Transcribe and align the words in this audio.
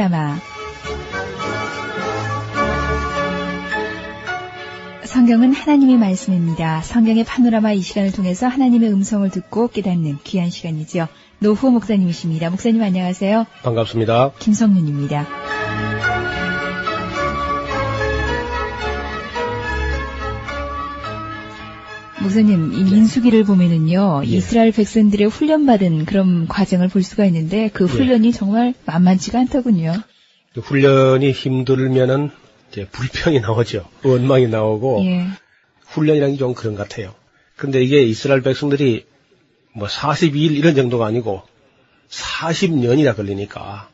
파노라마 0.00 0.38
성경은 5.04 5.52
하나님의 5.52 5.98
말씀입니다. 5.98 6.80
성경의 6.80 7.24
파노라마 7.24 7.72
이 7.72 7.82
시간을 7.82 8.12
통해서 8.12 8.46
하나님의 8.46 8.90
음성을 8.92 9.28
듣고 9.28 9.68
깨닫는 9.68 10.18
귀한 10.24 10.48
시간이죠. 10.48 11.08
노후 11.40 11.70
목사님이십니다. 11.70 12.48
목사님 12.48 12.82
안녕하세요. 12.82 13.44
반갑습니다. 13.62 14.32
김성윤입니다. 14.38 15.49
목사님, 22.22 22.72
이 22.74 22.84
민수기를 22.84 23.44
보면은요, 23.44 24.22
예. 24.24 24.28
이스라엘 24.28 24.72
백성들의 24.72 25.28
훈련받은 25.28 26.04
그런 26.04 26.46
과정을 26.48 26.88
볼 26.88 27.02
수가 27.02 27.24
있는데 27.26 27.70
그 27.72 27.86
훈련이 27.86 28.32
정말 28.32 28.74
만만치가 28.84 29.38
않더군요. 29.40 29.94
훈련이 30.54 31.32
힘들면은 31.32 32.30
이제 32.70 32.86
불평이 32.90 33.40
나오죠. 33.40 33.88
원망이 34.04 34.48
나오고 34.48 35.02
예. 35.04 35.26
훈련이라는 35.86 36.34
게 36.34 36.38
좀 36.38 36.54
그런 36.54 36.74
것 36.74 36.88
같아요. 36.88 37.14
근데 37.56 37.82
이게 37.82 38.02
이스라엘 38.02 38.42
백성들이 38.42 39.06
뭐 39.72 39.88
42일 39.88 40.52
이런 40.52 40.74
정도가 40.74 41.06
아니고 41.06 41.42
40년이나 42.08 43.16
걸리니까 43.16 43.88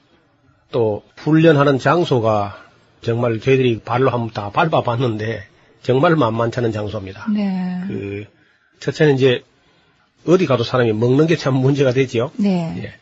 또 0.73 1.03
훈련하는 1.17 1.79
장소가 1.79 2.59
정말 3.03 3.41
저희들이 3.41 3.81
발로 3.85 4.11
한번 4.11 4.31
다 4.31 4.51
밟아봤는데 4.51 5.45
정말 5.87 6.17
만만치 6.17 6.59
않은 6.59 6.73
장소입니다. 6.73 7.27
네. 7.33 7.81
그 7.87 8.25
첫째는 8.81 9.15
이제 9.15 9.43
어디 10.27 10.47
가도 10.47 10.65
사람이 10.65 10.93
먹는 10.93 11.27
게 11.29 11.37
참 11.37 11.55
문제가 11.55 11.93
되지요. 11.93 12.33
네. 12.37 12.75
예. 12.83 12.93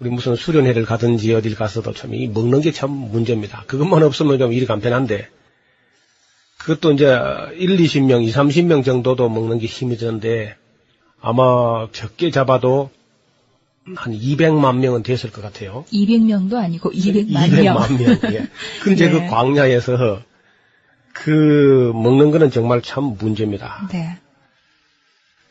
우리 0.00 0.10
무슨 0.10 0.34
수련회를 0.34 0.84
가든지 0.84 1.32
어딜 1.32 1.54
가서도 1.54 1.92
참 1.94 2.12
이 2.12 2.26
먹는 2.26 2.60
게 2.60 2.72
참 2.72 2.90
문제입니다. 2.90 3.62
그것만 3.68 4.02
없으면 4.02 4.38
좀 4.38 4.52
일이 4.52 4.66
간편한데 4.66 5.28
그것도 6.58 6.92
이제 6.92 7.06
1, 7.56 7.76
20명, 7.76 8.24
2, 8.24 8.32
30명 8.32 8.84
정도도 8.84 9.28
먹는 9.28 9.58
게 9.58 9.66
힘이 9.66 9.96
드는데 9.96 10.56
아마 11.20 11.86
적게 11.92 12.30
잡아도 12.32 12.90
한 13.96 14.12
200만 14.12 14.78
명은 14.78 15.02
됐을 15.04 15.30
것 15.30 15.42
같아요. 15.42 15.84
200명도 15.92 16.54
아니고 16.54 16.90
200만 16.90 17.62
명. 17.62 17.76
200만 17.76 18.02
명. 18.02 18.34
예. 18.34 18.48
근데 18.82 19.06
네. 19.10 19.12
그 19.12 19.26
광야에서 19.28 20.22
그 21.12 21.92
먹는 21.94 22.30
거는 22.30 22.50
정말 22.50 22.82
참 22.82 23.16
문제입니다. 23.18 23.88
네. 23.92 24.18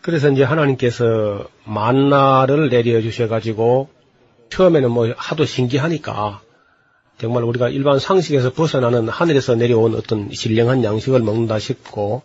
그래서 0.01 0.29
이제 0.29 0.43
하나님께서 0.43 1.47
만나를 1.65 2.69
내려 2.69 3.01
주셔 3.01 3.27
가지고 3.27 3.89
처음에는 4.49 4.91
뭐 4.91 5.13
하도 5.15 5.45
신기하니까 5.45 6.41
정말 7.19 7.43
우리가 7.43 7.69
일반 7.69 7.99
상식에서 7.99 8.51
벗어나는 8.51 9.07
하늘에서 9.07 9.55
내려온 9.55 9.93
어떤 9.95 10.31
신령한 10.31 10.83
양식을 10.83 11.21
먹는다 11.21 11.59
싶고 11.59 12.23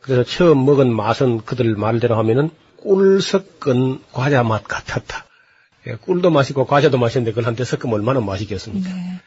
그래서 0.00 0.24
처음 0.24 0.66
먹은 0.66 0.92
맛은 0.92 1.44
그들 1.44 1.76
말대로 1.76 2.16
하면은 2.16 2.50
꿀 2.76 3.22
섞은 3.22 4.00
과자 4.12 4.42
맛 4.42 4.64
같았다. 4.64 5.24
예, 5.86 5.94
꿀도 5.94 6.30
맛있고 6.30 6.66
과자도 6.66 6.98
맛있는데 6.98 7.30
그걸 7.30 7.46
한테 7.46 7.64
섞으면 7.64 7.94
얼마나 7.94 8.20
맛있겠습니까? 8.20 8.88
네. 8.88 9.20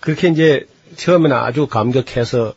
그렇게 0.00 0.28
이제 0.28 0.66
처음에는 0.96 1.34
아주 1.34 1.66
감격해서 1.66 2.54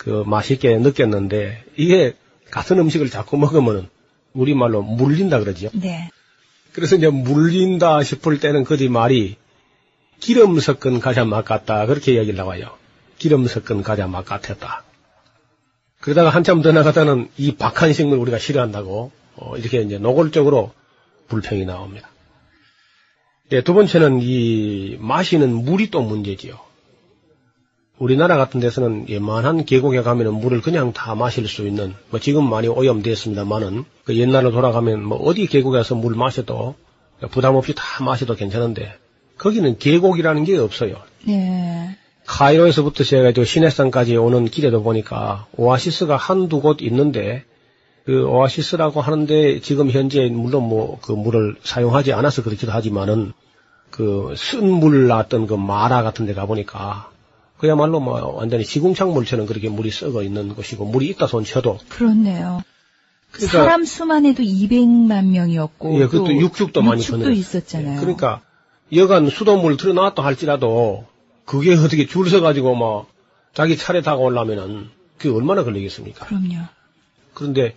그 0.00 0.24
맛있게 0.26 0.78
느꼈는데 0.78 1.62
이게 1.76 2.14
같은 2.50 2.78
음식을 2.78 3.10
자꾸 3.10 3.36
먹으면은 3.36 3.86
우리말로 4.32 4.80
물린다 4.80 5.40
그러죠. 5.40 5.68
네. 5.74 6.08
그래서 6.72 6.96
이제 6.96 7.10
물린다 7.10 8.02
싶을 8.02 8.40
때는 8.40 8.64
그뒤 8.64 8.88
말이 8.88 9.36
기름 10.18 10.58
섞은 10.58 11.00
과자 11.00 11.26
맛 11.26 11.44
같다 11.44 11.84
그렇게 11.84 12.14
이야기를 12.14 12.34
나와요. 12.34 12.70
기름 13.18 13.46
섞은 13.46 13.82
과자 13.82 14.06
맛 14.06 14.24
같았다. 14.24 14.84
그러다가 16.00 16.30
한참 16.30 16.62
더 16.62 16.72
나가다는 16.72 17.28
이 17.36 17.56
박한 17.56 17.92
식물 17.92 18.16
우리가 18.20 18.38
싫어한다고 18.38 19.12
어, 19.36 19.56
이렇게 19.58 19.82
이제 19.82 19.98
노골적으로 19.98 20.72
불평이 21.28 21.66
나옵니다. 21.66 22.08
예, 23.52 23.62
두 23.62 23.74
번째는 23.74 24.20
이 24.22 24.96
마시는 24.98 25.52
물이 25.62 25.90
또 25.90 26.00
문제지요. 26.00 26.69
우리나라 28.00 28.38
같은 28.38 28.60
데서는 28.60 29.08
예만한 29.10 29.66
계곡에 29.66 30.00
가면은 30.00 30.34
물을 30.34 30.62
그냥 30.62 30.92
다 30.94 31.14
마실 31.14 31.46
수 31.46 31.66
있는, 31.66 31.94
뭐 32.08 32.18
지금 32.18 32.48
많이 32.48 32.66
오염됐습니다만은, 32.66 33.84
그 34.04 34.16
옛날로 34.16 34.50
돌아가면 34.50 35.04
뭐 35.04 35.18
어디 35.18 35.46
계곡에서 35.46 35.94
물 35.94 36.14
마셔도 36.16 36.74
부담 37.30 37.56
없이 37.56 37.74
다 37.76 38.02
마셔도 38.02 38.34
괜찮은데, 38.34 38.94
거기는 39.36 39.78
계곡이라는 39.78 40.44
게 40.44 40.56
없어요. 40.56 40.96
네. 41.26 41.96
카이로에서부터 42.26 43.04
시작해가지고 43.04 43.44
시내산까지 43.44 44.16
오는 44.16 44.46
길에도 44.46 44.82
보니까 44.82 45.46
오아시스가 45.56 46.16
한두 46.16 46.62
곳 46.62 46.80
있는데, 46.80 47.44
그 48.06 48.26
오아시스라고 48.26 49.02
하는데 49.02 49.60
지금 49.60 49.90
현재 49.90 50.26
물론 50.32 50.68
뭐 50.68 50.98
그 51.02 51.12
물을 51.12 51.56
사용하지 51.62 52.14
않아서 52.14 52.42
그렇기도 52.42 52.72
하지만은 52.72 53.34
그 53.90 54.32
쓴 54.36 54.64
물 54.80 55.06
났던 55.06 55.46
그 55.46 55.54
마라 55.54 56.02
같은 56.02 56.24
데 56.24 56.32
가보니까 56.32 57.10
그야말로 57.60 58.00
뭐 58.00 58.18
완전히 58.36 58.64
시궁창 58.64 59.12
물처럼 59.12 59.44
그렇게 59.46 59.68
물이 59.68 59.90
썩어 59.90 60.22
있는 60.22 60.54
곳이고 60.54 60.86
물이 60.86 61.08
있다 61.08 61.26
손 61.26 61.44
쳐도 61.44 61.78
그렇네요. 61.90 62.62
그러니까 63.30 63.58
사람 63.58 63.84
수만 63.84 64.24
해도 64.24 64.42
200만 64.42 65.26
명이었고 65.26 65.94
예, 66.00 66.06
그것도 66.06 66.24
또 66.24 66.34
육축도 66.34 66.80
많이 66.80 67.00
육축도 67.00 67.18
건너요. 67.18 67.34
있었잖아요. 67.34 67.96
예, 67.96 68.00
그러니까 68.00 68.40
여간 68.96 69.28
수돗물 69.28 69.76
틀어놨다 69.76 70.24
할지라도 70.24 71.04
그게 71.44 71.74
어떻게 71.74 72.06
줄 72.06 72.30
서가지고 72.30 72.74
뭐 72.76 73.06
자기 73.52 73.76
차례 73.76 74.00
다가오려면은 74.00 74.88
그게 75.18 75.28
얼마나 75.28 75.62
걸리겠습니까? 75.62 76.26
그럼요. 76.26 76.64
그런데 77.34 77.76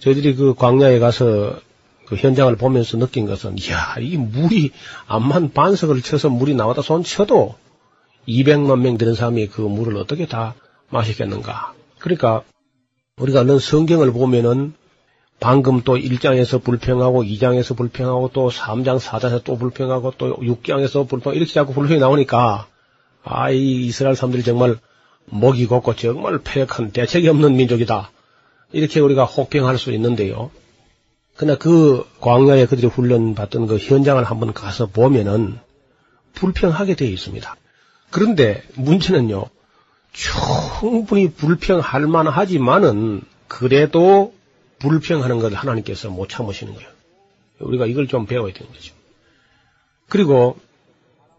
저희들이 0.00 0.34
그 0.34 0.54
광야에 0.54 0.98
가서 0.98 1.58
그 2.06 2.16
현장을 2.16 2.54
보면서 2.56 2.98
느낀 2.98 3.24
것은, 3.26 3.56
이야, 3.58 3.94
이 3.98 4.18
물이 4.18 4.72
암만 5.06 5.52
반석을 5.52 6.02
쳐서 6.02 6.28
물이 6.28 6.54
나왔다 6.54 6.82
손 6.82 7.02
쳐도 7.02 7.54
200만 8.28 8.80
명 8.80 8.98
되는 8.98 9.14
사람이 9.14 9.48
그 9.48 9.60
물을 9.60 9.96
어떻게 9.96 10.26
다 10.26 10.54
마시겠는가. 10.90 11.74
그러니까 11.98 12.42
우리가 13.16 13.40
얼른 13.40 13.58
성경을 13.58 14.12
보면은 14.12 14.74
방금 15.40 15.80
또 15.82 15.96
1장에서 15.96 16.62
불평하고 16.62 17.24
2장에서 17.24 17.76
불평하고 17.76 18.30
또 18.32 18.48
3장, 18.48 19.00
4장에서 19.00 19.42
또 19.42 19.56
불평하고 19.58 20.14
또 20.16 20.36
6장에서 20.36 21.08
불평 21.08 21.34
이렇게 21.34 21.52
자꾸 21.52 21.72
불평이 21.72 21.98
나오니까 21.98 22.68
아, 23.24 23.50
이 23.50 23.86
이스라엘 23.86 24.14
사람들이 24.14 24.42
정말 24.42 24.78
목이 25.26 25.66
곱고 25.66 25.96
정말 25.96 26.38
폐역한 26.38 26.92
대책이 26.92 27.28
없는 27.28 27.56
민족이다. 27.56 28.10
이렇게 28.72 29.00
우리가 29.00 29.24
혹평할 29.24 29.78
수 29.78 29.92
있는데요. 29.92 30.50
그러나 31.36 31.58
그 31.58 32.06
광야에 32.20 32.66
그들이 32.66 32.86
훈련받던 32.86 33.66
그 33.66 33.78
현장을 33.78 34.22
한번 34.22 34.52
가서 34.52 34.86
보면은 34.86 35.58
불평하게 36.34 36.94
되어 36.94 37.08
있습니다. 37.08 37.56
그런데 38.12 38.62
문제는요, 38.74 39.46
충분히 40.12 41.32
불평할 41.32 42.06
만하지만은 42.06 43.22
그래도 43.48 44.32
불평하는 44.78 45.40
걸 45.40 45.54
하나님께서 45.54 46.10
못 46.10 46.28
참으시는 46.28 46.74
거예요. 46.74 46.88
우리가 47.58 47.86
이걸 47.86 48.06
좀 48.06 48.26
배워야 48.26 48.52
되는 48.52 48.72
거죠. 48.72 48.94
그리고 50.08 50.56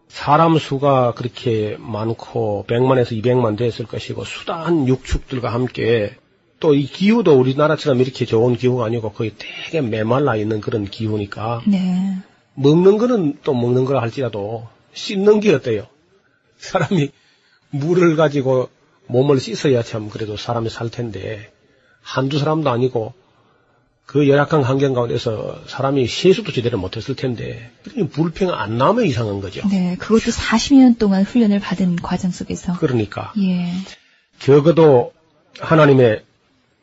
사람 0.08 0.58
수가 0.58 1.14
그렇게 1.14 1.76
많고 1.78 2.66
100만에서 2.68 3.22
200만 3.22 3.56
됐을 3.56 3.86
것이고 3.86 4.24
수단 4.24 4.86
육축들과 4.86 5.52
함께 5.52 6.16
또 6.60 6.74
이 6.74 6.86
기후도 6.86 7.38
우리나라처럼 7.38 8.00
이렇게 8.00 8.24
좋은 8.24 8.56
기후가 8.56 8.86
아니고 8.86 9.12
거의 9.12 9.32
되게 9.36 9.82
메말라 9.82 10.36
있는 10.36 10.62
그런 10.62 10.86
기후니까 10.86 11.62
네. 11.66 12.16
먹는 12.54 12.96
거는 12.96 13.38
또 13.42 13.52
먹는 13.52 13.84
걸 13.84 13.98
할지라도 13.98 14.66
씻는 14.94 15.40
게 15.40 15.52
어때요? 15.52 15.86
사람이 16.58 17.10
물을 17.70 18.16
가지고 18.16 18.68
몸을 19.06 19.40
씻어야 19.40 19.82
참 19.82 20.08
그래도 20.08 20.36
사람이 20.36 20.70
살 20.70 20.90
텐데 20.90 21.52
한두 22.02 22.38
사람도 22.38 22.70
아니고 22.70 23.14
그 24.06 24.28
열악한 24.28 24.62
환경 24.62 24.92
가운데서 24.92 25.62
사람이 25.66 26.06
세수도 26.06 26.52
제대로 26.52 26.78
못했을 26.78 27.16
텐데 27.16 27.70
불평 28.12 28.52
안 28.52 28.76
나면 28.76 29.06
이상한 29.06 29.40
거죠. 29.40 29.66
네, 29.68 29.96
그것도 29.98 30.30
40년 30.30 30.98
동안 30.98 31.22
훈련을 31.24 31.58
받은 31.58 31.96
과정 31.96 32.30
속에서. 32.30 32.74
그러니까 32.78 33.32
예. 33.38 33.72
적어도 34.38 35.12
하나님의 35.58 36.22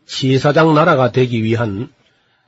지사장 0.07 0.73
나라가 0.73 1.11
되기 1.11 1.43
위한 1.43 1.89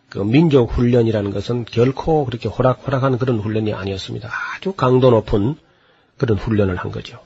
그 0.09 0.19
민족 0.19 0.71
훈련이라는 0.71 1.31
것은 1.31 1.65
결코 1.65 2.25
그렇게 2.25 2.49
호락호락한 2.49 3.17
그런 3.19 3.39
훈련이 3.39 3.73
아니었습니다. 3.73 4.29
아주 4.55 4.73
강도 4.73 5.11
높은 5.11 5.55
그런 6.17 6.37
훈련을 6.37 6.75
한 6.75 6.91
거죠. 6.91 7.19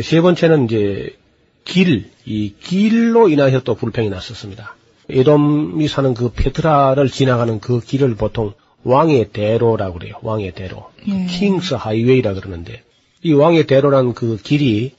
세 0.00 0.20
번째는 0.20 0.64
이제 0.66 1.16
길, 1.64 2.10
이 2.24 2.54
길로 2.60 3.28
인하여 3.28 3.60
또 3.60 3.74
불평이 3.74 4.10
났었습니다. 4.10 4.76
에돔이 5.08 5.88
사는 5.88 6.14
그 6.14 6.30
페트라를 6.32 7.08
지나가는 7.08 7.60
그 7.60 7.80
길을 7.80 8.14
보통 8.16 8.54
왕의 8.84 9.30
대로라고 9.32 9.98
그래요. 9.98 10.16
왕의 10.22 10.52
대로. 10.52 10.90
예. 11.08 11.26
킹스 11.26 11.74
하이웨이라 11.74 12.34
그러는데 12.34 12.82
이 13.22 13.32
왕의 13.32 13.66
대로란 13.66 14.14
그 14.14 14.36
길이 14.36 14.94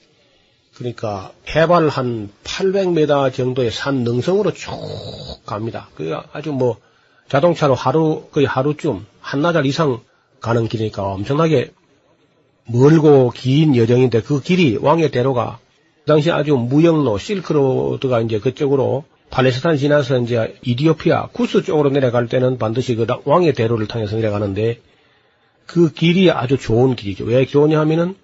그러니까 0.74 1.32
해발 1.54 1.88
한 1.88 2.28
800m 2.44 3.32
정도의 3.32 3.70
산 3.70 4.04
능성으로 4.04 4.52
쭉 4.52 4.70
갑니다. 5.46 5.88
그 5.94 6.16
아주 6.32 6.52
뭐 6.52 6.76
자동차로 7.28 7.74
하루 7.74 8.28
거의 8.30 8.46
하루쯤 8.46 9.06
한나절 9.20 9.66
이상 9.66 10.00
가는 10.40 10.68
길이니까 10.68 11.02
엄청나게 11.02 11.72
멀고 12.66 13.30
긴 13.30 13.76
여정인데 13.76 14.22
그 14.22 14.40
길이 14.40 14.76
왕의 14.76 15.10
대로가 15.10 15.58
그 16.04 16.12
당시 16.12 16.30
아주 16.30 16.56
무역로 16.56 17.18
실크로드가 17.18 18.20
이제 18.20 18.38
그쪽으로 18.38 19.04
팔레스타인 19.30 19.76
지나서 19.76 20.18
이제 20.20 20.56
이디오피아 20.62 21.28
구스 21.32 21.62
쪽으로 21.62 21.90
내려갈 21.90 22.28
때는 22.28 22.58
반드시 22.58 22.94
그 22.94 23.06
왕의 23.24 23.54
대로를 23.54 23.86
통해서 23.86 24.16
내려가는데 24.16 24.80
그 25.66 25.92
길이 25.92 26.30
아주 26.30 26.56
좋은 26.56 26.94
길이죠. 26.94 27.24
왜 27.24 27.44
좋으냐 27.44 27.78
하면은 27.80 28.14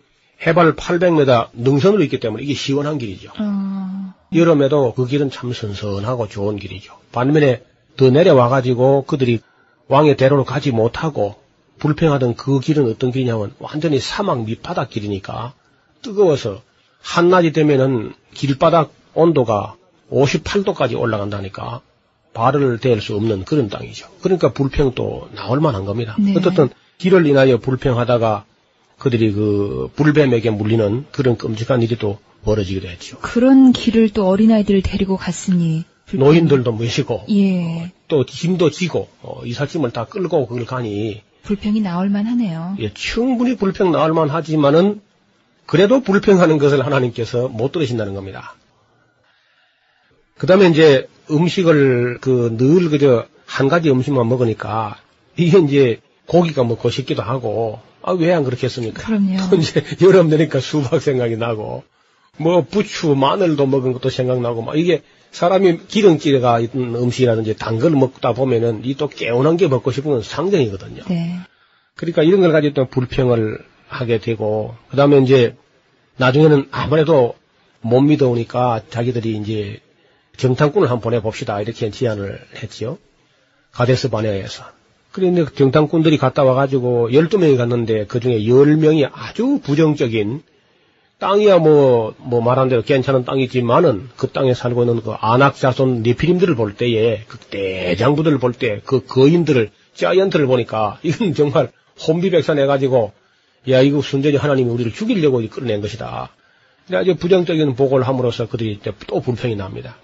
해발 0.47 0.75
800m 0.75 1.49
능선으로 1.55 2.03
있기 2.05 2.21
때문에 2.21 2.43
이게 2.44 2.55
시원한 2.55 2.99
길이죠. 2.99 3.31
어, 3.39 4.15
여름에도 4.35 4.94
그 4.94 5.06
길은 5.06 5.31
참 5.31 5.53
선선하고 5.53 6.29
좋은 6.29 6.56
길이죠. 6.56 6.94
반면에 7.12 7.62
더 7.97 8.11
내려와 8.11 8.49
가지고 8.49 9.05
그들이 9.06 9.41
왕의 9.89 10.17
대로로 10.17 10.44
가지 10.44 10.71
못하고 10.71 11.37
불평하던 11.82 12.37
그 12.37 12.61
길은 12.61 12.88
어떤 12.88 13.11
길이냐면 13.11 13.52
완전히 13.58 13.99
사막 13.99 14.44
밑바닥 14.44 14.88
길이니까 14.88 15.52
뜨거워서 16.00 16.62
한낮이 17.00 17.50
되면은 17.50 18.14
길바닥 18.34 18.93
온도가 19.14 19.75
58도까지 20.08 20.96
올라간다니까 20.96 21.81
발을 22.34 22.79
댈 22.79 23.00
수 23.00 23.17
없는 23.17 23.44
그런 23.44 23.69
땅이죠. 23.69 24.08
그러니까 24.23 24.52
불평도 24.52 25.31
나올 25.34 25.61
만한 25.61 25.84
겁니다. 25.84 26.14
네. 26.20 26.37
어떻든 26.37 26.69
길을 26.99 27.26
인하여 27.26 27.58
불평하다가 27.58 28.44
그들이 28.99 29.32
그 29.32 29.90
불뱀에게 29.96 30.50
물리는 30.50 31.06
그런 31.11 31.37
끔찍한 31.37 31.82
일이 31.82 31.96
또 31.96 32.20
벌어지기도 32.44 32.87
했죠. 32.87 33.19
그런 33.19 33.73
길을 33.73 34.11
또 34.11 34.29
어린아이들을 34.29 34.82
데리고 34.82 35.17
갔으니. 35.17 35.84
노인들도 36.12 36.70
모시고 36.73 37.25
예. 37.31 37.90
또 38.06 38.26
짐도 38.26 38.70
지고 38.70 39.08
어, 39.23 39.40
이삿짐을 39.44 39.93
다 39.93 40.05
끌고 40.05 40.46
그걸 40.46 40.67
가니 40.67 41.23
불평이 41.43 41.81
나올 41.81 42.09
만하네요. 42.09 42.77
예, 42.81 42.93
충분히 42.94 43.56
불평 43.56 43.91
나올 43.93 44.12
만하지만은 44.12 45.00
그래도 45.67 46.00
불평하는 46.03 46.59
것을 46.59 46.85
하나님께서 46.85 47.49
못 47.49 47.73
들으신다는 47.73 48.15
겁니다. 48.15 48.55
그 50.39 50.47
다음에 50.47 50.69
이제 50.69 51.09
음식을 51.31 52.19
그 52.21 52.56
늘 52.56 52.91
그저 52.91 53.27
한 53.47 53.69
가지 53.69 53.91
음식만 53.91 54.29
먹으니까 54.29 54.97
이게 55.37 55.59
이제 55.59 56.00
고기가 56.27 56.65
먹고 56.65 56.91
싶기도 56.91 57.23
하고 57.23 57.81
아 58.03 58.12
왜 58.15 58.33
안 58.33 58.43
그렇게 58.44 58.67
했습니까? 58.67 59.03
그럼요. 59.05 59.50
또 59.50 59.56
이제 59.56 59.83
여름 60.03 60.29
되니까 60.29 60.59
수박 60.61 61.00
생각이 61.00 61.37
나고 61.37 61.85
뭐 62.39 62.62
부추 62.65 63.15
마늘도 63.15 63.67
먹은 63.67 63.93
것도 63.93 64.11
생각나고 64.11 64.62
막 64.62 64.77
이게 64.77 65.03
사람이 65.32 65.87
기름기가 65.88 66.61
있는 66.61 66.94
음식이라든지 66.94 67.56
단 67.56 67.79
걸 67.79 67.90
먹다 67.93 68.32
보면은 68.32 68.82
이 68.84 68.94
또 68.94 69.08
개운한 69.08 69.56
게 69.56 69.67
먹고 69.69 69.90
싶은 69.90 70.11
건 70.12 70.23
상정이거든요. 70.23 71.02
네. 71.08 71.37
그러니까 71.96 72.23
이런 72.23 72.40
걸 72.43 72.52
가지고 72.52 72.75
또 72.75 72.84
불평을 72.87 73.58
하게 73.88 74.19
되고 74.19 74.75
그다음에 74.90 75.19
이제 75.20 75.56
나중에는 76.17 76.69
아무래도 76.70 77.34
못 77.81 78.00
믿어오니까 78.02 78.82
자기들이 78.90 79.37
이제 79.38 79.81
정탐꾼을 80.37 80.88
한번 80.88 81.00
보내봅시다 81.02 81.61
이렇게 81.61 81.90
제안을 81.90 82.40
했지요. 82.62 82.99
가데스 83.73 84.08
바네아에서. 84.11 84.64
그런데 85.12 85.44
정탐꾼들이 85.55 86.17
갔다 86.19 86.43
와가지고 86.44 87.11
12명이 87.11 87.56
갔는데 87.56 88.06
그 88.06 88.20
중에 88.20 88.40
10명이 88.40 89.11
아주 89.12 89.61
부정적인 89.62 90.43
땅이야 91.22 91.58
뭐, 91.58 92.16
뭐 92.19 92.40
말한 92.40 92.69
대로 92.69 92.82
괜찮은 92.82 93.24
땅이지만은 93.24 94.08
그 94.16 94.32
땅에 94.32 94.54
살고 94.54 94.82
있는 94.82 95.02
그 95.02 95.12
안악 95.12 95.54
자손 95.54 96.02
네피림들을 96.02 96.56
볼 96.56 96.74
때에 96.74 97.22
그 97.28 97.38
대장부들을 97.38 98.38
볼 98.38 98.54
때 98.54 98.80
그 98.84 99.06
거인들을 99.06 99.70
자이언트를 99.94 100.46
보니까 100.46 100.98
이건 101.04 101.32
정말 101.34 101.70
혼비백산 102.08 102.58
해가지고 102.58 103.12
야 103.69 103.80
이거 103.80 104.02
순전히 104.02 104.36
하나님이 104.36 104.69
우리를 104.69 104.92
죽이려고 104.92 105.40
끌어낸 105.48 105.80
것이다. 105.80 106.30
아주 106.92 107.14
부정적인 107.14 107.76
보고를 107.76 108.08
함으로써 108.08 108.48
그들이 108.48 108.72
이제 108.72 108.92
또 109.06 109.20
불평이 109.20 109.54
납니다. 109.54 109.96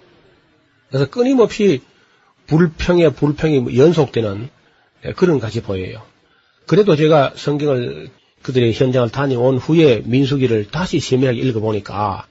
그래서 0.87 1.09
끊임없이 1.09 1.81
불평에 2.47 3.09
불평이 3.09 3.77
연속되는 3.77 4.49
그런 5.17 5.39
것이 5.41 5.61
보여요. 5.61 6.01
그래도 6.65 6.95
제가 6.95 7.33
성경을 7.35 8.09
그들의 8.41 8.73
현장을 8.73 9.09
다녀온 9.09 9.57
후에 9.57 10.01
민수기를 10.05 10.67
다시 10.71 10.99
세밀하게 10.99 11.39
읽어보니까 11.39 12.25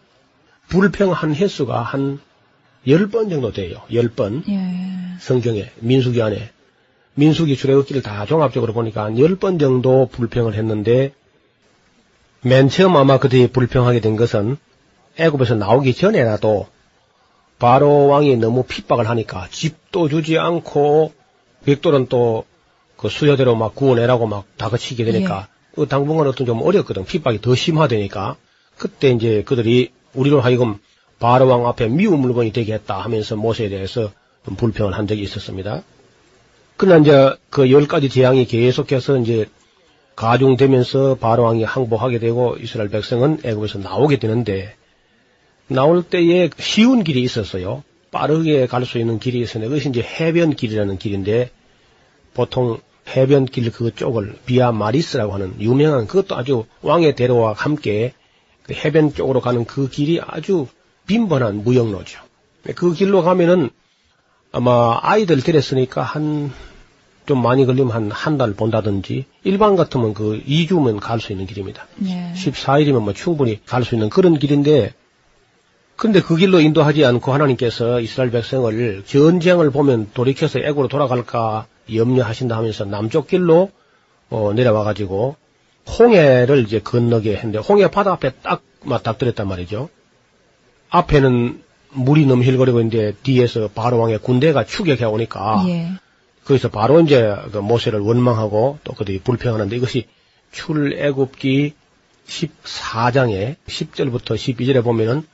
불평한 0.68 1.34
횟수가 1.34 1.80
한 1.80 2.20
10번 2.86 3.30
정도 3.30 3.52
돼요. 3.52 3.82
10번. 3.90 4.48
예. 4.48 5.18
성경에, 5.20 5.70
민수기 5.80 6.22
안에. 6.22 6.50
민수기 7.14 7.56
출애굽기를 7.56 8.02
다 8.02 8.24
종합적으로 8.26 8.72
보니까 8.72 9.04
한 9.04 9.16
10번 9.16 9.58
정도 9.58 10.08
불평을 10.10 10.54
했는데 10.54 11.12
맨 12.42 12.68
처음 12.68 12.96
아마 12.96 13.18
그들이 13.18 13.48
불평하게 13.48 14.00
된 14.00 14.16
것은 14.16 14.56
애굽에서 15.18 15.56
나오기 15.56 15.94
전에라도 15.94 16.68
바로 17.58 18.06
왕이 18.06 18.36
너무 18.36 18.62
핍박을 18.62 19.08
하니까 19.08 19.48
집도 19.50 20.08
주지 20.08 20.38
않고 20.38 21.12
백돌은 21.64 22.06
또 22.06 22.44
그 22.98 23.08
수요대로 23.08 23.54
막 23.54 23.74
구워내라고 23.74 24.26
막 24.26 24.44
다그치게 24.58 25.04
되니까 25.04 25.46
그 25.46 25.57
당분간 25.86 26.26
어떤 26.26 26.46
좀 26.46 26.62
어렵거든. 26.62 27.04
핍박이 27.04 27.40
더 27.40 27.54
심화되니까 27.54 28.36
그때 28.76 29.10
이제 29.10 29.42
그들이 29.44 29.90
우리로 30.14 30.40
하여금 30.40 30.78
바로 31.18 31.46
왕 31.48 31.66
앞에 31.66 31.88
미운 31.88 32.20
물건이 32.20 32.52
되게 32.52 32.74
했다 32.74 32.98
하면서 33.00 33.36
모세에 33.36 33.68
대해서 33.68 34.12
좀 34.44 34.56
불평을 34.56 34.94
한 34.94 35.06
적이 35.06 35.22
있었습니다. 35.22 35.82
그러나 36.76 36.98
이제 36.98 37.34
그 37.50 37.70
열 37.70 37.86
가지 37.88 38.08
재앙이 38.08 38.46
계속해서 38.46 39.18
이제 39.18 39.46
가중되면서 40.14 41.16
바로 41.16 41.44
왕이 41.44 41.64
항복하게 41.64 42.18
되고 42.18 42.56
이스라엘 42.60 42.88
백성은 42.88 43.38
애굽에서 43.44 43.78
나오게 43.80 44.18
되는데 44.18 44.74
나올 45.68 46.02
때에 46.02 46.50
쉬운 46.58 47.04
길이 47.04 47.22
있었어요. 47.22 47.82
빠르게 48.10 48.66
갈 48.66 48.84
수 48.84 48.98
있는 48.98 49.18
길이 49.18 49.40
있었는데 49.40 49.68
그것이 49.68 49.90
이제 49.90 50.02
해변 50.02 50.54
길이라는 50.54 50.98
길인데 50.98 51.50
보통 52.34 52.80
해변길 53.08 53.72
그 53.72 53.94
쪽을 53.94 54.36
비아 54.46 54.72
마리스라고 54.72 55.32
하는 55.34 55.60
유명한 55.60 56.06
그것도 56.06 56.36
아주 56.36 56.66
왕의 56.82 57.14
대로와 57.16 57.54
함께 57.54 58.12
그 58.62 58.74
해변 58.74 59.14
쪽으로 59.14 59.40
가는 59.40 59.64
그 59.64 59.88
길이 59.88 60.20
아주 60.24 60.66
빈번한 61.06 61.64
무역로죠. 61.64 62.20
그 62.74 62.92
길로 62.92 63.22
가면은 63.22 63.70
아마 64.52 64.98
아이들 65.02 65.40
데렸으니까 65.42 66.02
한 66.02 66.52
좀 67.28 67.42
많이 67.42 67.66
걸리면 67.66 67.92
한 67.92 68.10
한 68.10 68.38
달 68.38 68.54
본다든지 68.54 69.26
일반 69.44 69.76
같으면 69.76 70.14
그 70.14 70.42
2주면 70.48 70.98
갈 70.98 71.20
수 71.20 71.32
있는 71.32 71.46
길입니다. 71.46 71.86
예. 72.06 72.32
14일이면 72.34 73.00
뭐 73.02 73.12
충분히 73.12 73.60
갈 73.66 73.84
수 73.84 73.94
있는 73.94 74.08
그런 74.08 74.38
길인데 74.38 74.94
근데 75.96 76.22
그 76.22 76.36
길로 76.36 76.60
인도하지 76.60 77.04
않고 77.04 77.32
하나님께서 77.34 78.00
이스라엘 78.00 78.30
백성을 78.30 79.02
전쟁을 79.04 79.70
보면 79.70 80.10
돌이켜서 80.14 80.58
애고로 80.60 80.88
돌아갈까 80.88 81.66
염려하신다 81.94 82.56
하면서 82.56 82.84
남쪽 82.84 83.26
길로 83.26 83.70
어, 84.30 84.52
내려와 84.52 84.84
가지고 84.84 85.36
홍해를 85.98 86.64
이제 86.64 86.80
건너게 86.80 87.36
했는데 87.36 87.58
홍해 87.58 87.90
바다 87.90 88.12
앞에 88.12 88.32
딱 88.42 88.62
맞닥뜨렸단 88.84 89.48
말이죠. 89.48 89.88
앞에는 90.90 91.62
물이 91.90 92.26
넘실거리고 92.26 92.80
있는데 92.80 93.14
뒤에서 93.22 93.68
바로 93.74 93.98
왕의 93.98 94.18
군대가 94.18 94.64
추격해 94.64 95.04
오니까 95.04 95.64
예. 95.68 95.88
거기서 96.44 96.70
바로 96.70 97.00
이제 97.00 97.34
그 97.52 97.58
모세를 97.58 98.00
원망하고 98.00 98.78
또 98.84 98.94
그들이 98.94 99.20
불평하는데 99.20 99.74
이것이 99.76 100.06
출애굽기 100.52 101.74
14장에 102.26 103.56
10절부터 103.66 104.34
12절에 104.34 104.82
보면은 104.84 105.24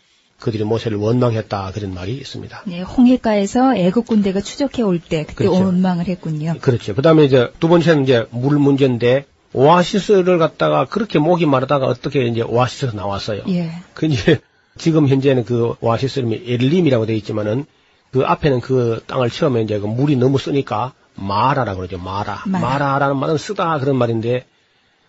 그들이 0.44 0.62
모세를 0.62 0.98
원망했다 0.98 1.70
그런 1.72 1.94
말이 1.94 2.12
있습니다. 2.16 2.64
네, 2.66 2.82
홍해가에서 2.82 3.76
애국 3.76 4.06
군대가 4.06 4.42
추적해 4.42 4.82
올 4.82 5.00
때 5.00 5.22
그때 5.24 5.46
그렇죠. 5.46 5.64
원망을 5.64 6.06
했군요. 6.06 6.54
그렇죠. 6.60 6.94
그다음에 6.94 7.24
이제 7.24 7.50
두 7.60 7.68
번째는 7.68 8.02
이제 8.02 8.26
물 8.30 8.58
문제인데 8.58 9.24
오아시스를 9.54 10.36
갖다가 10.36 10.84
그렇게 10.84 11.18
목이 11.18 11.46
마르다가 11.46 11.86
어떻게 11.86 12.26
이제 12.26 12.42
오아시스가 12.42 12.92
나왔어요. 12.92 13.44
예. 13.48 13.70
그 13.94 14.04
이제 14.04 14.40
지금 14.76 15.08
현재는 15.08 15.46
그 15.46 15.76
오아시스 15.80 16.18
이름이 16.18 16.42
엘림이라고 16.46 17.06
되어 17.06 17.16
있지만은 17.16 17.64
그 18.12 18.22
앞에는 18.26 18.60
그 18.60 19.02
땅을 19.06 19.30
처음에 19.30 19.62
이제 19.62 19.78
그 19.78 19.86
물이 19.86 20.16
너무 20.16 20.36
쓰니까 20.38 20.92
마라라고 21.14 21.78
그러죠. 21.78 21.96
마라. 21.96 22.42
마라. 22.44 22.68
마라라는 22.68 23.16
말은 23.16 23.38
쓰다 23.38 23.78
그런 23.78 23.96
말인데 23.96 24.44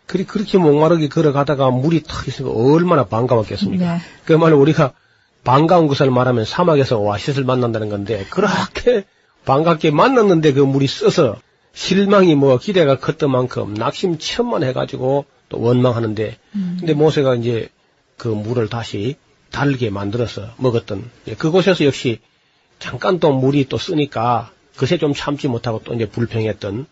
그리 0.05 0.23
그렇게 0.23 0.57
목마르게 0.57 1.09
걸어가다가 1.09 1.71
물이 1.71 2.03
탁 2.03 2.25
있으니까 2.25 2.53
얼마나 2.55 3.03
반가웠겠습니까? 3.05 3.95
네. 3.95 3.99
그 4.23 4.31
말로 4.31 4.59
우리가 4.61 4.93
반가운 5.45 5.87
것을 5.87 6.11
말하면 6.11 6.43
사막에서 6.43 6.97
오아시스를 6.97 7.45
만난다는 7.45 7.87
건데 7.87 8.25
그렇게 8.29 9.05
반갑게 9.45 9.91
만났는데 9.91 10.53
그 10.53 10.59
물이 10.59 10.87
써서 10.87 11.37
실망이 11.71 12.35
뭐 12.35 12.57
기대가 12.57 12.97
컸던 12.97 13.31
만큼 13.31 13.73
낙심천만해가지고 13.75 15.25
또 15.49 15.61
원망하는데 15.61 16.37
음. 16.55 16.77
근데 16.79 16.93
모세가 16.93 17.35
이제 17.35 17.69
그 18.17 18.27
물을 18.27 18.67
다시 18.67 19.15
달게 19.51 19.89
만들어서 19.89 20.49
먹었던 20.57 21.09
예, 21.27 21.35
그곳에서 21.35 21.85
역시 21.85 22.19
잠깐 22.79 23.19
또 23.19 23.31
물이 23.31 23.69
또 23.69 23.77
쓰니까 23.77 24.51
그새 24.75 24.97
좀 24.97 25.13
참지 25.13 25.47
못하고 25.47 25.81
또 25.83 25.93
이제 25.93 26.09
불평했던 26.09 26.87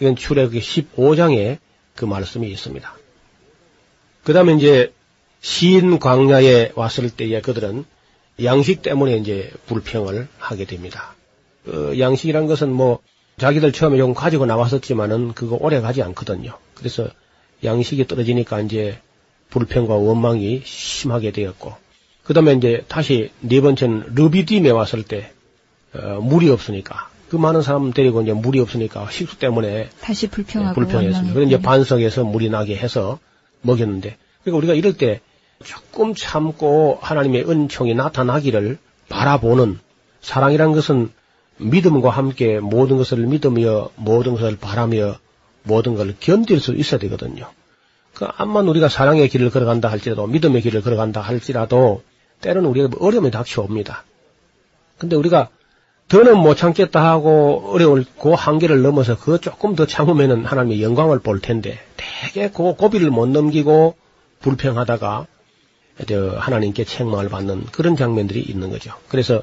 이건 0.00 0.16
출애굽기 0.16 0.60
15장에 0.60 1.58
그 1.94 2.04
말씀이 2.04 2.50
있습니다. 2.50 2.94
그 4.24 4.32
다음에 4.32 4.54
이제 4.54 4.92
신 5.42 5.98
광야에 5.98 6.72
왔을 6.76 7.10
때에 7.10 7.40
그들은 7.40 7.84
양식 8.42 8.80
때문에 8.80 9.16
이제 9.16 9.52
불평을 9.66 10.28
하게 10.38 10.64
됩니다. 10.64 11.14
어, 11.66 11.92
양식이란 11.98 12.46
것은 12.46 12.72
뭐 12.72 13.00
자기들 13.38 13.72
처음에 13.72 13.98
좀 13.98 14.14
가지고 14.14 14.46
나왔었지만은 14.46 15.34
그거 15.34 15.58
오래 15.60 15.80
가지 15.80 16.00
않거든요. 16.02 16.56
그래서 16.74 17.08
양식이 17.64 18.06
떨어지니까 18.06 18.60
이제 18.60 18.98
불평과 19.50 19.94
원망이 19.94 20.62
심하게 20.64 21.32
되었고 21.32 21.74
그 22.22 22.34
다음에 22.34 22.54
이제 22.54 22.84
다시 22.88 23.30
네 23.40 23.60
번째는 23.60 24.14
르비딤에 24.14 24.70
왔을 24.70 25.02
때 25.02 25.32
어, 25.94 26.20
물이 26.20 26.48
없으니까 26.50 27.10
그 27.28 27.36
많은 27.36 27.62
사람 27.62 27.92
데리고 27.92 28.22
이제 28.22 28.32
물이 28.32 28.60
없으니까 28.60 29.10
식수 29.10 29.38
때문에 29.38 29.88
다시 30.00 30.28
불평하고 30.28 30.74
불평했습니다. 30.74 31.16
원망했군요. 31.16 31.34
그래서 31.34 31.48
이제 31.48 31.62
반석에서 31.62 32.24
물이 32.24 32.50
나게 32.50 32.76
해서 32.76 33.18
먹였는데, 33.62 34.16
그러니까 34.42 34.58
우리가 34.58 34.74
이럴 34.74 34.98
때 34.98 35.20
조금 35.62 36.14
참고 36.14 36.98
하나님의 37.00 37.48
은총이 37.48 37.94
나타나기를 37.94 38.78
바라보는 39.08 39.78
사랑이란 40.20 40.72
것은 40.72 41.10
믿음과 41.58 42.10
함께 42.10 42.60
모든 42.60 42.96
것을 42.96 43.18
믿으며 43.26 43.90
모든 43.96 44.32
것을 44.32 44.56
바라며 44.56 45.16
모든 45.62 45.94
것을 45.94 46.16
견딜 46.18 46.60
수 46.60 46.72
있어야 46.72 46.98
되거든요. 47.00 47.48
그 48.14 48.26
암만 48.36 48.68
우리가 48.68 48.88
사랑의 48.88 49.28
길을 49.28 49.50
걸어간다 49.50 49.88
할지라도 49.88 50.26
믿음의 50.26 50.62
길을 50.62 50.82
걸어간다 50.82 51.20
할지라도 51.20 52.02
때로는 52.40 52.68
우리가 52.70 52.90
어려움이 53.00 53.30
닥쳐옵니다. 53.30 54.04
근데 54.98 55.16
우리가 55.16 55.48
더는 56.08 56.36
못 56.36 56.56
참겠다 56.56 57.02
하고 57.02 57.70
어려울 57.72 58.04
그 58.20 58.32
한계를 58.32 58.82
넘어서 58.82 59.16
그 59.18 59.40
조금 59.40 59.74
더 59.74 59.86
참으면은 59.86 60.44
하나님의 60.44 60.82
영광을 60.82 61.20
볼 61.20 61.40
텐데 61.40 61.78
되게 61.96 62.50
그 62.50 62.74
고비를 62.74 63.10
못 63.10 63.26
넘기고 63.28 63.94
불평하다가 64.40 65.26
저 66.08 66.30
하나님께 66.36 66.84
책망을 66.84 67.28
받는 67.28 67.66
그런 67.66 67.96
장면들이 67.96 68.40
있는 68.40 68.70
거죠. 68.70 68.94
그래서 69.08 69.42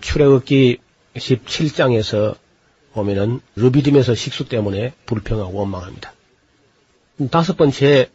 출애굽기 0.00 0.78
17장에서 1.16 2.36
보면은 2.92 3.40
르비딤에서 3.56 4.14
식수 4.14 4.48
때문에 4.48 4.92
불평하고 5.06 5.56
원망합니다. 5.56 6.12
다섯 7.30 7.56
번째 7.56 8.10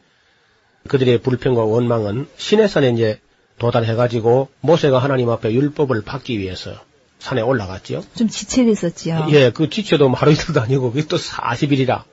그들의 0.88 1.20
불평과 1.20 1.64
원망은 1.64 2.28
시내산에 2.38 2.90
이제 2.92 3.20
도달해가지고 3.58 4.50
모세가 4.62 5.00
하나님 5.00 5.30
앞에 5.30 5.54
율법을 5.54 6.04
받기 6.04 6.40
위해서 6.40 6.72
산에 7.20 7.42
올라갔지요. 7.42 8.04
좀 8.16 8.28
지체됐었지요. 8.28 9.28
예, 9.32 9.50
그 9.50 9.70
지체도 9.70 10.10
하루 10.10 10.32
이틀도 10.32 10.62
아니고 10.62 10.92
그게 10.92 11.08
또 11.08 11.18
40일이라. 11.18 12.04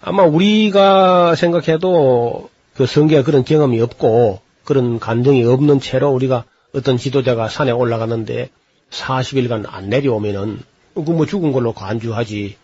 아마 0.00 0.24
우리가 0.24 1.34
생각해도 1.34 2.50
그 2.74 2.86
성경에 2.86 3.22
그런 3.22 3.44
경험이 3.44 3.80
없고 3.80 4.40
그런 4.68 4.98
감정이 4.98 5.42
없는 5.44 5.80
채로 5.80 6.10
우리가 6.10 6.44
어떤 6.74 6.98
지도자가 6.98 7.48
산에 7.48 7.70
올라갔는데 7.70 8.50
40일간 8.90 9.64
안 9.66 9.88
내려오면은 9.88 10.60
그 10.94 11.00
뭐 11.10 11.24
죽은 11.24 11.52
걸로 11.52 11.72
간주하지 11.72 12.56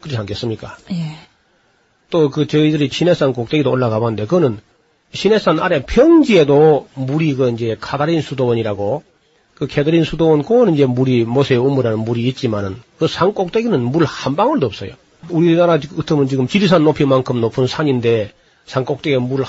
그렇지 0.00 0.16
않겠습니까? 0.18 0.76
예. 0.90 1.16
또 2.10 2.28
그 2.28 2.48
저희들이 2.48 2.88
시내산 2.90 3.32
꼭대기도 3.32 3.70
올라가 3.70 4.00
봤는데 4.00 4.24
그거는 4.24 4.58
시내산 5.12 5.60
아래 5.60 5.84
평지에도 5.86 6.88
물이 6.94 7.34
그 7.36 7.50
이제 7.52 7.76
카다린 7.80 8.20
수도원이라고 8.20 9.04
그 9.54 9.68
캐더린 9.68 10.02
수도원 10.02 10.42
그거는 10.42 10.74
이제 10.74 10.86
물이 10.86 11.24
모세의 11.24 11.60
우물하는 11.60 12.00
물이 12.00 12.26
있지만은 12.30 12.82
그 12.98 13.06
산 13.06 13.32
꼭대기는 13.32 13.80
물 13.80 14.04
한 14.04 14.34
방울도 14.34 14.66
없어요. 14.66 14.90
우리나라 15.30 15.78
같으면 15.78 16.26
지금 16.26 16.48
지리산 16.48 16.82
높이만큼 16.82 17.40
높은 17.40 17.68
산인데 17.68 18.32
산 18.66 18.84
꼭대기에 18.84 19.18
물한 19.18 19.46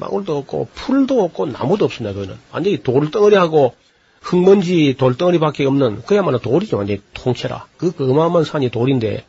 방울도 0.00 0.36
없고 0.38 0.68
풀도 0.74 1.22
없고 1.22 1.46
나무도 1.46 1.84
없습니다. 1.84 2.14
그거는 2.14 2.38
완전히 2.52 2.82
돌덩어리하고 2.82 3.74
흙먼지 4.20 4.96
돌덩어리밖에 4.98 5.66
없는 5.66 6.02
그야말로 6.06 6.38
돌이죠. 6.38 6.78
완전히 6.78 7.00
통째라. 7.12 7.66
그, 7.76 7.92
그 7.92 8.10
어마어마한 8.10 8.44
산이 8.44 8.70
돌인데 8.70 9.24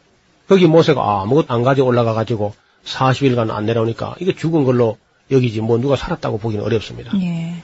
거기 0.47 0.67
모세가 0.67 1.21
아무것도 1.21 1.53
안 1.53 1.63
가지고 1.63 1.89
올라가 1.89 2.13
가지고 2.13 2.55
40일간 2.85 3.51
안 3.51 3.65
내려오니까 3.65 4.15
이게 4.19 4.33
죽은 4.33 4.63
걸로 4.63 4.97
여기지 5.31 5.61
뭐 5.61 5.77
누가 5.79 5.95
살았다고 5.95 6.37
보기는 6.37 6.63
어렵습니다. 6.63 7.11
예. 7.19 7.63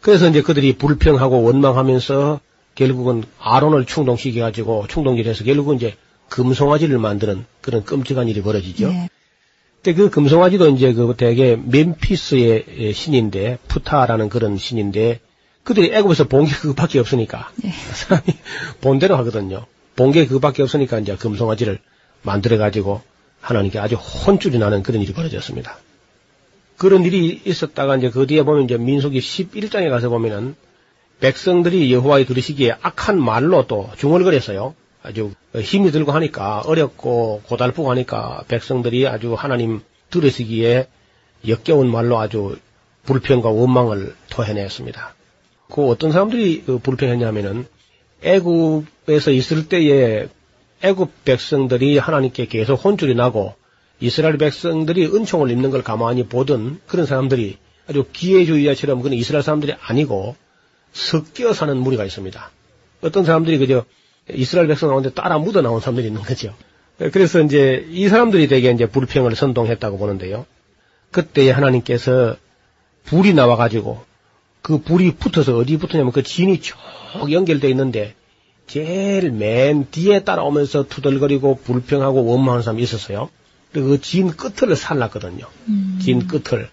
그래서 0.00 0.28
이제 0.28 0.42
그들이 0.42 0.76
불평하고 0.78 1.42
원망하면서 1.42 2.40
결국은 2.74 3.24
아론을 3.38 3.84
충동시켜 3.84 4.40
가지고 4.40 4.86
충동질해서 4.88 5.44
결국은 5.44 5.76
이제 5.76 5.96
금송아지를 6.28 6.98
만드는 6.98 7.44
그런 7.60 7.84
끔찍한 7.84 8.28
일이 8.28 8.42
벌어지죠. 8.42 8.88
예. 8.88 9.08
근데 9.82 9.94
그 9.94 10.10
금송아지도 10.10 10.68
이제 10.68 10.92
그 10.92 11.14
되게 11.16 11.56
멤피스의 11.56 12.92
신인데 12.94 13.58
푸타라는 13.68 14.28
그런 14.28 14.56
신인데 14.56 15.20
그들이 15.64 15.92
애굽에서 15.94 16.24
본 16.28 16.44
게 16.46 16.52
그거밖에 16.54 16.98
없으니까 17.00 17.50
예. 17.64 17.70
사람이 17.92 18.26
본대로 18.80 19.16
하거든요. 19.18 19.66
본 19.96 20.12
게 20.12 20.26
그거밖에 20.26 20.62
없으니까 20.62 21.00
이제 21.00 21.16
금송아지를 21.16 21.78
만들어 22.22 22.58
가지고 22.58 23.02
하나님께 23.40 23.78
아주 23.80 23.96
혼쭐이 23.96 24.58
나는 24.58 24.82
그런 24.84 25.02
일이 25.02 25.12
벌어졌습니다. 25.12 25.78
그런 26.76 27.04
일이 27.04 27.40
있었다가 27.44 27.96
이제 27.96 28.10
그 28.10 28.26
뒤에 28.26 28.42
보면 28.44 28.64
이제 28.64 28.76
민수기 28.76 29.18
11장에 29.18 29.90
가서 29.90 30.08
보면은 30.08 30.54
백성들이 31.20 31.92
여호와의 31.92 32.26
들으시기에 32.26 32.76
악한 32.82 33.20
말로 33.20 33.66
또 33.66 33.90
중얼거렸어요. 33.98 34.74
아주 35.02 35.32
힘이 35.54 35.90
들고 35.90 36.12
하니까 36.12 36.60
어렵고 36.60 37.42
고달프고 37.46 37.90
하니까 37.90 38.44
백성들이 38.48 39.06
아주 39.06 39.34
하나님 39.34 39.80
들으시기에 40.10 40.86
역겨운 41.48 41.90
말로 41.90 42.18
아주 42.18 42.56
불평과 43.04 43.50
원망을 43.50 44.14
토해냈습니다. 44.30 45.14
그 45.70 45.86
어떤 45.88 46.12
사람들이 46.12 46.62
그 46.64 46.78
불평했냐면은 46.78 47.66
애굽에서 48.22 49.32
있을 49.32 49.68
때에 49.68 50.28
애굽 50.82 51.24
백성들이 51.24 51.98
하나님께 51.98 52.46
계속 52.46 52.74
혼쭐이 52.84 53.14
나고 53.14 53.54
이스라엘 54.00 54.36
백성들이 54.36 55.06
은총을 55.06 55.50
입는 55.50 55.70
걸 55.70 55.82
가만히 55.82 56.26
보던 56.26 56.80
그런 56.86 57.06
사람들이 57.06 57.58
아주 57.88 58.04
기회주의자처럼 58.12 59.00
그런 59.00 59.16
이스라엘 59.16 59.42
사람들이 59.42 59.74
아니고 59.80 60.36
섞여 60.92 61.52
사는 61.52 61.76
무리가 61.76 62.04
있습니다. 62.04 62.50
어떤 63.00 63.24
사람들이 63.24 63.58
그저 63.58 63.84
이스라엘 64.30 64.68
백성 64.68 64.88
가운데 64.88 65.10
따라 65.10 65.38
묻어 65.38 65.62
나온 65.62 65.80
사람들이 65.80 66.06
있는 66.06 66.22
거죠. 66.22 66.54
그래서 66.98 67.40
이제 67.40 67.86
이 67.90 68.08
사람들이 68.08 68.48
되게 68.48 68.70
이제 68.70 68.86
불평을 68.86 69.34
선동했다고 69.34 69.98
보는데요. 69.98 70.46
그때 71.10 71.50
하나님께서 71.50 72.36
불이 73.04 73.34
나와가지고 73.34 74.02
그 74.62 74.78
불이 74.78 75.16
붙어서 75.16 75.56
어디 75.56 75.76
붙었냐면 75.76 76.12
그 76.12 76.22
진이 76.22 76.60
쭉 76.60 76.76
연결되어 77.30 77.68
있는데 77.70 78.14
제일 78.66 79.32
맨 79.32 79.86
뒤에 79.90 80.24
따라오면서 80.24 80.84
투덜거리고 80.84 81.58
불평하고 81.64 82.24
원망하는 82.24 82.62
사람이 82.62 82.82
있었어요. 82.82 83.28
그진 83.72 84.30
끝을 84.30 84.74
살랐거든요. 84.76 85.46
음. 85.68 85.98
진 86.00 86.26
끝을. 86.26 86.70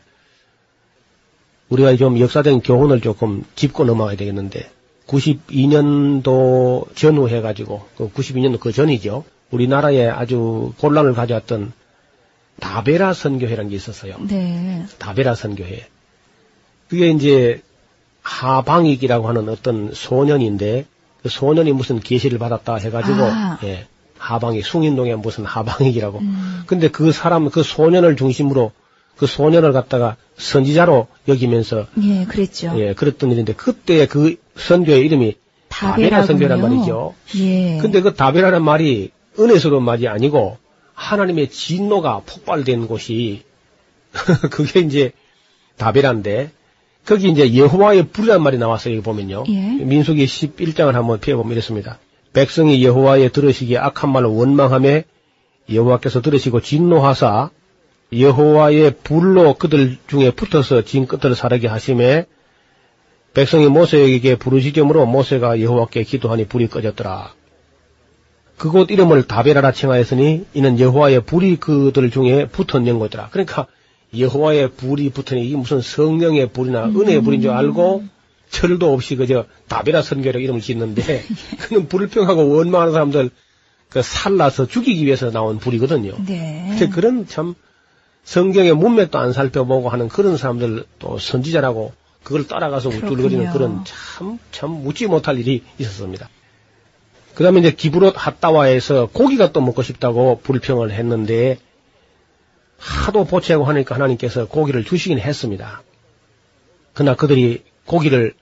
우리가 1.69 1.95
좀 1.95 2.19
역사적인 2.19 2.61
교훈을 2.61 3.01
조금 3.01 3.43
짚고 3.55 3.85
넘어가야 3.85 4.17
되겠는데, 4.17 4.69
92년도 5.09 6.95
전후 6.95 7.27
해 7.29 7.41
가지고, 7.41 7.85
그 7.97 8.09
92년도 8.11 8.59
그 8.59 8.71
전이죠. 8.71 9.23
우리나라에 9.51 10.07
아주 10.07 10.73
혼란을 10.81 11.13
가져왔던 11.13 11.73
다베라 12.59 13.13
선교회라는 13.13 13.69
게 13.71 13.75
있었어요. 13.75 14.15
네. 14.27 14.85
다베라 14.99 15.35
선교회. 15.35 15.87
그게 16.87 17.09
이제 17.09 17.61
하방익이라고 18.21 19.27
하는 19.27 19.49
어떤 19.49 19.91
소년인데 19.93 20.85
그 21.23 21.29
소년이 21.29 21.71
무슨 21.71 21.99
계시를 21.99 22.37
받았다 22.39 22.75
해가지고 22.75 23.23
아. 23.23 23.59
예, 23.63 23.87
하방익 24.17 24.65
숭인동에 24.65 25.15
무슨 25.15 25.45
하방익이라고. 25.45 26.19
음. 26.19 26.63
근데 26.65 26.89
그 26.89 27.11
사람 27.11 27.49
그 27.49 27.63
소년을 27.63 28.15
중심으로 28.15 28.71
그 29.17 29.27
소년을 29.27 29.73
갖다가 29.73 30.15
선지자로 30.37 31.07
여기면서 31.27 31.87
예, 32.01 32.25
그랬죠. 32.25 32.73
예 32.77 32.93
그랬던 32.93 33.31
일인데 33.31 33.53
그때 33.53 34.07
그 34.07 34.37
선교의 34.59 35.05
이름이 35.05 35.35
다베라 35.69 36.23
선교란 36.25 36.61
말이죠. 36.61 37.15
예. 37.37 37.77
근데 37.81 38.01
그 38.01 38.13
다베라는 38.13 38.63
말이 38.63 39.11
은혜스러운 39.39 39.83
말이 39.83 40.07
아니고 40.07 40.57
하나님의 40.93 41.49
진노가 41.49 42.23
폭발된 42.25 42.87
곳이 42.87 43.43
그게 44.51 44.81
이제 44.81 45.11
다베라인데 45.77 46.51
거기 47.05 47.29
이제 47.29 47.55
여호와의 47.55 48.09
불이란 48.09 48.43
말이 48.43 48.57
나왔어요. 48.57 48.95
여기 48.95 49.03
보면요. 49.03 49.45
예. 49.47 49.83
민수기 49.83 50.25
11장을 50.25 50.91
한번 50.91 51.19
펴보면 51.19 51.53
이렇습니다. 51.53 51.99
백성이 52.33 52.83
여호와의 52.83 53.31
들으시기에 53.31 53.77
악한 53.77 54.11
말로 54.11 54.35
원망함에 54.35 55.05
여호와께서 55.71 56.21
들으시고 56.21 56.61
진노하사 56.61 57.49
여호와의 58.11 58.95
불로 59.03 59.53
그들 59.53 59.97
중에 60.07 60.31
붙어서 60.31 60.83
진 60.83 61.07
끝을 61.07 61.35
사르게 61.35 61.67
하심에 61.67 62.25
백성이 63.33 63.67
모세에게 63.67 64.35
부르짖음으로 64.35 65.05
모세가 65.05 65.61
여호와께 65.61 66.03
기도하니 66.03 66.45
불이 66.45 66.67
꺼졌더라. 66.67 67.33
그곳 68.57 68.91
이름을 68.91 69.27
다베라라 69.27 69.71
칭하였으니 69.71 70.45
이는 70.53 70.79
여호와의 70.79 71.21
불이 71.21 71.57
그들 71.57 72.11
중에 72.11 72.47
붙은 72.47 72.87
연고더라. 72.87 73.29
그러니까 73.31 73.67
여호와의 74.17 74.71
불이 74.71 75.11
붙으니 75.11 75.45
이게 75.45 75.55
무슨 75.55 75.81
성령의 75.81 76.49
불이나 76.51 76.85
은혜의 76.85 77.21
불인 77.21 77.41
줄 77.41 77.51
알고 77.51 78.03
철도 78.49 78.91
없이 78.91 79.15
그저 79.15 79.45
다베라 79.67 80.01
선교라고 80.01 80.39
이름을 80.39 80.61
짓는데 80.61 81.23
그는 81.61 81.87
불평하고 81.87 82.49
원망하는 82.49 82.91
사람들 82.91 83.29
그 83.89 84.01
살라서 84.01 84.67
죽이기 84.67 85.05
위해서 85.05 85.31
나온 85.31 85.57
불이거든요. 85.59 86.15
네. 86.25 86.65
근데 86.69 86.89
그런 86.89 87.27
참 87.27 87.55
성경의 88.23 88.75
문맥도 88.75 89.17
안 89.17 89.33
살펴보고 89.33 89.89
하는 89.89 90.09
그런 90.09 90.37
사람들 90.37 90.83
또 90.99 91.17
선지자라고 91.17 91.93
그걸 92.23 92.47
따라가서 92.47 92.89
우쭐거리는. 92.89 93.51
그런 93.51 93.83
참, 93.85 94.39
참 94.51 94.71
묻지 94.71 95.07
못할 95.07 95.37
일이 95.39 95.63
있었습니다. 95.77 96.29
그 97.33 97.43
다음에 97.43 97.59
이제 97.59 97.71
기브롯 97.71 98.15
핫다와에서 98.17 99.07
고기가 99.07 99.51
또 99.51 99.61
먹고 99.61 99.81
싶다고 99.81 100.41
불평을 100.43 100.91
했는데 100.91 101.57
하도 102.77 103.25
보채고 103.25 103.65
하니까 103.65 103.95
하나님께서 103.95 104.47
고기를 104.47 104.83
주시긴 104.83 105.19
했습니다. 105.19 105.81
그러나 106.93 107.15
그들이 107.15 107.63
고기를 107.85 108.33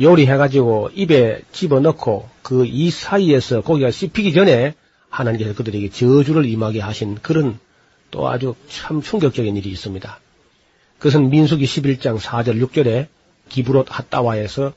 요리해가지고 0.00 0.90
입에 0.94 1.42
집어넣고 1.52 2.28
그 2.42 2.66
이 2.66 2.90
사이에서 2.90 3.62
고기가 3.62 3.90
씹히기 3.90 4.32
전에 4.34 4.74
하나님께서 5.08 5.54
그들에게 5.54 5.90
저주를 5.90 6.44
임하게 6.44 6.80
하신 6.80 7.16
그런 7.22 7.58
또 8.10 8.28
아주 8.28 8.54
참 8.68 9.00
충격적인 9.00 9.56
일이 9.56 9.70
있습니다. 9.70 10.20
그것은 10.98 11.30
민수기 11.30 11.64
11장 11.64 12.18
4절 12.18 12.60
6절에 12.66 13.06
기브롯 13.48 13.86
핫다와에서 13.90 14.72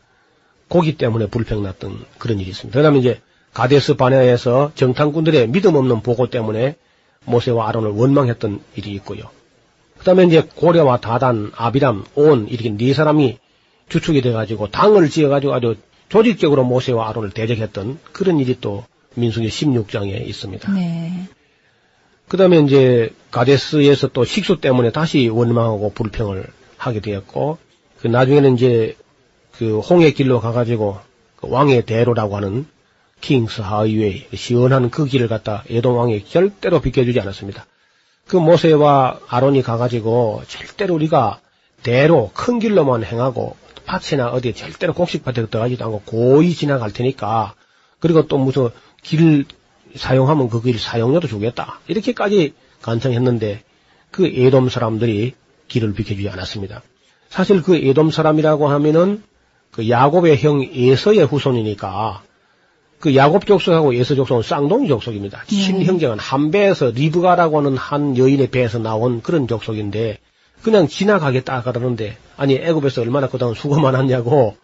고기 0.67 0.97
때문에 0.97 1.27
불평났던 1.27 2.05
그런 2.17 2.39
일이 2.39 2.49
있습니다. 2.49 2.77
그 2.77 2.83
다음에 2.83 2.99
이제 2.99 3.21
가데스 3.53 3.95
바네아에서 3.95 4.71
정탐꾼들의 4.75 5.49
믿음 5.49 5.75
없는 5.75 6.01
보고 6.01 6.29
때문에 6.29 6.75
모세와 7.25 7.69
아론을 7.69 7.91
원망했던 7.91 8.61
일이 8.75 8.91
있고요. 8.91 9.23
그 9.97 10.03
다음에 10.03 10.25
이제 10.25 10.41
고려와 10.41 10.99
다단, 10.99 11.51
아비람, 11.55 12.05
온 12.15 12.47
이렇게 12.49 12.69
네 12.69 12.93
사람이 12.93 13.37
주축이 13.89 14.21
돼가지고 14.21 14.69
당을 14.69 15.09
지어가지고 15.09 15.53
아주 15.53 15.75
조직적으로 16.09 16.63
모세와 16.63 17.09
아론을 17.09 17.31
대적했던 17.31 17.99
그런 18.11 18.39
일이 18.39 18.57
또 18.61 18.85
민수기 19.15 19.47
16장에 19.47 20.27
있습니다. 20.27 20.71
네. 20.73 21.27
그 22.27 22.37
다음에 22.37 22.59
이제 22.59 23.13
가데스에서 23.31 24.09
또 24.09 24.25
식수 24.25 24.59
때문에 24.59 24.91
다시 24.91 25.27
원망하고 25.29 25.91
불평을 25.93 26.45
하게 26.77 26.99
되었고, 26.99 27.57
그 28.07 28.11
나중에는 28.11 28.55
이제 28.55 28.95
그 29.57 29.79
홍해 29.79 30.11
길로 30.11 30.39
가가지고 30.39 30.97
그 31.35 31.49
왕의 31.49 31.85
대로라고 31.85 32.37
하는 32.37 32.65
킹스 33.19 33.59
하이웨이, 33.59 34.27
시원한 34.33 34.89
그 34.89 35.05
길을 35.05 35.27
갖다 35.27 35.65
에돔 35.69 35.93
왕이 35.93 36.25
절대로 36.25 36.79
비켜주지 36.79 37.19
않았습니다. 37.19 37.65
그 38.27 38.37
모세와 38.37 39.19
아론이 39.27 39.61
가가지고 39.61 40.43
절대로 40.47 40.95
우리가 40.95 41.41
대로 41.83 42.31
큰 42.33 42.59
길로만 42.59 43.03
행하고 43.03 43.57
밭이나 43.85 44.29
어디 44.29 44.53
절대로 44.53 44.93
곡식밭에 44.93 45.47
들어가지도 45.47 45.83
않고 45.83 46.03
고이 46.05 46.53
지나갈 46.53 46.93
테니까 46.93 47.55
그리고 47.99 48.27
또 48.27 48.37
무슨 48.37 48.69
길 49.03 49.45
사용하면 49.97 50.49
그 50.49 50.61
길 50.61 50.79
사용료도 50.79 51.27
주겠다. 51.27 51.81
이렇게까지 51.87 52.53
간청했는데 52.81 53.63
그 54.11 54.27
에돔 54.27 54.69
사람들이 54.69 55.33
길을 55.67 55.93
비켜주지 55.93 56.29
않았습니다. 56.29 56.83
사실 57.29 57.61
그 57.61 57.75
에돔 57.75 58.11
사람이라고 58.11 58.67
하면은 58.67 59.23
그 59.71 59.89
야곱의 59.89 60.37
형 60.37 60.61
에서의 60.61 61.25
후손이니까 61.25 62.23
그 62.99 63.15
야곱 63.15 63.45
족속하고 63.45 63.93
에서 63.93 64.15
족속은 64.15 64.41
쌍둥이 64.41 64.87
족속입니다. 64.87 65.43
예. 65.51 65.55
친형제는 65.55 66.17
한 66.19 66.51
배에서 66.51 66.89
리브가라고 66.89 67.59
하는 67.59 67.77
한 67.77 68.17
여인의 68.17 68.47
배에서 68.47 68.79
나온 68.79 69.21
그런 69.21 69.47
족속인데 69.47 70.17
그냥 70.63 70.87
지나가겠다 70.87 71.61
그러는데 71.61 72.17
아니 72.35 72.55
애굽에서 72.55 73.01
얼마나 73.01 73.27
그동안 73.27 73.53
수고 73.53 73.79
많았냐고 73.79 74.57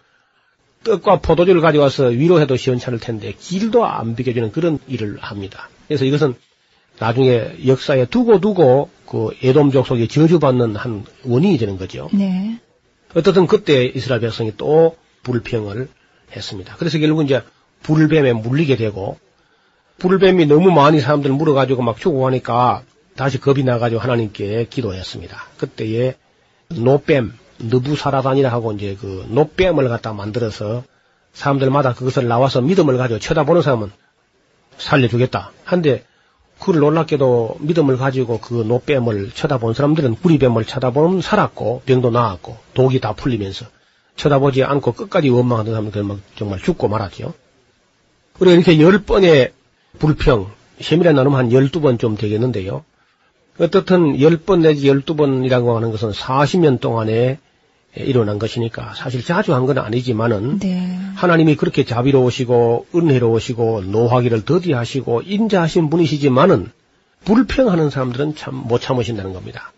떡과 0.83 1.19
포도주를 1.19 1.61
가져와서 1.61 2.05
위로해도 2.07 2.57
시원찮을 2.57 2.99
텐데 2.99 3.33
길도 3.39 3.85
안 3.85 4.15
비켜주는 4.15 4.51
그런 4.51 4.79
일을 4.87 5.17
합니다. 5.21 5.69
그래서 5.87 6.05
이것은 6.05 6.35
나중에 7.03 7.67
역사에 7.67 8.05
두고 8.05 8.39
두고 8.39 8.89
그 9.05 9.31
에돔 9.43 9.71
족속이 9.71 10.07
저주받는 10.07 10.77
한 10.77 11.03
원인이 11.25 11.57
되는 11.57 11.77
거죠. 11.77 12.09
네. 12.13 12.59
어떻든 13.13 13.45
그때 13.45 13.83
이스라엘 13.83 14.21
백성이 14.21 14.53
또 14.55 14.95
불평을 15.23 15.89
했습니다. 16.33 16.75
그래서 16.77 16.99
결국 16.99 17.25
이제 17.25 17.43
불뱀에 17.81 18.31
물리게 18.31 18.77
되고 18.77 19.17
불뱀이 19.97 20.45
너무 20.45 20.71
많이 20.71 21.01
사람들 21.01 21.29
물어가지고 21.31 21.81
막 21.81 21.99
죽어가니까 21.99 22.83
다시 23.17 23.37
겁이 23.37 23.65
나가지고 23.65 23.99
하나님께 23.99 24.67
기도했습니다. 24.69 25.37
그때에 25.57 26.15
노뱀, 26.69 27.33
느부사라단이라 27.59 28.49
하고 28.49 28.71
이제 28.71 28.95
그 28.99 29.25
노뱀을 29.27 29.89
갖다 29.89 30.13
만들어서 30.13 30.85
사람들마다 31.33 31.95
그것을 31.95 32.29
나와서 32.29 32.61
믿음을 32.61 32.95
가지고 32.95 33.19
쳐다보는 33.19 33.61
사람은 33.61 33.91
살려주겠다. 34.77 35.51
한데 35.65 36.05
그를 36.63 36.79
놀랍게도 36.79 37.57
믿음을 37.59 37.97
가지고 37.97 38.39
그 38.39 38.53
노뱀을 38.53 39.31
쳐다본 39.33 39.73
사람들은 39.73 40.15
구리뱀을 40.15 40.65
쳐다보면 40.65 41.21
살았고 41.21 41.83
병도 41.85 42.09
나았고 42.11 42.57
독이 42.73 42.99
다 42.99 43.13
풀리면서 43.13 43.65
쳐다보지 44.15 44.63
않고 44.63 44.93
끝까지 44.93 45.29
원망하던 45.29 45.73
사람들은 45.73 46.05
막 46.07 46.19
정말 46.35 46.59
죽고 46.59 46.87
말았죠. 46.87 47.33
그리고 48.33 48.55
이렇게 48.55 48.79
열 48.79 49.03
번의 49.03 49.51
불평, 49.99 50.49
세밀한 50.79 51.15
나누면 51.15 51.37
한 51.39 51.51
열두 51.51 51.81
번 51.81 51.97
좀 51.97 52.15
되겠는데요. 52.17 52.83
어떻든 53.59 54.19
열 54.19 54.37
번 54.37 54.61
내지 54.61 54.87
열두 54.87 55.15
번이라고 55.15 55.75
하는 55.75 55.91
것은 55.91 56.11
40년 56.11 56.79
동안에 56.79 57.39
일어난 57.95 58.39
것이니까 58.39 58.93
사실 58.95 59.23
자주 59.23 59.53
한 59.53 59.65
건 59.65 59.77
아니지만은 59.77 60.59
네. 60.59 60.99
하나님이 61.15 61.55
그렇게 61.55 61.85
자비로우시고 61.85 62.87
은혜로우시고 62.95 63.83
노하기를 63.83 64.45
더디하시고 64.45 65.21
인자하신 65.25 65.89
분이시지만은 65.89 66.71
불평하는 67.25 67.89
사람들은 67.89 68.35
참 68.35 68.55
못 68.55 68.81
참으신다는 68.81 69.31
겁니다. 69.33 69.71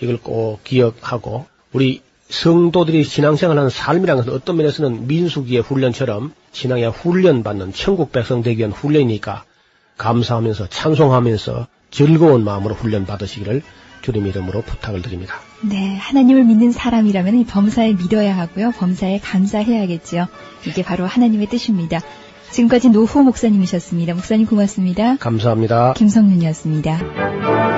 이걸 0.00 0.18
꼭 0.18 0.62
기억하고 0.62 1.46
우리 1.72 2.02
성도들이 2.28 3.04
신앙생활하는 3.04 3.70
삶이라는 3.70 4.22
것은 4.24 4.36
어떤 4.38 4.56
면에서는 4.58 5.06
민수기의 5.06 5.62
훈련처럼 5.62 6.32
신앙의 6.52 6.90
훈련받는 6.90 7.72
천국 7.72 8.12
백성 8.12 8.42
되기 8.42 8.58
위한 8.58 8.70
훈련이니까 8.72 9.44
감사하면서 9.96 10.68
찬송하면서 10.68 11.66
즐거운 11.90 12.44
마음으로 12.44 12.74
훈련 12.74 13.06
받으시기를 13.06 13.62
주님 14.02 14.26
이름으로 14.26 14.62
부탁을 14.62 15.02
드립니다. 15.02 15.34
네, 15.62 15.96
하나님을 15.96 16.44
믿는 16.44 16.72
사람이라면 16.72 17.38
이 17.38 17.44
범사에 17.44 17.94
믿어야 17.94 18.36
하고요. 18.36 18.72
범사에 18.72 19.20
감사해야겠죠. 19.20 20.26
이게 20.66 20.82
바로 20.82 21.06
하나님의 21.06 21.48
뜻입니다. 21.48 22.00
지금까지 22.50 22.90
노후 22.90 23.22
목사님이셨습니다. 23.22 24.14
목사님 24.14 24.46
고맙습니다. 24.46 25.16
감사합니다. 25.16 25.94
김성윤이었습니다. 25.94 27.77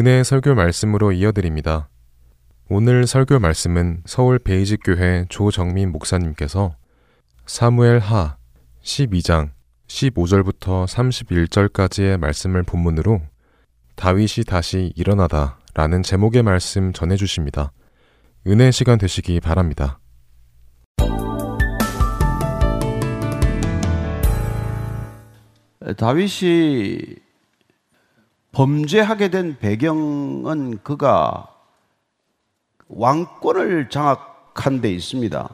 은혜의 0.00 0.24
설교 0.24 0.54
말씀으로 0.54 1.12
이어드립니다. 1.12 1.90
오늘 2.70 3.06
설교 3.06 3.38
말씀은 3.38 4.00
서울 4.06 4.38
베이직교회 4.38 5.26
조정민 5.28 5.92
목사님께서 5.92 6.74
사무엘 7.44 7.98
하 7.98 8.38
12장 8.82 9.50
15절부터 9.88 10.86
31절까지의 10.86 12.16
말씀을 12.16 12.62
본문으로 12.62 13.20
다윗이 13.96 14.46
다시 14.46 14.90
일어나다 14.96 15.58
라는 15.74 16.02
제목의 16.02 16.44
말씀 16.44 16.94
전해주십니다. 16.94 17.70
은혜 18.46 18.70
시간 18.70 18.96
되시기 18.96 19.38
바랍니다. 19.40 20.00
다윗이 25.98 27.29
범죄하게 28.52 29.28
된 29.28 29.58
배경은 29.58 30.78
그가 30.82 31.48
왕권을 32.88 33.88
장악한 33.90 34.80
데 34.80 34.90
있습니다. 34.90 35.48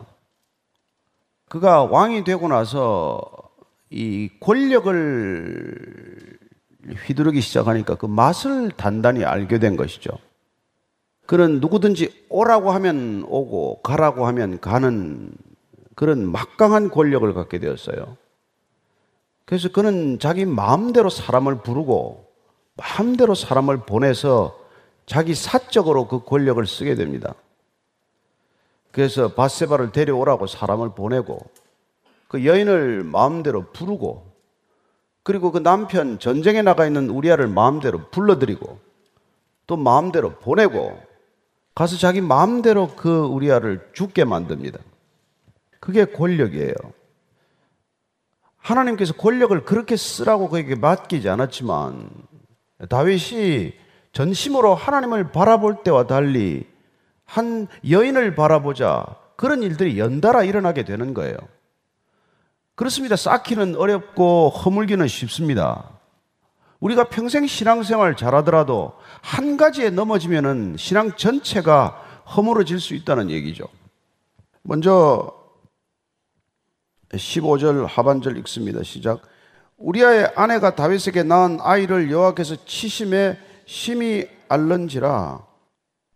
그가 1.48 1.84
왕이 1.84 2.24
되고 2.24 2.48
나서 2.48 3.20
이 3.90 4.30
권력을 4.40 6.38
휘두르기 7.06 7.40
시작하니까 7.40 7.96
그 7.96 8.06
맛을 8.06 8.70
단단히 8.70 9.24
알게 9.24 9.58
된 9.58 9.76
것이죠. 9.76 10.10
그는 11.26 11.60
누구든지 11.60 12.26
오라고 12.28 12.70
하면 12.72 13.24
오고 13.26 13.82
가라고 13.82 14.26
하면 14.28 14.60
가는 14.60 15.32
그런 15.94 16.30
막강한 16.30 16.90
권력을 16.90 17.32
갖게 17.34 17.58
되었어요. 17.58 18.16
그래서 19.44 19.70
그는 19.70 20.18
자기 20.18 20.44
마음대로 20.44 21.10
사람을 21.10 21.62
부르고 21.62 22.25
마음대로 22.76 23.34
사람을 23.34 23.78
보내서 23.78 24.58
자기 25.06 25.34
사적으로 25.34 26.08
그 26.08 26.24
권력을 26.24 26.64
쓰게 26.66 26.94
됩니다. 26.94 27.34
그래서 28.92 29.28
바세바를 29.34 29.92
데려오라고 29.92 30.46
사람을 30.46 30.90
보내고 30.94 31.40
그 32.28 32.44
여인을 32.44 33.04
마음대로 33.04 33.70
부르고 33.72 34.26
그리고 35.22 35.50
그 35.50 35.58
남편 35.58 36.18
전쟁에 36.18 36.62
나가 36.62 36.86
있는 36.86 37.10
우리아를 37.10 37.48
마음대로 37.48 38.08
불러들이고 38.10 38.78
또 39.66 39.76
마음대로 39.76 40.36
보내고 40.36 40.98
가서 41.74 41.96
자기 41.96 42.20
마음대로 42.20 42.94
그 42.96 43.24
우리아를 43.24 43.90
죽게 43.92 44.24
만듭니다. 44.24 44.78
그게 45.80 46.04
권력이에요. 46.04 46.74
하나님께서 48.56 49.12
권력을 49.14 49.64
그렇게 49.64 49.96
쓰라고 49.96 50.48
그에게 50.48 50.74
맡기지 50.74 51.28
않았지만 51.28 52.08
다윗이 52.88 53.72
전심으로 54.12 54.74
하나님을 54.74 55.32
바라볼 55.32 55.82
때와 55.82 56.06
달리 56.06 56.66
한 57.24 57.66
여인을 57.88 58.34
바라보자 58.34 59.04
그런 59.36 59.62
일들이 59.62 59.98
연달아 59.98 60.44
일어나게 60.44 60.84
되는 60.84 61.14
거예요. 61.14 61.36
그렇습니다. 62.74 63.16
쌓기는 63.16 63.76
어렵고 63.76 64.50
허물기는 64.50 65.06
쉽습니다. 65.08 65.90
우리가 66.80 67.08
평생 67.08 67.46
신앙생활 67.46 68.16
잘하더라도 68.16 68.92
한 69.22 69.56
가지에 69.56 69.90
넘어지면은 69.90 70.76
신앙 70.78 71.12
전체가 71.12 72.02
허물어질 72.36 72.80
수 72.80 72.94
있다는 72.94 73.30
얘기죠. 73.30 73.66
먼저 74.62 75.32
15절 77.10 77.86
하반절 77.86 78.36
읽습니다. 78.38 78.82
시작. 78.82 79.22
우리아의 79.78 80.32
아내가 80.36 80.74
다윗에게 80.74 81.22
낳은 81.22 81.58
아이를 81.60 82.10
여호와께서 82.10 82.64
치심에 82.64 83.38
심히 83.66 84.28
알른지라. 84.48 85.44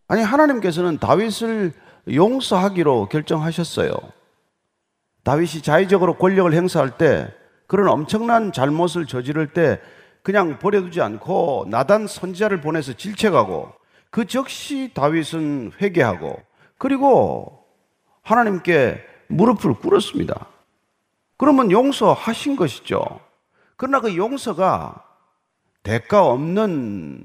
아니 0.08 0.22
하나님께서는 0.22 0.98
다윗을 0.98 1.72
용서하기로 2.12 3.08
결정하셨어요. 3.08 3.92
다윗이 5.24 5.62
자의적으로 5.62 6.16
권력을 6.16 6.52
행사할 6.52 6.96
때 6.96 7.32
그런 7.66 7.88
엄청난 7.88 8.52
잘못을 8.52 9.06
저지를 9.06 9.52
때 9.52 9.80
그냥 10.22 10.58
버려두지 10.58 11.00
않고 11.00 11.66
나단 11.68 12.06
선지자를 12.06 12.60
보내서 12.60 12.94
질책하고 12.94 13.72
그 14.10 14.26
즉시 14.26 14.90
다윗은 14.94 15.72
회개하고 15.80 16.40
그리고 16.78 17.64
하나님께 18.22 19.02
무릎을 19.28 19.74
꿇었습니다. 19.74 20.46
그러면 21.36 21.70
용서하신 21.70 22.56
것이죠. 22.56 23.20
그러나 23.80 24.00
그 24.00 24.14
용서가 24.14 25.02
대가 25.82 26.26
없는 26.26 27.24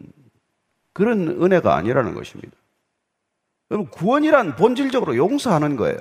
그런 0.93 1.27
은혜가 1.27 1.75
아니라는 1.75 2.13
것입니다. 2.13 2.55
여러분, 3.69 3.91
구원이란 3.91 4.55
본질적으로 4.55 5.17
용서하는 5.17 5.75
거예요. 5.75 5.97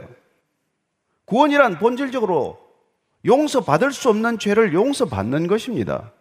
구원이란 1.25 1.81
본질적으로 1.81 2.57
용서받을 3.25 3.91
수 3.91 4.09
없는 4.11 4.39
죄를 4.39 4.75
용서받는 4.75 5.49
것입니다. 5.49 6.13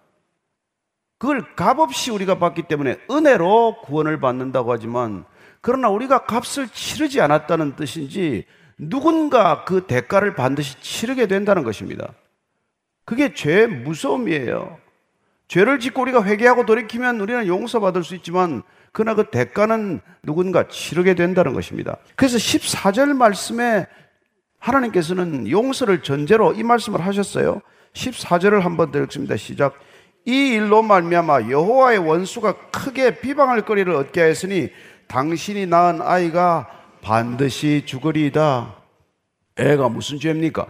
그걸 1.20 1.54
값없이 1.56 2.10
우리가 2.10 2.40
받기 2.40 2.64
때문에 2.64 2.98
은혜로 3.12 3.82
구원을 3.84 4.20
받는다고 4.20 4.72
하지만 4.72 5.26
그러나 5.62 5.90
우리가 5.90 6.26
값을 6.26 6.70
치르지 6.70 7.22
않았다는 7.22 7.76
뜻인지 7.76 8.46
누군가 8.80 9.64
그 9.64 9.86
대가를 9.86 10.34
반드시 10.34 10.82
치르게 10.82 11.28
된다는 11.28 11.64
것입니다. 11.64 12.16
그게 13.06 13.34
죄의 13.34 13.68
무서움이에요. 13.68 14.78
죄를 15.48 15.80
짓고 15.80 16.02
우리가 16.02 16.24
회개하고 16.24 16.66
돌이키면 16.66 17.20
우리는 17.20 17.48
용서받을 17.48 18.04
수 18.04 18.16
있지만 18.16 18.64
그러나 18.92 19.16
그 19.16 19.30
대가는 19.30 20.02
누군가 20.24 20.68
치르게 20.68 21.16
된다는 21.16 21.54
것입니다. 21.54 21.98
그래서 22.16 22.38
14절 22.38 23.16
말씀에 23.16 23.88
하나님께서는 24.60 25.50
용서를 25.50 26.04
전제로 26.04 26.54
이 26.54 26.64
말씀을 26.64 27.06
하셨어요. 27.06 27.62
14절을 27.94 28.62
한번 28.62 28.92
더 28.92 29.00
읽습니다. 29.02 29.36
시작. 29.36 29.76
이 30.26 30.54
일로 30.54 30.82
말미암아 30.82 31.50
여호와의 31.50 31.98
원수가 32.00 32.70
크게 32.70 33.20
비방할 33.20 33.64
거리를 33.64 33.94
얻게 33.94 34.22
하였으니 34.22 34.70
당신이 35.08 35.66
낳은 35.66 36.02
아이가 36.02 36.70
반드시 37.02 37.84
죽으리이다. 37.86 38.76
애가 39.58 39.90
무슨 39.90 40.20
죄입니까? 40.20 40.68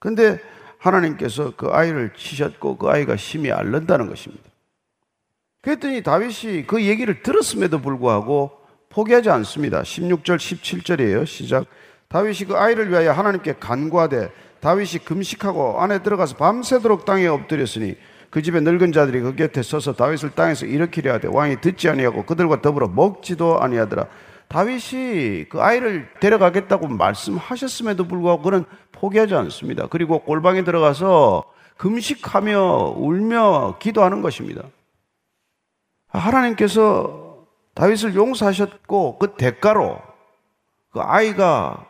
근데 0.00 0.40
하나님께서 0.84 1.52
그 1.56 1.68
아이를 1.68 2.12
치셨고 2.16 2.76
그 2.76 2.88
아이가 2.88 3.16
심히 3.16 3.50
앓는다는 3.50 4.08
것입니다. 4.08 4.44
그랬더니 5.62 6.02
다윗이 6.02 6.66
그 6.66 6.84
얘기를 6.84 7.22
들었음에도 7.22 7.80
불구하고 7.80 8.52
포기하지 8.90 9.30
않습니다. 9.30 9.82
16절, 9.82 10.36
17절이에요. 10.36 11.26
시작. 11.26 11.66
다윗이 12.08 12.48
그 12.48 12.56
아이를 12.56 12.90
위하여 12.90 13.12
하나님께 13.12 13.54
간구하되 13.58 14.30
다윗이 14.60 15.04
금식하고 15.04 15.80
안에 15.80 16.02
들어가서 16.02 16.36
밤새도록 16.36 17.04
땅에 17.04 17.26
엎드렸으니 17.26 17.96
그 18.30 18.42
집의 18.42 18.62
늙은 18.62 18.92
자들이 18.92 19.20
그 19.20 19.34
곁에 19.36 19.62
서서 19.62 19.94
다윗을 19.94 20.30
땅에서 20.30 20.66
일으키려 20.66 21.14
하되 21.14 21.28
왕이 21.28 21.60
듣지 21.60 21.88
아니하고 21.88 22.24
그들과 22.24 22.60
더불어 22.60 22.88
먹지도 22.88 23.60
아니하더라. 23.60 24.06
다윗이 24.54 25.46
그 25.48 25.60
아이를 25.60 26.08
데려가겠다고 26.20 26.86
말씀하셨음에도 26.86 28.06
불구하고 28.06 28.42
그는 28.42 28.64
포기하지 28.92 29.34
않습니다. 29.34 29.88
그리고 29.88 30.20
골방에 30.20 30.62
들어가서 30.62 31.42
금식하며 31.76 32.94
울며 32.96 33.78
기도하는 33.80 34.22
것입니다. 34.22 34.62
하나님께서 36.06 37.44
다윗을 37.74 38.14
용서하셨고 38.14 39.18
그 39.18 39.34
대가로 39.34 40.00
그 40.90 41.00
아이가 41.00 41.88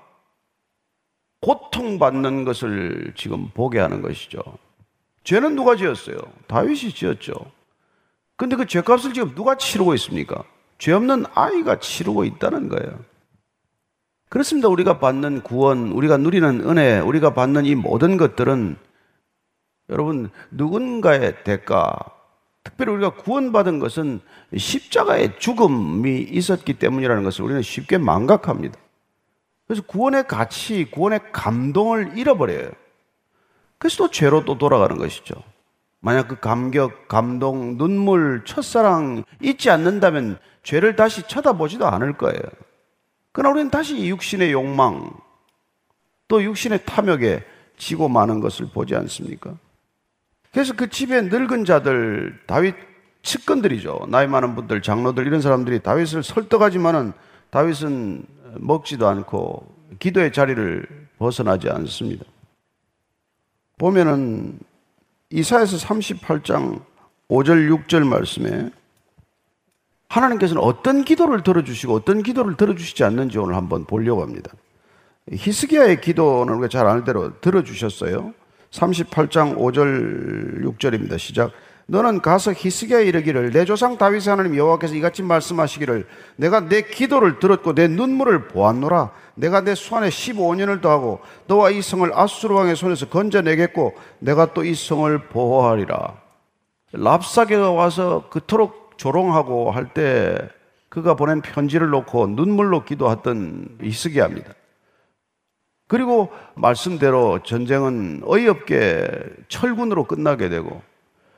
고통받는 1.42 2.46
것을 2.46 3.12
지금 3.14 3.50
보게 3.50 3.79
하는 3.79 4.00
것이죠. 4.00 4.40
죄는 5.24 5.55
누가 5.55 5.77
지었어요? 5.77 6.16
다윗이 6.46 6.94
지었죠. 6.94 7.35
근데 8.37 8.57
그 8.57 8.64
죄값을 8.64 9.12
지금 9.12 9.35
누가 9.35 9.55
치르고 9.55 9.92
있습니까? 9.96 10.44
죄 10.78 10.92
없는 10.92 11.24
아이가 11.34 11.78
치르고 11.78 12.24
있다는 12.24 12.68
거예요. 12.68 12.98
그렇습니다. 14.28 14.68
우리가 14.68 14.98
받는 14.98 15.42
구원, 15.42 15.92
우리가 15.92 16.16
누리는 16.16 16.68
은혜, 16.68 16.98
우리가 16.98 17.34
받는 17.34 17.66
이 17.66 17.74
모든 17.74 18.16
것들은 18.16 18.76
여러분 19.90 20.30
누군가의 20.50 21.44
대가, 21.44 21.96
특별히 22.62 22.92
우리가 22.94 23.14
구원받은 23.14 23.78
것은 23.78 24.20
십자가의 24.56 25.38
죽음이 25.38 26.20
있었기 26.20 26.74
때문이라는 26.74 27.22
것을 27.22 27.44
우리는 27.44 27.62
쉽게 27.62 27.98
망각합니다. 27.98 28.78
그래서 29.66 29.82
구원의 29.82 30.26
가치, 30.26 30.90
구원의 30.90 31.20
감동을 31.32 32.18
잃어버려요. 32.18 32.70
그래서 33.78 33.98
또 33.98 34.10
죄로 34.10 34.44
또 34.44 34.58
돌아가는 34.58 34.96
것이죠. 34.96 35.34
만약 36.00 36.28
그 36.28 36.40
감격, 36.40 37.08
감동, 37.08 37.78
눈물, 37.78 38.42
첫사랑 38.44 39.24
잊지 39.40 39.70
않는다면 39.70 40.38
죄를 40.64 40.96
다시 40.96 41.22
쳐다보지도 41.29 41.87
않을 41.87 42.14
거예요. 42.14 42.40
그러나 43.33 43.53
우리는 43.53 43.70
다시 43.70 44.07
육신의 44.09 44.53
욕망, 44.53 45.12
또 46.27 46.42
육신의 46.42 46.85
탐욕에 46.85 47.44
지고 47.77 48.09
마는 48.09 48.40
것을 48.40 48.66
보지 48.72 48.94
않습니까? 48.96 49.57
그래서 50.53 50.72
그 50.74 50.88
집에 50.88 51.20
늙은 51.22 51.64
자들, 51.64 52.40
다윗 52.46 52.74
측근들이죠. 53.22 54.07
나이 54.09 54.27
많은 54.27 54.55
분들, 54.55 54.83
장로들, 54.83 55.27
이런 55.27 55.40
사람들이 55.40 55.81
다윗을 55.81 56.22
설득하지만은 56.22 57.12
다윗은 57.50 58.24
먹지도 58.59 59.09
않고 59.09 59.74
기도의 59.98 60.33
자리를 60.33 61.09
벗어나지 61.18 61.70
않습니다. 61.70 62.24
보면은 63.79 64.59
이사에서 65.31 65.77
38장 65.77 66.83
5절 67.29 67.87
6절 67.87 68.07
말씀에 68.07 68.70
하나님께서는 70.08 70.62
어떤 70.62 71.04
기도를 71.04 71.42
들어주시고 71.42 71.94
어떤 71.94 72.22
기도를 72.22 72.56
들어주시지 72.56 73.04
않는지 73.04 73.38
오늘 73.38 73.56
한번 73.56 73.84
보려고 73.84 74.22
합니다. 74.22 74.52
히스기야의 75.30 76.00
기도는 76.00 76.54
우리가 76.54 76.68
잘 76.68 76.86
아는 76.86 77.04
대로 77.04 77.40
들어주셨어요. 77.40 78.34
38장 78.70 79.56
5절 79.56 80.64
6절입니다. 80.64 81.18
시작. 81.18 81.52
너는 81.86 82.22
가서 82.22 82.52
히스기야에 82.56 83.04
이르기를 83.04 83.52
내 83.52 83.64
조상 83.66 83.98
다윗의 83.98 84.30
하나님 84.30 84.56
여호와께서 84.56 84.94
이같이 84.94 85.22
말씀하시기를 85.22 86.06
내가 86.36 86.60
내 86.60 86.80
기도를 86.80 87.38
들었고 87.38 87.74
내 87.74 87.88
눈물을 87.88 88.48
보았노라 88.48 89.10
내가 89.34 89.60
내 89.60 89.74
수안에 89.74 90.08
15년을 90.08 90.80
더하고 90.80 91.20
너와 91.46 91.70
이 91.70 91.82
성을 91.82 92.10
아수르 92.14 92.54
왕의 92.54 92.76
손에서 92.76 93.08
건져내겠고 93.08 93.94
내가 94.20 94.54
또 94.54 94.64
이 94.64 94.74
성을 94.74 95.18
보호하리라 95.28 96.14
랍사게가 96.92 97.72
와서 97.72 98.28
그토록 98.30 98.84
조롱하고 98.96 99.70
할 99.70 99.88
때 99.94 100.37
그가 100.88 101.14
보낸 101.14 101.40
편지를 101.40 101.90
놓고 101.90 102.28
눈물로 102.28 102.85
기도했던 102.85 103.78
히스기야입니다 103.83 104.52
그리고 105.88 106.30
말씀대로 106.54 107.42
전쟁은 107.42 108.22
어이없게 108.24 109.09
철군으로 109.48 110.04
끝나게 110.04 110.48
되고 110.48 110.83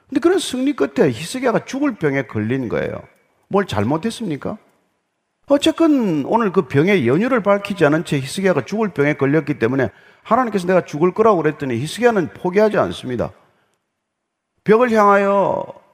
근데 0.09 0.21
그런 0.21 0.39
승리 0.39 0.75
끝에 0.75 1.11
히스기야가 1.11 1.65
죽을 1.65 1.97
병에 1.97 2.27
걸린 2.27 2.69
거예요. 2.69 3.03
뭘 3.49 3.67
잘못했습니까? 3.67 4.57
어쨌건 5.49 6.25
오늘 6.27 6.53
그 6.53 6.69
병의 6.69 7.07
연유를 7.09 7.43
밝히지 7.43 7.85
않은 7.87 8.05
채 8.05 8.19
히스기야가 8.19 8.65
죽을 8.65 8.91
병에 8.91 9.15
걸렸기 9.15 9.59
때문에 9.59 9.91
하나님께서 10.23 10.67
내가 10.67 10.85
죽을 10.85 11.13
거라고 11.13 11.43
그랬더니 11.43 11.77
히스기야는 11.79 12.35
포기하지 12.35 12.79
않습니다. 12.79 13.33
벽을 14.65 14.91
향하여 14.91 15.86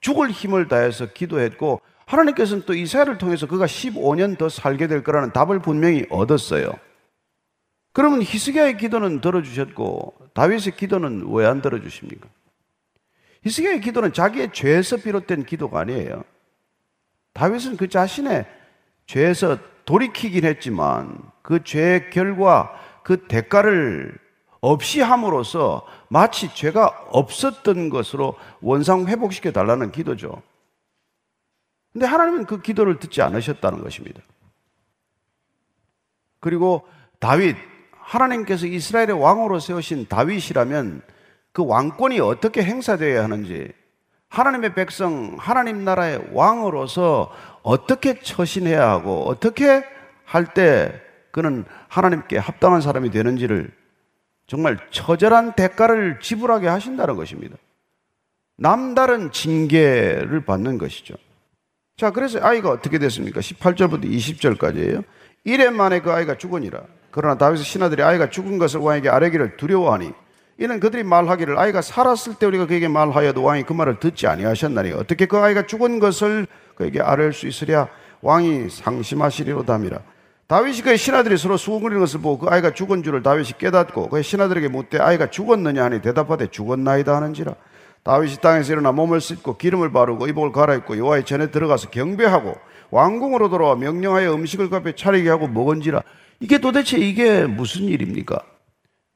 죽을 0.00 0.30
힘을 0.30 0.68
다해서 0.68 1.06
기도했고 1.12 1.80
하나님께서는 2.06 2.64
또 2.66 2.74
이사야를 2.74 3.18
통해서 3.18 3.46
그가 3.46 3.66
15년 3.66 4.38
더 4.38 4.48
살게 4.48 4.86
될 4.86 5.02
거라는 5.02 5.32
답을 5.32 5.60
분명히 5.60 6.06
얻었어요. 6.10 6.72
그러면 7.92 8.22
히스기야의 8.22 8.76
기도는 8.76 9.20
들어주셨고 9.20 10.30
다윗의 10.34 10.76
기도는 10.76 11.26
왜 11.28 11.46
안 11.46 11.62
들어주십니까? 11.62 12.28
히스기야의 13.42 13.80
기도는 13.80 14.12
자기의 14.12 14.52
죄에서 14.52 14.98
비롯된 14.98 15.44
기도가 15.44 15.80
아니에요. 15.80 16.22
다윗은 17.32 17.76
그 17.76 17.88
자신의 17.88 18.46
죄에서 19.06 19.58
돌이키긴 19.84 20.44
했지만 20.44 21.18
그 21.42 21.62
죄의 21.64 22.10
결과 22.10 22.72
그 23.02 23.26
대가를 23.28 24.18
없이 24.60 25.00
함으로써 25.00 25.86
마치 26.08 26.52
죄가 26.54 27.06
없었던 27.10 27.90
것으로 27.90 28.36
원상 28.60 29.06
회복시켜 29.06 29.52
달라는 29.52 29.92
기도죠. 29.92 30.42
근데 31.92 32.06
하나님은 32.06 32.46
그 32.46 32.60
기도를 32.60 32.98
듣지 32.98 33.22
않으셨다는 33.22 33.82
것입니다. 33.82 34.20
그리고 36.40 36.86
다윗, 37.18 37.56
하나님께서 37.92 38.66
이스라엘의 38.66 39.12
왕으로 39.12 39.58
세우신 39.58 40.06
다윗이라면 40.08 41.02
그 41.52 41.64
왕권이 41.64 42.20
어떻게 42.20 42.62
행사되어야 42.62 43.24
하는지 43.24 43.72
하나님의 44.28 44.74
백성, 44.74 45.36
하나님 45.38 45.84
나라의 45.84 46.28
왕으로서 46.32 47.32
어떻게 47.62 48.20
처신해야 48.20 48.88
하고 48.88 49.24
어떻게 49.26 49.84
할 50.24 50.52
때 50.54 51.00
그는 51.30 51.64
하나님께 51.88 52.38
합당한 52.38 52.80
사람이 52.80 53.10
되는지를 53.10 53.70
정말 54.46 54.78
처절한 54.90 55.54
대가를 55.54 56.20
지불하게 56.20 56.68
하신다는 56.68 57.16
것입니다. 57.16 57.56
남다른 58.56 59.32
징계를 59.32 60.44
받는 60.44 60.78
것이죠. 60.78 61.14
자, 61.96 62.10
그래서 62.10 62.38
아이가 62.42 62.70
어떻게 62.70 62.98
됐습니까? 62.98 63.40
18절부터 63.40 64.04
20절까지예요. 64.04 65.04
이래 65.44 65.70
만에 65.70 66.00
그 66.00 66.12
아이가 66.12 66.36
죽으니라. 66.36 66.82
그러나 67.10 67.38
다윗의 67.38 67.64
신하들이 67.64 68.02
아이가 68.02 68.28
죽은 68.28 68.58
것을 68.58 68.80
왕에게 68.80 69.08
아뢰기를 69.08 69.56
두려워하니 69.56 70.12
이는 70.58 70.80
그들이 70.80 71.02
말하기를 71.02 71.58
아이가 71.58 71.82
살았을 71.82 72.34
때 72.34 72.46
우리가 72.46 72.66
그에게 72.66 72.88
말하여도 72.88 73.42
왕이 73.42 73.64
그 73.64 73.72
말을 73.72 74.00
듣지 74.00 74.26
아니하셨나니 74.26 74.92
어떻게 74.92 75.26
그 75.26 75.38
아이가 75.38 75.66
죽은 75.66 75.98
것을 75.98 76.46
그에게 76.74 77.00
아뢰 77.00 77.32
수 77.32 77.46
있으랴 77.46 77.88
왕이 78.22 78.70
상심하시리로담이라 78.70 79.98
다윗이 80.48 80.82
그의 80.82 80.96
신하들이 80.96 81.36
서로 81.38 81.56
수군거리는 81.56 82.00
것을 82.00 82.20
보고 82.20 82.46
그 82.46 82.48
아이가 82.48 82.72
죽은 82.72 83.02
줄을 83.02 83.22
다윗이 83.22 83.52
깨닫고 83.58 84.08
그의 84.10 84.22
신하들에게 84.22 84.68
묻되 84.68 84.98
아이가 84.98 85.28
죽었느냐 85.28 85.82
하니 85.84 86.00
대답하되 86.02 86.46
죽었나이다 86.48 87.16
하는지라 87.16 87.54
다윗이 88.04 88.36
땅에서 88.36 88.72
일어나 88.72 88.92
몸을 88.92 89.20
씻고 89.20 89.56
기름을 89.56 89.90
바르고 89.90 90.28
이복을 90.28 90.52
갈아입고 90.52 90.98
여호와의 90.98 91.24
전에 91.24 91.50
들어가서 91.50 91.90
경배하고 91.90 92.54
왕궁으로 92.90 93.48
돌아와 93.48 93.74
명령하여 93.74 94.32
음식을 94.34 94.70
그 94.70 94.76
앞에 94.76 94.94
차리게 94.94 95.28
하고 95.28 95.48
먹은지라 95.48 96.02
이게 96.38 96.58
도대체 96.58 96.98
이게 96.98 97.44
무슨 97.44 97.84
일입니까? 97.84 98.38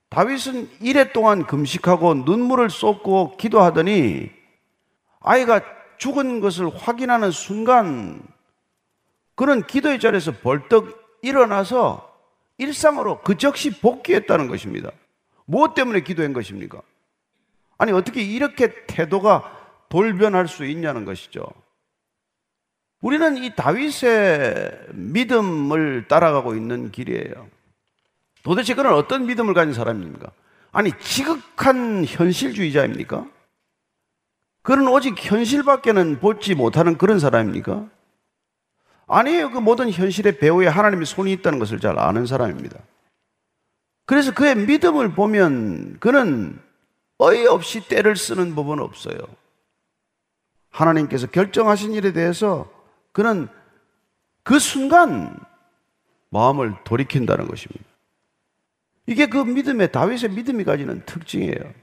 다윗은 0.09 0.69
이래 0.81 1.13
동안 1.13 1.47
금식하고 1.47 2.15
눈물을 2.15 2.69
쏟고 2.69 3.37
기도하더니 3.37 4.31
아이가 5.21 5.61
죽은 5.99 6.41
것을 6.41 6.71
확인하는 6.75 7.31
순간 7.31 8.21
그는 9.37 9.63
기도의 9.65 10.01
자리에서 10.01 10.33
벌떡 10.33 11.00
일어나서 11.23 12.11
일상으로 12.59 13.21
그 13.23 13.37
즉시 13.37 13.81
복귀했다는 13.81 14.49
것입니다. 14.49 14.91
무엇 15.47 15.75
때문에 15.75 16.01
기도한 16.01 16.33
것입니까? 16.33 16.81
아니, 17.79 17.93
어떻게 17.93 18.23
이렇게 18.23 18.87
태도가 18.87 19.59
돌변할 19.89 20.47
수 20.47 20.65
있냐는 20.65 21.05
것이죠. 21.05 21.43
우리는 23.01 23.39
이 23.39 23.55
다윗의 23.57 24.89
믿음을 24.93 26.07
따라가고 26.07 26.55
있는 26.55 26.91
길이에요. 26.93 27.49
도대체 28.43 28.75
그는 28.75 28.93
어떤 28.93 29.27
믿음을 29.27 29.55
가진 29.55 29.73
사람입니까? 29.73 30.31
아니, 30.73 30.93
지극한 31.01 32.05
현실주의자입니까? 32.07 33.27
그는 34.63 34.89
오직 34.89 35.15
현실밖에는 35.19 36.21
보지 36.21 36.55
못하는 36.55 36.99
그런 36.99 37.19
사람입니까? 37.19 37.89
아니에요. 39.11 39.51
그 39.51 39.59
모든 39.59 39.91
현실의 39.91 40.39
배후에 40.39 40.69
하나님의 40.69 41.05
손이 41.05 41.33
있다는 41.33 41.59
것을 41.59 41.81
잘 41.81 41.99
아는 41.99 42.27
사람입니다. 42.27 42.79
그래서 44.07 44.33
그의 44.33 44.57
믿음을 44.57 45.13
보면 45.15 45.99
그는 46.01 46.61
어이없이 47.19 47.87
때를 47.89 48.17
쓰는 48.17 48.55
법은 48.55 48.79
없어요. 48.79 49.19
하나님께서 50.71 51.27
결정하신 51.27 51.93
일에 51.93 52.13
대해서 52.13 52.71
그는 53.13 53.49
그 54.43 54.59
순간 54.59 55.37
마음을 56.31 56.75
돌이킨다는 56.85 57.49
것입니다. 57.49 57.85
이게 59.07 59.27
그 59.27 59.39
믿음의 59.39 59.91
다윗의 59.91 60.31
믿음이 60.31 60.65
가지는 60.65 61.05
특징이에요. 61.05 61.75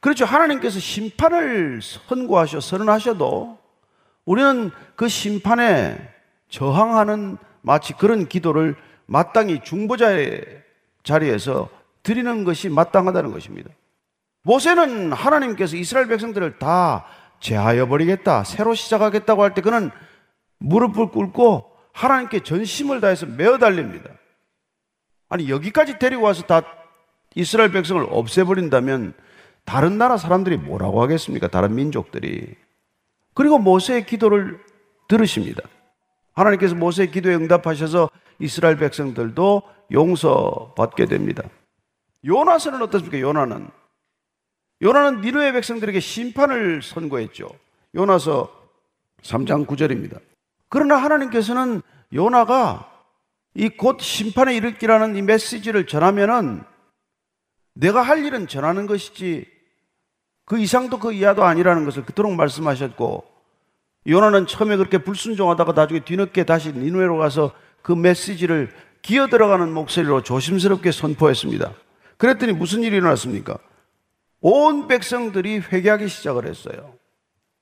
그렇죠. 0.00 0.26
하나님께서 0.26 0.78
심판을 0.78 1.80
선고하셔 1.82 2.60
선언하셔도 2.60 3.57
우리는 4.28 4.70
그 4.94 5.08
심판에 5.08 5.96
저항하는 6.50 7.38
마치 7.62 7.94
그런 7.94 8.28
기도를 8.28 8.76
마땅히 9.06 9.60
중보자의 9.64 10.44
자리에서 11.02 11.70
드리는 12.02 12.44
것이 12.44 12.68
마땅하다는 12.68 13.32
것입니다. 13.32 13.70
모세는 14.42 15.12
하나님께서 15.12 15.76
이스라엘 15.76 16.08
백성들을 16.08 16.58
다 16.58 17.06
제하여 17.40 17.88
버리겠다, 17.88 18.44
새로 18.44 18.74
시작하겠다고 18.74 19.42
할 19.42 19.54
때 19.54 19.62
그는 19.62 19.90
무릎을 20.58 21.08
꿇고 21.08 21.64
하나님께 21.94 22.40
전심을 22.42 23.00
다해서 23.00 23.24
메어 23.24 23.56
달립니다. 23.56 24.10
아니 25.30 25.48
여기까지 25.48 25.98
데리고 25.98 26.24
와서 26.24 26.42
다 26.42 26.60
이스라엘 27.34 27.72
백성을 27.72 28.06
없애버린다면 28.10 29.14
다른 29.64 29.96
나라 29.96 30.18
사람들이 30.18 30.58
뭐라고 30.58 31.02
하겠습니까? 31.02 31.48
다른 31.48 31.74
민족들이. 31.74 32.67
그리고 33.38 33.60
모세의 33.60 34.04
기도를 34.04 34.58
들으십니다. 35.06 35.62
하나님께서 36.32 36.74
모세의 36.74 37.12
기도에 37.12 37.36
응답하셔서 37.36 38.10
이스라엘 38.40 38.76
백성들도 38.78 39.62
용서받게 39.92 41.06
됩니다. 41.06 41.44
요나서는 42.24 42.82
어떻습니까? 42.82 43.20
요나는 43.20 43.68
요나는 44.82 45.20
니누의 45.20 45.52
백성들에게 45.52 46.00
심판을 46.00 46.82
선고했죠. 46.82 47.48
요나서 47.94 48.52
3장 49.22 49.68
9절입니다. 49.68 50.20
그러나 50.68 50.96
하나님께서는 50.96 51.80
요나가 52.12 52.90
이 53.54 53.68
곧 53.68 54.00
심판에 54.00 54.56
이를 54.56 54.78
기라는 54.78 55.14
이 55.14 55.22
메시지를 55.22 55.86
전하면은 55.86 56.64
내가 57.74 58.02
할 58.02 58.24
일은 58.24 58.48
전하는 58.48 58.86
것이지 58.86 59.57
그 60.48 60.58
이상도 60.58 60.98
그 60.98 61.12
이하도 61.12 61.44
아니라는 61.44 61.84
것을 61.84 62.06
그토록 62.06 62.32
말씀하셨고 62.32 63.22
요나는 64.06 64.46
처음에 64.46 64.78
그렇게 64.78 64.96
불순종하다가 64.96 65.72
나중에 65.72 66.00
뒤늦게 66.00 66.44
다시 66.44 66.72
니누에로 66.72 67.18
가서 67.18 67.52
그 67.82 67.92
메시지를 67.92 68.70
기어 69.02 69.26
들어가는 69.26 69.70
목소리로 69.70 70.22
조심스럽게 70.22 70.90
선포했습니다. 70.90 71.74
그랬더니 72.16 72.54
무슨 72.54 72.82
일이 72.82 72.96
일어났습니까? 72.96 73.58
온 74.40 74.88
백성들이 74.88 75.58
회개하기 75.70 76.08
시작을 76.08 76.46
했어요. 76.46 76.94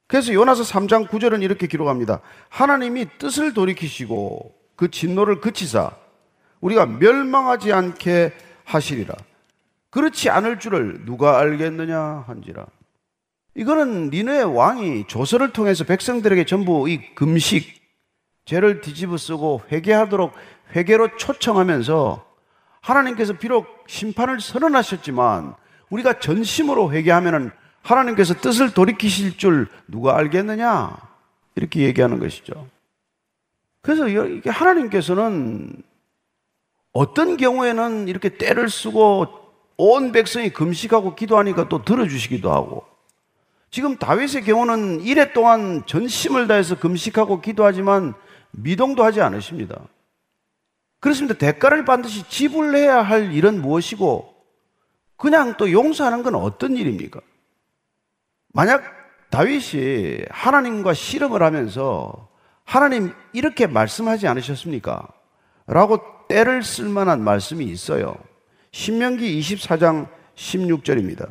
그래서 0.07 0.33
요나서 0.33 0.63
3장 0.63 1.09
9절은 1.09 1.43
이렇게 1.43 1.67
기록합니다. 1.67 2.21
하나님이 2.51 3.07
뜻을 3.19 3.53
돌이키시고 3.53 4.55
그 4.77 4.93
진노를 4.93 5.41
그치사 5.41 5.91
우리가 6.61 6.87
멸망하지 6.87 7.73
않게 7.73 8.33
하시리라. 8.63 9.17
그렇지 9.91 10.31
않을 10.31 10.61
줄을 10.61 11.05
누가 11.05 11.39
알겠느냐 11.41 12.25
한지라. 12.29 12.67
이거는 13.57 14.11
니네 14.11 14.43
왕이 14.43 15.07
조서를 15.07 15.53
통해서 15.53 15.85
백성들에게 15.85 16.45
전부 16.45 16.89
이 16.91 17.15
금식, 17.15 17.81
죄를 18.45 18.83
뒤집어 18.83 19.17
쓰고 19.17 19.63
회개하도록 19.73 20.33
회개로 20.75 21.17
초청하면서 21.17 22.25
하나님께서 22.83 23.33
비록 23.33 23.67
심판을 23.89 24.41
선언하셨지만 24.41 25.55
우리가 25.89 26.21
전심으로 26.21 26.93
회개하면은 26.93 27.51
하나님께서 27.81 28.35
뜻을 28.35 28.75
돌이키실 28.75 29.39
줄 29.39 29.69
누가 29.89 30.17
알겠느냐? 30.17 30.95
이렇게 31.55 31.81
얘기하는 31.81 32.19
것이죠. 32.19 32.69
그래서 33.81 34.07
이게 34.09 34.51
하나님께서는 34.51 35.83
어떤 36.93 37.37
경우에는 37.39 38.09
이렇게 38.09 38.37
때를 38.37 38.69
쓰고 38.69 39.29
온 39.79 40.13
백성이 40.13 40.51
금식하고 40.51 41.15
기도하니까 41.15 41.69
또 41.69 41.83
들어주시기도 41.83 42.53
하고 42.53 42.96
지금 43.77 43.99
다윗의 43.99 44.45
경우는 44.45 45.03
이래 45.03 45.35
동안 45.35 45.83
전심을 45.85 46.49
다해서 46.49 46.79
금식하고 46.79 47.43
기도하지만 47.43 48.15
미동도 48.53 49.05
하지 49.05 49.21
않으십니다. 49.21 49.79
그렇습니다. 50.99 51.37
대가를 51.37 51.85
반드시 51.85 52.27
지불해야 52.27 53.03
할 53.03 53.35
일은 53.35 53.61
무엇이고 53.61 54.35
그냥 55.19 55.59
또 55.59 55.71
용서하는 55.71 56.23
건 56.23 56.37
어떤 56.37 56.79
일입니까? 56.79 57.21
만약 58.55 58.83
다윗이 59.29 60.25
하나님과 60.31 60.95
씨름을 60.95 61.43
하면서 61.43 62.31
하나님 62.65 63.13
이렇게 63.35 63.67
말씀하지 63.67 64.27
않으셨습니까? 64.27 65.07
라고 65.67 65.99
때를 66.29 66.63
쓸 66.63 66.89
만한 66.89 67.23
말씀이 67.23 67.67
있어요. 67.67 68.17
신명기 68.73 69.39
24장 69.39 70.09
16절입니다. 70.35 71.31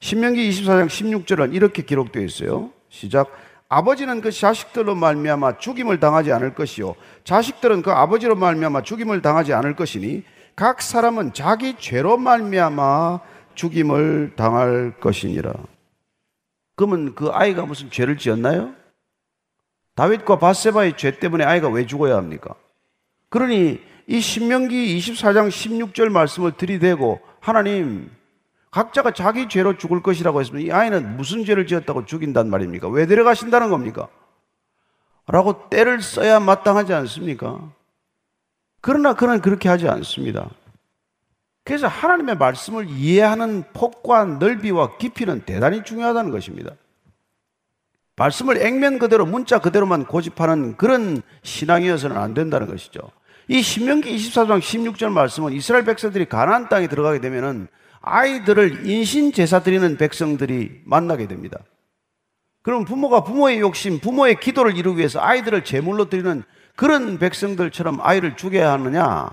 신명기 0.00 0.48
24장 0.50 0.86
16절은 0.86 1.54
이렇게 1.54 1.82
기록되어 1.82 2.22
있어요. 2.22 2.70
시작. 2.88 3.30
아버지는 3.68 4.20
그 4.20 4.30
자식들로 4.30 4.94
말미암아 4.94 5.58
죽임을 5.58 6.00
당하지 6.00 6.32
않을 6.32 6.54
것이요 6.54 6.94
자식들은 7.24 7.82
그 7.82 7.90
아버지로 7.90 8.34
말미암아 8.34 8.82
죽임을 8.82 9.20
당하지 9.20 9.52
않을 9.52 9.76
것이니 9.76 10.22
각 10.56 10.80
사람은 10.80 11.34
자기 11.34 11.76
죄로 11.78 12.16
말미암아 12.16 13.20
죽임을 13.54 14.32
당할 14.36 14.94
것이니라. 15.00 15.52
그러면 16.76 17.14
그 17.14 17.28
아이가 17.28 17.66
무슨 17.66 17.90
죄를 17.90 18.16
지었나요? 18.16 18.72
다윗과 19.96 20.38
바세바의 20.38 20.96
죄 20.96 21.18
때문에 21.18 21.44
아이가 21.44 21.68
왜 21.68 21.86
죽어야 21.86 22.16
합니까? 22.16 22.54
그러니 23.30 23.80
이 24.06 24.20
신명기 24.20 24.96
24장 24.98 25.48
16절 25.48 26.08
말씀을 26.08 26.52
들이대고 26.52 27.20
하나님 27.40 28.10
각자가 28.70 29.12
자기 29.12 29.48
죄로 29.48 29.78
죽을 29.78 30.02
것이라고 30.02 30.40
했으면 30.40 30.62
이 30.62 30.70
아이는 30.70 31.16
무슨 31.16 31.44
죄를 31.44 31.66
지었다고 31.66 32.04
죽인단 32.04 32.50
말입니까? 32.50 32.88
왜 32.88 33.06
데려가신다는 33.06 33.70
겁니까? 33.70 34.08
라고 35.26 35.68
때를 35.68 36.02
써야 36.02 36.40
마땅하지 36.40 36.92
않습니까? 36.94 37.70
그러나 38.80 39.14
그는 39.14 39.40
그렇게 39.40 39.68
하지 39.68 39.88
않습니다. 39.88 40.50
그래서 41.64 41.86
하나님의 41.86 42.36
말씀을 42.38 42.88
이해하는 42.88 43.64
폭과 43.74 44.24
넓이와 44.24 44.96
깊이는 44.96 45.42
대단히 45.44 45.84
중요하다는 45.84 46.30
것입니다. 46.30 46.72
말씀을 48.16 48.62
액면 48.62 48.98
그대로 48.98 49.26
문자 49.26 49.58
그대로만 49.58 50.06
고집하는 50.06 50.76
그런 50.76 51.22
신앙이어서는 51.42 52.16
안 52.16 52.34
된다는 52.34 52.66
것이죠. 52.66 53.00
이 53.48 53.62
신명기 53.62 54.14
24장 54.16 54.60
16절 54.60 55.10
말씀은 55.10 55.52
이스라엘 55.52 55.84
백성들이 55.84 56.26
가나안 56.26 56.68
땅에 56.68 56.88
들어가게 56.88 57.20
되면은 57.20 57.68
아이들을 58.08 58.86
인신 58.86 59.32
제사 59.32 59.60
드리는 59.60 59.96
백성들이 59.96 60.82
만나게 60.84 61.26
됩니다. 61.26 61.58
그럼 62.62 62.84
부모가 62.84 63.24
부모의 63.24 63.60
욕심, 63.60 63.98
부모의 63.98 64.40
기도를 64.40 64.76
이루기 64.76 64.98
위해서 64.98 65.20
아이들을 65.20 65.64
제물로 65.64 66.08
드리는 66.08 66.42
그런 66.76 67.18
백성들처럼 67.18 67.98
아이를 68.00 68.36
죽여야 68.36 68.72
하느냐? 68.72 69.30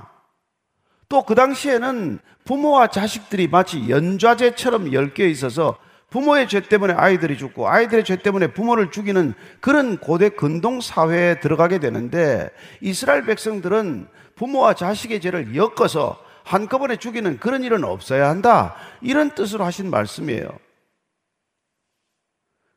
또 1.09 1.23
그 1.23 1.35
당시에는 1.35 2.19
부모와 2.45 2.87
자식들이 2.87 3.47
마치 3.47 3.89
연좌제처럼 3.89 4.93
엮여 4.93 5.27
있어서 5.27 5.77
부모의 6.09 6.47
죄 6.47 6.61
때문에 6.61 6.93
아이들이 6.93 7.37
죽고 7.37 7.67
아이들의 7.67 8.05
죄 8.05 8.15
때문에 8.15 8.47
부모를 8.47 8.91
죽이는 8.91 9.33
그런 9.59 9.97
고대 9.97 10.29
근동 10.29 10.79
사회에 10.79 11.39
들어가게 11.39 11.79
되는데 11.79 12.49
이스라엘 12.79 13.25
백성들은 13.25 14.07
부모와 14.35 14.75
자식의 14.75 15.19
죄를 15.21 15.55
엮어서 15.55 16.17
한꺼번에 16.45 16.95
죽이는 16.95 17.39
그런 17.39 17.63
일은 17.63 17.83
없어야 17.83 18.29
한다. 18.29 18.75
이런 19.01 19.31
뜻으로 19.31 19.65
하신 19.65 19.89
말씀이에요. 19.89 20.47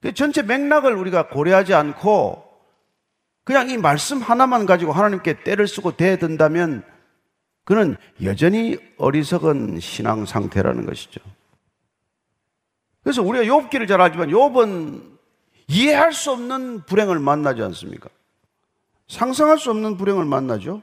그 0.00 0.14
전체 0.14 0.42
맥락을 0.42 0.94
우리가 0.94 1.28
고려하지 1.28 1.74
않고 1.74 2.44
그냥 3.44 3.68
이 3.68 3.76
말씀 3.76 4.18
하나만 4.18 4.64
가지고 4.64 4.92
하나님께 4.92 5.42
때를 5.44 5.68
쓰고 5.68 5.96
대든다면 5.96 6.82
그는 7.64 7.96
여전히 8.22 8.78
어리석은 8.96 9.80
신앙 9.80 10.24
상태라는 10.24 10.86
것이죠. 10.86 11.20
그래서 13.02 13.22
우리가 13.22 13.44
욥기를 13.44 13.86
잘 13.86 14.00
알지만 14.00 14.30
욥은 14.30 15.18
이해할 15.68 16.14
수 16.14 16.30
없는 16.30 16.86
불행을 16.86 17.18
만나지 17.18 17.62
않습니까? 17.62 18.08
상상할 19.08 19.58
수 19.58 19.70
없는 19.70 19.98
불행을 19.98 20.24
만나죠. 20.24 20.82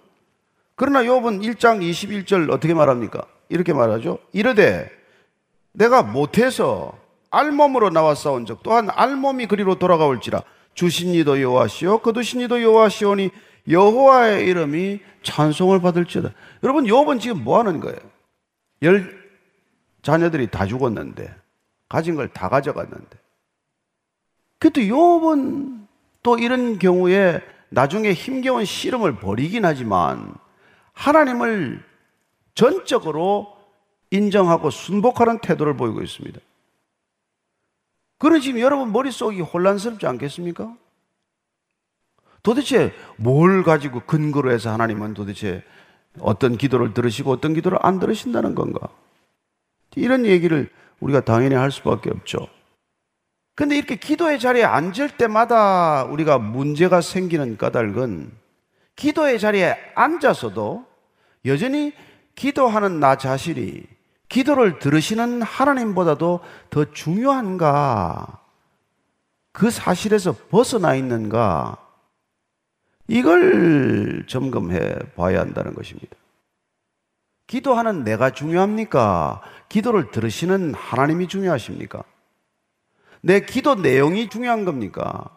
그러나 0.75 1.03
욥은 1.03 1.41
1장 1.41 1.79
21절 1.81 2.51
어떻게 2.51 2.73
말합니까? 2.73 3.25
이렇게 3.49 3.73
말하죠. 3.73 4.19
이르되 4.33 4.89
내가 5.71 6.03
못해서 6.03 6.97
알몸으로 7.31 7.89
나와 7.89 8.15
싸운 8.15 8.45
적 8.45 8.63
또한 8.63 8.89
알몸이 8.89 9.47
그리로 9.47 9.75
돌아가올지라 9.75 10.41
주신 10.73 11.09
이도 11.13 11.41
여호와시오 11.41 11.99
거두신 11.99 12.41
이도 12.41 12.61
여호와시오니 12.61 13.29
여호와의 13.69 14.45
이름이 14.47 14.99
찬송을 15.23 15.81
받을지어다. 15.81 16.31
여러분 16.63 16.85
욥은 16.85 17.19
지금 17.19 17.43
뭐 17.43 17.59
하는 17.59 17.79
거예요? 17.79 17.97
열 18.81 19.25
자녀들이 20.01 20.47
다 20.51 20.65
죽었는데 20.65 21.33
가진 21.89 22.15
걸 22.15 22.27
다 22.29 22.49
가져갔는데 22.49 23.17
그래도 24.59 24.81
욥은 24.81 25.85
또 26.23 26.37
이런 26.37 26.79
경우에 26.79 27.41
나중에 27.69 28.13
힘겨운 28.13 28.65
씨름을 28.65 29.15
벌이긴 29.17 29.65
하지만 29.65 30.33
하나님을 30.95 31.83
전적으로 32.55 33.55
인정하고 34.11 34.69
순복하는 34.69 35.39
태도를 35.39 35.77
보이고 35.77 36.01
있습니다. 36.01 36.39
그런 38.17 38.41
지금 38.41 38.59
여러분 38.61 38.91
머릿속이 38.91 39.41
혼란스럽지 39.41 40.07
않겠습니까? 40.07 40.75
도대체 42.41 42.93
뭘 43.17 43.63
가지고 43.63 44.01
근거로 44.01 44.51
해서 44.51 44.71
하나님은 44.71 45.13
도대체 45.13 45.63
어떤 46.19 46.57
기도를 46.57 46.93
들으시고 46.93 47.31
어떤 47.31 47.53
기도를 47.53 47.77
안 47.81 47.99
들으신다는 47.99 48.55
건가? 48.55 48.87
이런 49.95 50.25
얘기를 50.25 50.69
우리가 50.99 51.21
당연히 51.21 51.55
할 51.55 51.71
수밖에 51.71 52.09
없죠. 52.09 52.47
근데 53.55 53.77
이렇게 53.77 53.95
기도의 53.95 54.39
자리에 54.39 54.63
앉을 54.63 55.17
때마다 55.17 56.03
우리가 56.05 56.37
문제가 56.37 57.01
생기는 57.01 57.57
까닭은 57.57 58.31
기도의 58.95 59.39
자리에 59.39 59.75
앉아서도 59.95 60.85
여전히 61.45 61.93
기도하는 62.35 62.99
나 62.99 63.17
자신이 63.17 63.83
기도를 64.29 64.79
들으시는 64.79 65.41
하나님보다도 65.41 66.39
더 66.69 66.91
중요한가? 66.91 68.41
그 69.51 69.69
사실에서 69.69 70.33
벗어나 70.49 70.95
있는가? 70.95 71.77
이걸 73.07 74.25
점검해 74.27 75.13
봐야 75.15 75.39
한다는 75.39 75.73
것입니다. 75.73 76.15
기도하는 77.47 78.03
내가 78.03 78.31
중요합니까? 78.31 79.41
기도를 79.69 80.09
들으시는 80.11 80.73
하나님이 80.73 81.27
중요하십니까? 81.27 82.03
내 83.21 83.39
기도 83.41 83.75
내용이 83.75 84.29
중요한 84.29 84.65
겁니까? 84.65 85.34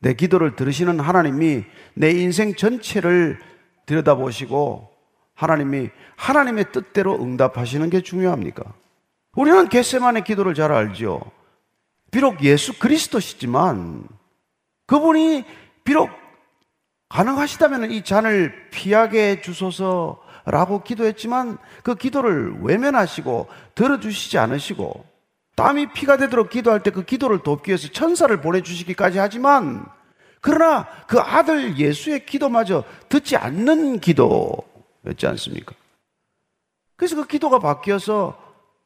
내 0.00 0.14
기도를 0.14 0.56
들으시는 0.56 0.98
하나님이 0.98 1.64
내 1.94 2.10
인생 2.10 2.54
전체를 2.54 3.38
들여다보시고 3.86 4.90
하나님이 5.34 5.90
하나님의 6.16 6.72
뜻대로 6.72 7.22
응답하시는 7.22 7.88
게 7.90 8.00
중요합니까? 8.00 8.64
우리는 9.36 9.68
겟세만의 9.68 10.24
기도를 10.24 10.54
잘 10.54 10.72
알죠. 10.72 11.20
비록 12.10 12.42
예수 12.42 12.78
그리스도시지만 12.78 14.04
그분이 14.86 15.44
비록 15.84 16.10
가능하시다면 17.08 17.90
이 17.90 18.02
잔을 18.02 18.70
피하게 18.70 19.30
해 19.30 19.40
주소서라고 19.40 20.82
기도했지만 20.84 21.58
그 21.82 21.94
기도를 21.94 22.56
외면하시고 22.62 23.48
들어주시지 23.74 24.38
않으시고 24.38 25.09
땀이 25.60 25.92
피가 25.92 26.16
되도록 26.16 26.50
기도할 26.50 26.82
때 26.82 26.90
그 26.90 27.04
기도를 27.04 27.42
돕기 27.42 27.70
위해서 27.70 27.88
천사를 27.88 28.34
보내주시기까지 28.40 29.18
하지만 29.18 29.86
그러나 30.40 30.88
그 31.06 31.20
아들 31.20 31.76
예수의 31.78 32.24
기도마저 32.26 32.84
듣지 33.08 33.36
않는 33.36 34.00
기도였지 34.00 35.26
않습니까? 35.26 35.74
그래서 36.96 37.16
그 37.16 37.26
기도가 37.26 37.58
바뀌어서 37.58 38.38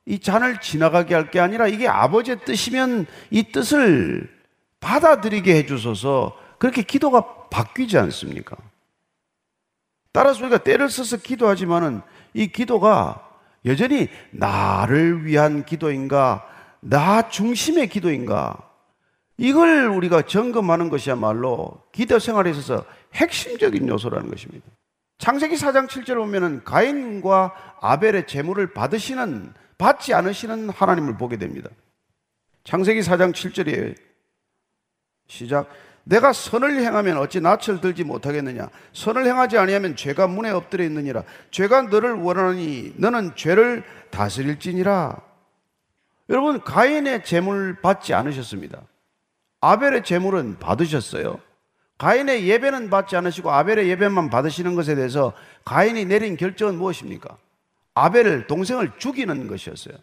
이 0.06 0.18
잔을 0.18 0.60
지나가게 0.60 1.14
할 1.14 1.30
게 1.30 1.40
아니라 1.40 1.66
이게 1.66 1.88
아버지의 1.88 2.40
뜻이면 2.44 3.06
이 3.30 3.44
뜻을 3.52 4.28
받아들이게 4.80 5.54
해주소서 5.56 6.36
그렇게 6.58 6.82
기도가 6.82 7.48
바뀌지 7.48 7.96
않습니까? 7.98 8.56
따라서 10.12 10.42
우리가 10.42 10.58
때를 10.58 10.90
써서 10.90 11.16
기도하지만은 11.16 12.02
이 12.34 12.48
기도가 12.48 13.28
여전히 13.64 14.08
나를 14.30 15.24
위한 15.24 15.64
기도인가, 15.64 16.46
나 16.86 17.28
중심의 17.30 17.88
기도인가, 17.88 18.58
이걸 19.38 19.86
우리가 19.86 20.22
점검하는 20.22 20.90
것이야말로 20.90 21.82
기도 21.92 22.18
생활에 22.18 22.50
있어서 22.50 22.84
핵심적인 23.14 23.88
요소라는 23.88 24.30
것입니다. 24.30 24.66
창세기 25.18 25.54
4장 25.54 25.88
7절 25.88 26.16
보면은 26.16 26.62
가인과 26.62 27.78
아벨의 27.80 28.26
재물을 28.26 28.74
받으시는 28.74 29.54
받지 29.78 30.12
않으시는 30.12 30.68
하나님을 30.68 31.16
보게 31.16 31.38
됩니다. 31.38 31.70
창세기 32.64 33.00
4장 33.00 33.32
7절에 33.32 33.96
시작. 35.26 35.70
내가 36.04 36.34
선을 36.34 36.82
행하면 36.82 37.16
어찌 37.16 37.40
낯을 37.40 37.80
들지 37.80 38.04
못하겠느냐? 38.04 38.68
선을 38.92 39.24
행하지 39.24 39.56
아니하면 39.56 39.96
죄가 39.96 40.26
문에 40.26 40.50
엎드려 40.50 40.84
있느니라. 40.84 41.24
죄가 41.50 41.82
너를 41.82 42.12
원하니 42.12 42.92
너는 42.98 43.36
죄를 43.36 43.84
다스릴지니라 44.10 45.33
여러분 46.28 46.62
가인의 46.62 47.24
재물 47.24 47.80
받지 47.80 48.14
않으셨습니다. 48.14 48.82
아벨의 49.60 50.04
재물은 50.04 50.58
받으셨어요. 50.58 51.40
가인의 51.98 52.48
예배는 52.48 52.90
받지 52.90 53.16
않으시고 53.16 53.50
아벨의 53.50 53.88
예배만 53.88 54.30
받으시는 54.30 54.74
것에 54.74 54.94
대해서 54.94 55.32
가인이 55.64 56.04
내린 56.06 56.36
결정은 56.36 56.76
무엇입니까? 56.76 57.36
아벨을 57.94 58.46
동생을 58.46 58.92
죽이는 58.98 59.46
것이었어요. 59.46 59.96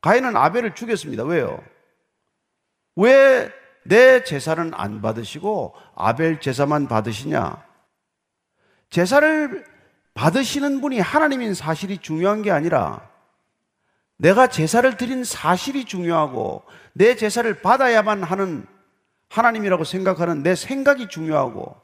가인은 0.00 0.36
아벨을 0.36 0.74
죽였습니다. 0.74 1.24
왜요? 1.24 1.62
왜 2.96 3.50
내 3.84 4.22
제사는 4.22 4.72
안 4.74 5.02
받으시고 5.02 5.74
아벨 5.94 6.40
제사만 6.40 6.88
받으시냐? 6.88 7.64
제사를 8.90 9.64
받으시는 10.14 10.80
분이 10.80 11.00
하나님인 11.00 11.54
사실이 11.54 11.98
중요한 11.98 12.42
게 12.42 12.50
아니라 12.50 13.10
내가 14.22 14.46
제사를 14.46 14.96
드린 14.96 15.24
사실이 15.24 15.84
중요하고 15.84 16.62
내 16.92 17.16
제사를 17.16 17.52
받아야만 17.60 18.22
하는 18.22 18.64
하나님이라고 19.28 19.82
생각하는 19.82 20.44
내 20.44 20.54
생각이 20.54 21.08
중요하고 21.08 21.74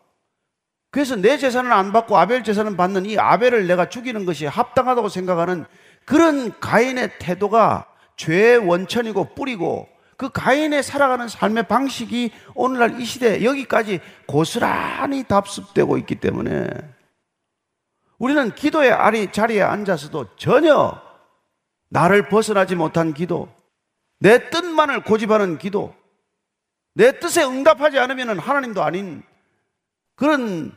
그래서 0.92 1.16
내 1.16 1.36
제사는 1.36 1.70
안 1.70 1.92
받고 1.92 2.16
아벨 2.16 2.44
제사는 2.44 2.76
받는 2.76 3.06
이 3.06 3.18
아벨을 3.18 3.66
내가 3.66 3.88
죽이는 3.88 4.24
것이 4.24 4.46
합당하다고 4.46 5.08
생각하는 5.08 5.66
그런 6.04 6.58
가인의 6.60 7.18
태도가 7.18 7.86
죄의 8.16 8.58
원천이고 8.58 9.34
뿌리고 9.34 9.88
그 10.16 10.30
가인의 10.30 10.84
살아가는 10.84 11.26
삶의 11.26 11.64
방식이 11.64 12.30
오늘날 12.54 13.00
이 13.00 13.04
시대 13.04 13.44
여기까지 13.44 14.00
고스란히 14.26 15.24
답습되고 15.24 15.98
있기 15.98 16.16
때문에 16.16 16.68
우리는 18.18 18.54
기도의 18.54 18.92
자리에 19.32 19.62
앉아서도 19.62 20.36
전혀 20.36 21.07
나를 21.88 22.28
벗어나지 22.28 22.74
못한 22.74 23.14
기도, 23.14 23.48
내 24.20 24.50
뜻만을 24.50 25.04
고집하는 25.04 25.58
기도, 25.58 25.94
내 26.94 27.18
뜻에 27.18 27.44
응답하지 27.44 27.98
않으면 27.98 28.38
하나님도 28.38 28.82
아닌 28.82 29.22
그런 30.16 30.72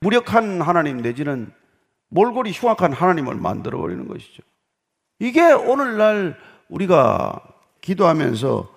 무력한 0.00 0.60
하나님 0.60 0.98
내지는 0.98 1.50
몰골이 2.10 2.52
흉악한 2.52 2.92
하나님을 2.92 3.36
만들어버리는 3.36 4.06
것이죠. 4.06 4.42
이게 5.18 5.52
오늘날 5.52 6.38
우리가 6.68 7.40
기도하면서 7.80 8.74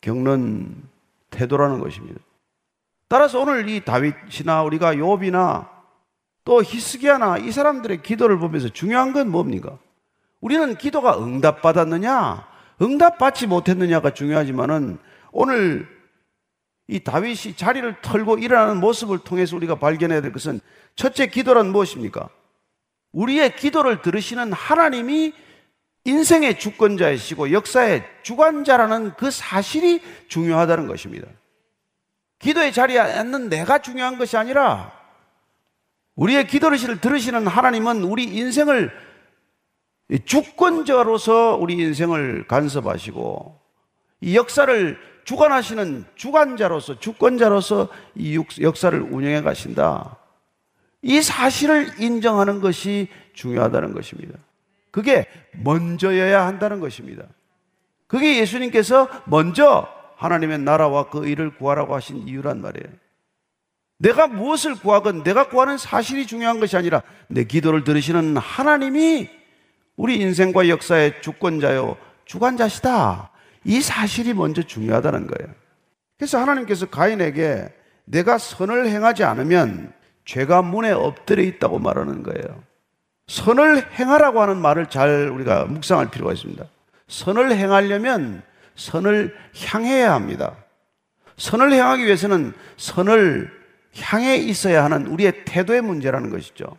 겪는 0.00 0.82
태도라는 1.30 1.80
것입니다. 1.80 2.20
따라서 3.08 3.40
오늘 3.40 3.68
이 3.68 3.84
다윗이나 3.84 4.62
우리가 4.62 4.94
욥이나 4.94 5.68
또 6.44 6.62
히스기야나 6.62 7.38
이 7.38 7.50
사람들의 7.50 8.02
기도를 8.02 8.38
보면서 8.38 8.68
중요한 8.68 9.12
건 9.12 9.30
뭡니까? 9.30 9.78
우리는 10.40 10.76
기도가 10.76 11.18
응답받았느냐, 11.18 12.46
응답받지 12.80 13.46
못했느냐가 13.46 14.14
중요하지만은 14.14 14.98
오늘 15.32 15.88
이 16.88 16.98
다윗이 17.00 17.54
자리를 17.56 18.00
털고 18.02 18.38
일어나는 18.38 18.78
모습을 18.78 19.18
통해서 19.18 19.54
우리가 19.56 19.76
발견해야 19.76 20.20
될 20.20 20.32
것은 20.32 20.60
첫째 20.96 21.26
기도란 21.26 21.70
무엇입니까? 21.70 22.28
우리의 23.12 23.54
기도를 23.56 24.02
들으시는 24.02 24.52
하나님이 24.52 25.32
인생의 26.04 26.58
주권자이시고 26.58 27.52
역사의 27.52 28.04
주관자라는 28.22 29.14
그 29.16 29.30
사실이 29.30 30.00
중요하다는 30.28 30.86
것입니다. 30.86 31.28
기도의 32.38 32.72
자리에 32.72 32.98
앉는 32.98 33.50
내가 33.50 33.78
중요한 33.78 34.16
것이 34.16 34.36
아니라 34.36 34.92
우리의 36.16 36.46
기도를 36.46 36.78
들으시는 37.00 37.46
하나님은 37.46 38.02
우리 38.02 38.24
인생을 38.24 38.90
주권자로서 40.18 41.56
우리 41.56 41.74
인생을 41.74 42.46
간섭하시고 42.48 43.60
이 44.22 44.36
역사를 44.36 44.98
주관하시는 45.24 46.04
주관자로서 46.16 46.98
주권자로서 46.98 47.88
이 48.16 48.42
역사를 48.60 49.00
운영해 49.00 49.42
가신다. 49.42 50.16
이 51.02 51.22
사실을 51.22 52.00
인정하는 52.00 52.60
것이 52.60 53.08
중요하다는 53.34 53.94
것입니다. 53.94 54.38
그게 54.90 55.26
먼저여야 55.52 56.46
한다는 56.46 56.80
것입니다. 56.80 57.24
그게 58.06 58.38
예수님께서 58.40 59.08
먼저 59.26 59.88
하나님의 60.16 60.58
나라와 60.58 61.08
그 61.08 61.26
일을 61.26 61.56
구하라고 61.56 61.94
하신 61.94 62.28
이유란 62.28 62.60
말이에요. 62.60 62.88
내가 63.98 64.26
무엇을 64.26 64.74
구하건 64.76 65.22
내가 65.22 65.48
구하는 65.48 65.78
사실이 65.78 66.26
중요한 66.26 66.58
것이 66.58 66.76
아니라 66.76 67.02
내 67.28 67.44
기도를 67.44 67.84
들으시는 67.84 68.36
하나님이 68.36 69.28
우리 70.00 70.16
인생과 70.16 70.70
역사의 70.70 71.20
주권자요, 71.20 71.94
주관자시다. 72.24 73.30
이 73.64 73.82
사실이 73.82 74.32
먼저 74.32 74.62
중요하다는 74.62 75.26
거예요. 75.26 75.54
그래서 76.16 76.38
하나님께서 76.38 76.86
가인에게 76.86 77.68
내가 78.06 78.38
선을 78.38 78.88
행하지 78.88 79.24
않으면 79.24 79.92
죄가 80.24 80.62
문에 80.62 80.90
엎드려 80.90 81.42
있다고 81.42 81.80
말하는 81.80 82.22
거예요. 82.22 82.62
선을 83.26 83.92
행하라고 83.92 84.40
하는 84.40 84.56
말을 84.56 84.86
잘 84.86 85.28
우리가 85.28 85.66
묵상할 85.66 86.10
필요가 86.10 86.32
있습니다. 86.32 86.64
선을 87.08 87.52
행하려면 87.52 88.42
선을 88.76 89.36
향해야 89.66 90.14
합니다. 90.14 90.56
선을 91.36 91.74
행하기 91.74 92.06
위해서는 92.06 92.54
선을 92.78 93.52
향해 94.00 94.36
있어야 94.36 94.82
하는 94.82 95.08
우리의 95.08 95.44
태도의 95.44 95.82
문제라는 95.82 96.30
것이죠. 96.30 96.78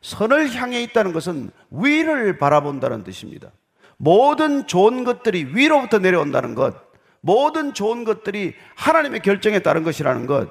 선을 0.00 0.54
향해 0.54 0.82
있다는 0.82 1.12
것은 1.12 1.50
위를 1.70 2.38
바라본다는 2.38 3.04
뜻입니다. 3.04 3.50
모든 3.96 4.66
좋은 4.66 5.04
것들이 5.04 5.48
위로부터 5.54 5.98
내려온다는 5.98 6.54
것, 6.54 6.74
모든 7.20 7.74
좋은 7.74 8.04
것들이 8.04 8.54
하나님의 8.76 9.20
결정에 9.20 9.58
따른 9.58 9.82
것이라는 9.82 10.26
것. 10.26 10.48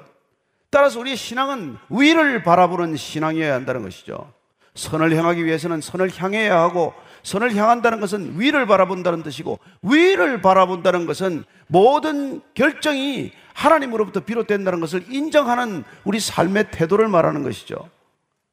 따라서 0.70 1.00
우리의 1.00 1.16
신앙은 1.16 1.76
위를 1.90 2.44
바라보는 2.44 2.96
신앙이어야 2.96 3.54
한다는 3.54 3.82
것이죠. 3.82 4.32
선을 4.74 5.16
향하기 5.16 5.44
위해서는 5.44 5.80
선을 5.80 6.10
향해야 6.16 6.60
하고 6.60 6.94
선을 7.24 7.56
향한다는 7.56 7.98
것은 8.00 8.38
위를 8.38 8.66
바라본다는 8.66 9.24
뜻이고 9.24 9.58
위를 9.82 10.40
바라본다는 10.40 11.06
것은 11.06 11.44
모든 11.66 12.40
결정이 12.54 13.32
하나님으로부터 13.52 14.20
비롯된다는 14.20 14.80
것을 14.80 15.04
인정하는 15.08 15.84
우리 16.04 16.20
삶의 16.20 16.70
태도를 16.70 17.08
말하는 17.08 17.42
것이죠. 17.42 17.90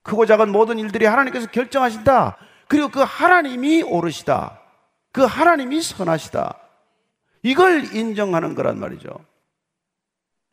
크고 0.07 0.25
작은 0.25 0.51
모든 0.51 0.79
일들이 0.79 1.05
하나님께서 1.05 1.47
결정하신다. 1.47 2.37
그리고 2.67 2.87
그 2.87 3.01
하나님이 3.01 3.83
옳으시다. 3.83 4.61
그 5.11 5.23
하나님이 5.23 5.81
선하시다. 5.81 6.57
이걸 7.43 7.93
인정하는 7.93 8.55
거란 8.55 8.79
말이죠. 8.79 9.09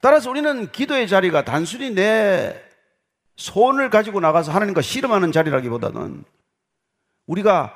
따라서 0.02 0.28
우리는 0.28 0.70
기도의 0.70 1.08
자리가 1.08 1.44
단순히 1.44 1.90
내 1.90 2.60
소원을 3.36 3.90
가지고 3.90 4.20
나가서 4.20 4.52
하나님과 4.52 4.82
씨름하는 4.82 5.32
자리라기보다는 5.32 6.24
우리가 7.26 7.72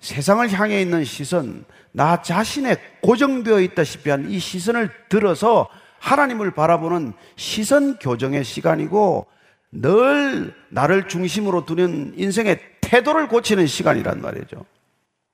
세상을 0.00 0.50
향해 0.52 0.80
있는 0.82 1.04
시선, 1.04 1.64
나 1.92 2.20
자신의 2.22 2.76
고정되어 3.02 3.60
있다시피 3.60 4.10
한 4.10 4.28
이 4.28 4.38
시선을 4.38 4.90
들어서 5.08 5.68
하나님을 5.98 6.50
바라보는 6.52 7.14
시선 7.36 7.98
교정의 7.98 8.44
시간이고 8.44 9.26
늘 9.72 10.54
나를 10.68 11.08
중심으로 11.08 11.64
두는 11.64 12.12
인생의 12.16 12.60
태도를 12.82 13.28
고치는 13.28 13.66
시간이란 13.66 14.20
말이죠. 14.20 14.64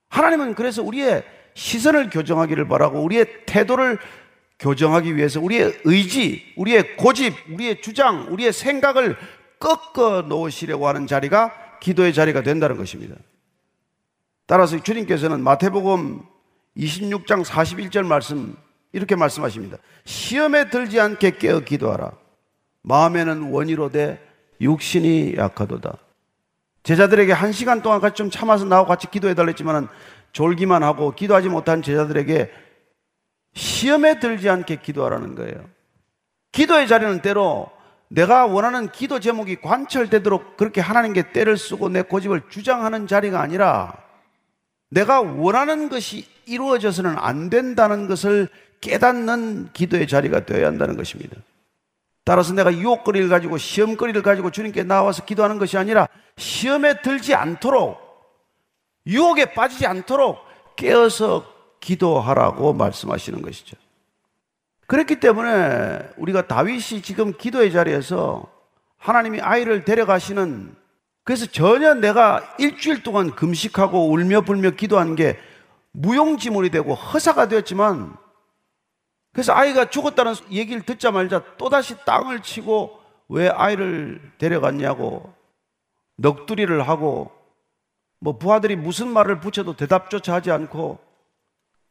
하나님은 0.07 0.55
그래서 0.55 0.81
우리의 0.81 1.23
시선을 1.53 2.09
교정하기를 2.09 2.67
바라고 2.67 3.01
우리의 3.01 3.45
태도를 3.45 3.99
교정하기 4.59 5.15
위해서 5.15 5.39
우리의 5.41 5.79
의지, 5.83 6.53
우리의 6.55 6.95
고집, 6.97 7.33
우리의 7.51 7.81
주장, 7.81 8.27
우리의 8.29 8.53
생각을 8.53 9.17
꺾어 9.59 10.21
놓으시려고 10.23 10.87
하는 10.87 11.05
자리가 11.05 11.79
기도의 11.81 12.13
자리가 12.13 12.43
된다는 12.43 12.77
것입니다. 12.77 13.15
따라서 14.45 14.81
주님께서는 14.81 15.41
마태복음 15.41 16.21
26장 16.77 17.43
41절 17.43 18.05
말씀 18.05 18.55
이렇게 18.93 19.15
말씀하십니다. 19.15 19.77
시험에 20.05 20.69
들지 20.69 20.99
않게 20.99 21.37
깨어 21.37 21.59
기도하라. 21.59 22.11
마음에는 22.81 23.51
원이로되 23.51 24.28
육신이 24.61 25.35
약하도다. 25.37 25.97
제자들에게 26.83 27.31
한 27.33 27.51
시간 27.51 27.81
동안 27.81 27.99
같이 27.99 28.15
좀 28.15 28.29
참아서 28.29 28.65
나하고 28.65 28.87
같이 28.87 29.09
기도해 29.09 29.33
달랬지만 29.35 29.87
졸기만 30.31 30.83
하고 30.83 31.11
기도하지 31.11 31.49
못한 31.49 31.81
제자들에게 31.81 32.51
시험에 33.53 34.19
들지 34.19 34.49
않게 34.49 34.77
기도하라는 34.77 35.35
거예요. 35.35 35.65
기도의 36.51 36.87
자리는 36.87 37.21
때로 37.21 37.69
내가 38.07 38.47
원하는 38.47 38.91
기도 38.91 39.19
제목이 39.19 39.57
관철되도록 39.61 40.57
그렇게 40.57 40.81
하나님께 40.81 41.31
때를 41.31 41.57
쓰고 41.57 41.89
내 41.89 42.01
고집을 42.01 42.43
주장하는 42.49 43.07
자리가 43.07 43.39
아니라 43.39 43.93
내가 44.89 45.21
원하는 45.21 45.89
것이 45.89 46.25
이루어져서는 46.47 47.15
안 47.17 47.49
된다는 47.49 48.07
것을 48.07 48.49
깨닫는 48.81 49.69
기도의 49.73 50.07
자리가 50.07 50.45
되어야 50.45 50.67
한다는 50.67 50.97
것입니다. 50.97 51.37
따라서 52.29 52.53
내가 52.53 52.71
유혹거리를 52.71 53.27
가지고 53.27 53.57
시험거리를 53.57 54.21
가지고 54.21 54.51
주님께 54.51 54.83
나와서 54.83 55.25
기도하는 55.25 55.57
것이 55.57 55.79
아니라 55.79 56.07
시험에 56.37 57.01
들지 57.01 57.33
않도록 57.33 57.97
유혹에 59.07 59.55
빠지지 59.55 59.87
않도록 59.87 60.37
깨어서 60.75 61.51
기도하라고 61.79 62.73
말씀하시는 62.73 63.41
것이죠. 63.41 63.77
그렇기 64.85 65.19
때문에 65.19 66.01
우리가 66.17 66.45
다윗이 66.45 67.01
지금 67.01 67.33
기도의 67.35 67.71
자리에서 67.71 68.45
하나님이 68.99 69.41
아이를 69.41 69.83
데려가시는 69.83 70.75
그래서 71.23 71.47
전혀 71.47 71.95
내가 71.95 72.43
일주일 72.59 73.01
동안 73.01 73.31
금식하고 73.31 74.11
울며 74.11 74.41
불며 74.41 74.69
기도한 74.69 75.15
게 75.15 75.39
무용지물이 75.93 76.69
되고 76.69 76.93
허사가 76.93 77.47
되었지만 77.47 78.15
그래서 79.31 79.53
아이가 79.53 79.89
죽었다는 79.89 80.33
얘기를 80.51 80.81
듣자마자 80.81 81.43
또다시 81.57 81.95
땅을 82.05 82.41
치고 82.41 82.99
왜 83.29 83.47
아이를 83.47 84.31
데려갔냐고 84.37 85.33
넋두리를 86.17 86.87
하고 86.87 87.31
뭐 88.19 88.37
부하들이 88.37 88.75
무슨 88.75 89.07
말을 89.09 89.39
붙여도 89.39 89.75
대답조차 89.75 90.33
하지 90.33 90.51
않고 90.51 90.99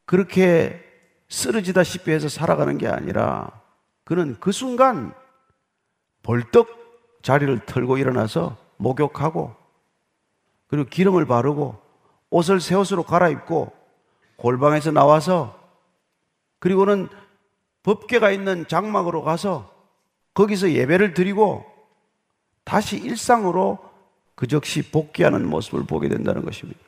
그렇게 0.04 0.84
쓰러지다시피 1.28 2.10
해서 2.10 2.28
살아가는 2.28 2.76
게 2.76 2.88
아니라 2.88 3.50
그는 4.04 4.36
그 4.40 4.52
순간 4.52 5.14
벌떡 6.22 6.68
자리를 7.22 7.66
털고 7.66 7.98
일어나서 7.98 8.56
목욕하고 8.76 9.54
그리고 10.66 10.88
기름을 10.88 11.26
바르고 11.26 11.80
옷을 12.30 12.60
새 12.60 12.74
옷으로 12.74 13.02
갈아입고 13.04 13.72
골방에서 14.36 14.92
나와서 14.92 15.58
그리고는 16.58 17.08
법계가 17.82 18.30
있는 18.30 18.66
장막으로 18.68 19.22
가서 19.22 19.72
거기서 20.34 20.72
예배를 20.72 21.14
드리고 21.14 21.64
다시 22.64 22.96
일상으로 22.96 23.78
그 24.34 24.46
즉시 24.46 24.90
복귀하는 24.90 25.48
모습을 25.48 25.84
보게 25.84 26.08
된다는 26.08 26.44
것입니다. 26.44 26.78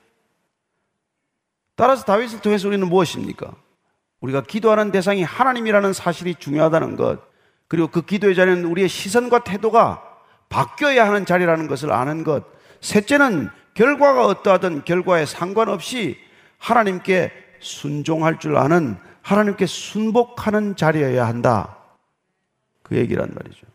따라서 1.74 2.04
다윗을 2.04 2.40
통해서 2.40 2.68
우리는 2.68 2.86
무엇입니까? 2.88 3.54
우리가 4.20 4.42
기도하는 4.42 4.92
대상이 4.92 5.22
하나님이라는 5.22 5.92
사실이 5.92 6.34
중요하다는 6.36 6.96
것, 6.96 7.20
그리고 7.68 7.88
그 7.88 8.02
기도의 8.02 8.34
자리는 8.34 8.64
우리의 8.66 8.88
시선과 8.88 9.44
태도가 9.44 10.02
바뀌어야 10.48 11.06
하는 11.06 11.24
자리라는 11.24 11.68
것을 11.68 11.92
아는 11.92 12.24
것. 12.24 12.44
셋째는 12.80 13.48
결과가 13.74 14.26
어떠하든 14.26 14.84
결과에 14.84 15.24
상관없이 15.24 16.18
하나님께 16.58 17.32
순종할 17.60 18.38
줄 18.38 18.56
아는 18.56 18.98
하나님께 19.22 19.66
순복하는 19.66 20.76
자리여야 20.76 21.26
한다. 21.26 21.76
그 22.82 22.96
얘기란 22.96 23.30
말이죠. 23.34 23.66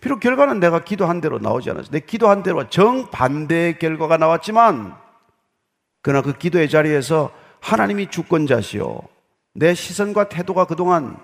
비록 0.00 0.20
결과는 0.20 0.58
내가 0.58 0.82
기도한 0.82 1.20
대로 1.20 1.38
나오지 1.38 1.70
않았어. 1.70 1.90
내 1.90 2.00
기도한 2.00 2.42
대로 2.42 2.68
정반대의 2.68 3.78
결과가 3.78 4.16
나왔지만, 4.16 4.96
그러나 6.00 6.22
그 6.22 6.32
기도의 6.32 6.68
자리에서 6.68 7.30
하나님이 7.60 8.10
주권자시오. 8.10 9.02
내 9.54 9.74
시선과 9.74 10.28
태도가 10.28 10.64
그동안 10.64 11.16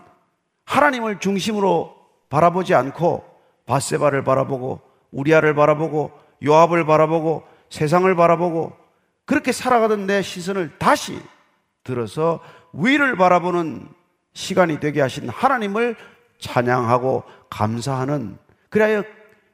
하나님을 0.64 1.18
중심으로 1.18 1.96
바라보지 2.28 2.74
않고 2.74 3.24
바세바를 3.66 4.22
바라보고 4.22 4.80
우리아를 5.10 5.54
바라보고 5.54 6.12
요압을 6.44 6.84
바라보고 6.86 7.42
세상을 7.70 8.14
바라보고 8.14 8.76
그렇게 9.24 9.50
살아가던 9.52 10.06
내 10.06 10.22
시선을 10.22 10.78
다시 10.78 11.20
들어서 11.84 12.40
위를 12.78 13.16
바라보는 13.16 13.88
시간이 14.32 14.80
되게 14.80 15.00
하신 15.00 15.28
하나님을 15.28 15.96
찬양하고 16.38 17.24
감사하는 17.50 18.38
그래야 18.70 19.02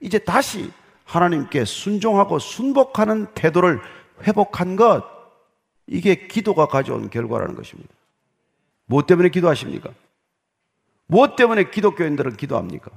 이제 0.01 0.19
다시 0.19 0.71
하나님께 1.05 1.65
순종하고 1.65 2.39
순복하는 2.39 3.27
태도를 3.35 3.81
회복한 4.23 4.77
것 4.77 5.05
이게 5.87 6.27
기도가 6.27 6.67
가져온 6.67 7.11
결과라는 7.11 7.55
것입니다. 7.55 7.93
무엇 8.87 9.07
때문에 9.07 9.29
기도하십니까? 9.31 9.91
무엇 11.07 11.37
때문에 11.37 11.71
기독교인들은 11.71 12.37
기도합니까? 12.37 12.91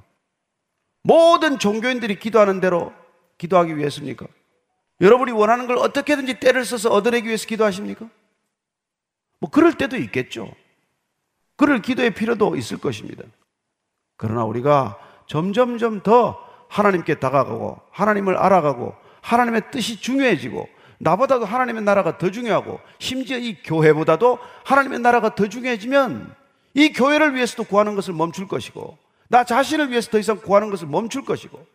모든 1.04 1.60
종교인들이 1.60 2.20
기도하는 2.20 2.60
대로 2.60 2.94
기도하기 3.38 3.78
위해서입니까? 3.78 4.26
여러분이 5.00 5.32
원하는 5.32 5.68
걸 5.68 5.78
어떻게든지 5.78 6.40
때를 6.40 6.66
써서 6.66 6.90
얻어내기 6.90 7.28
위해서 7.28 7.46
기도하십니까? 7.48 8.10
뭐 9.40 9.50
그럴 9.50 9.74
때도 9.74 9.98
있겠죠. 9.98 10.52
그럴 11.56 11.82
기도의 11.82 12.14
필요도 12.14 12.56
있을 12.56 12.78
것입니다. 12.78 13.24
그러나 14.16 14.46
우리가 14.46 14.98
점점점 15.28 16.02
더 16.02 16.40
하나님께 16.70 17.16
다가가고 17.16 17.80
하나님을 17.92 18.38
알아가고 18.38 18.96
하나님의 19.22 19.72
뜻이 19.72 20.00
중요해지고 20.00 20.68
나보다도 21.00 21.46
하나님의 21.46 21.84
나라가 21.84 22.18
더 22.18 22.32
중요하고 22.32 22.80
심지어 23.00 23.38
이 23.38 23.62
교회보다도 23.64 24.40
하나님의 24.64 25.00
나라가 25.00 25.36
더 25.36 25.48
중요해지면 25.48 26.34
이 26.74 26.94
교회를 26.94 27.36
위해서도 27.36 27.66
구하는 27.66 27.96
것을 27.96 28.14
멈출 28.14 28.48
것이고 28.48 28.98
나 29.28 29.44
자신을 29.44 29.92
위해서 29.92 30.10
더 30.10 30.20
이상 30.20 30.38
구하는 30.38 30.70
것을 30.70 30.88
멈출 30.88 31.26
것이고 31.26 31.66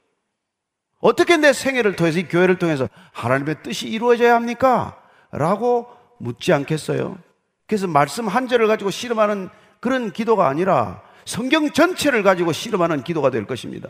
어떻게 1.01 1.37
내 1.37 1.53
생애를 1.53 1.97
통해서 1.97 2.19
이 2.19 2.29
교회를 2.29 2.59
통해서 2.59 2.89
하나님의 3.13 3.63
뜻이 3.63 3.89
이루어져야 3.89 4.35
합니까? 4.35 5.01
라고 5.33 5.89
묻지 6.19 6.53
않겠어요? 6.53 7.19
그래서 7.73 7.87
말씀 7.87 8.29
한 8.29 8.49
절을 8.49 8.67
가지고 8.67 8.91
씨름하는 8.91 9.49
그런 9.81 10.13
기도가 10.13 10.47
아니라 10.47 11.01
성경 11.25 11.73
전체를 11.73 12.23
가지고 12.23 12.53
씨름하는 12.53 13.03
기도가 13.03 13.31
될 13.31 13.47
것입니다. 13.47 13.89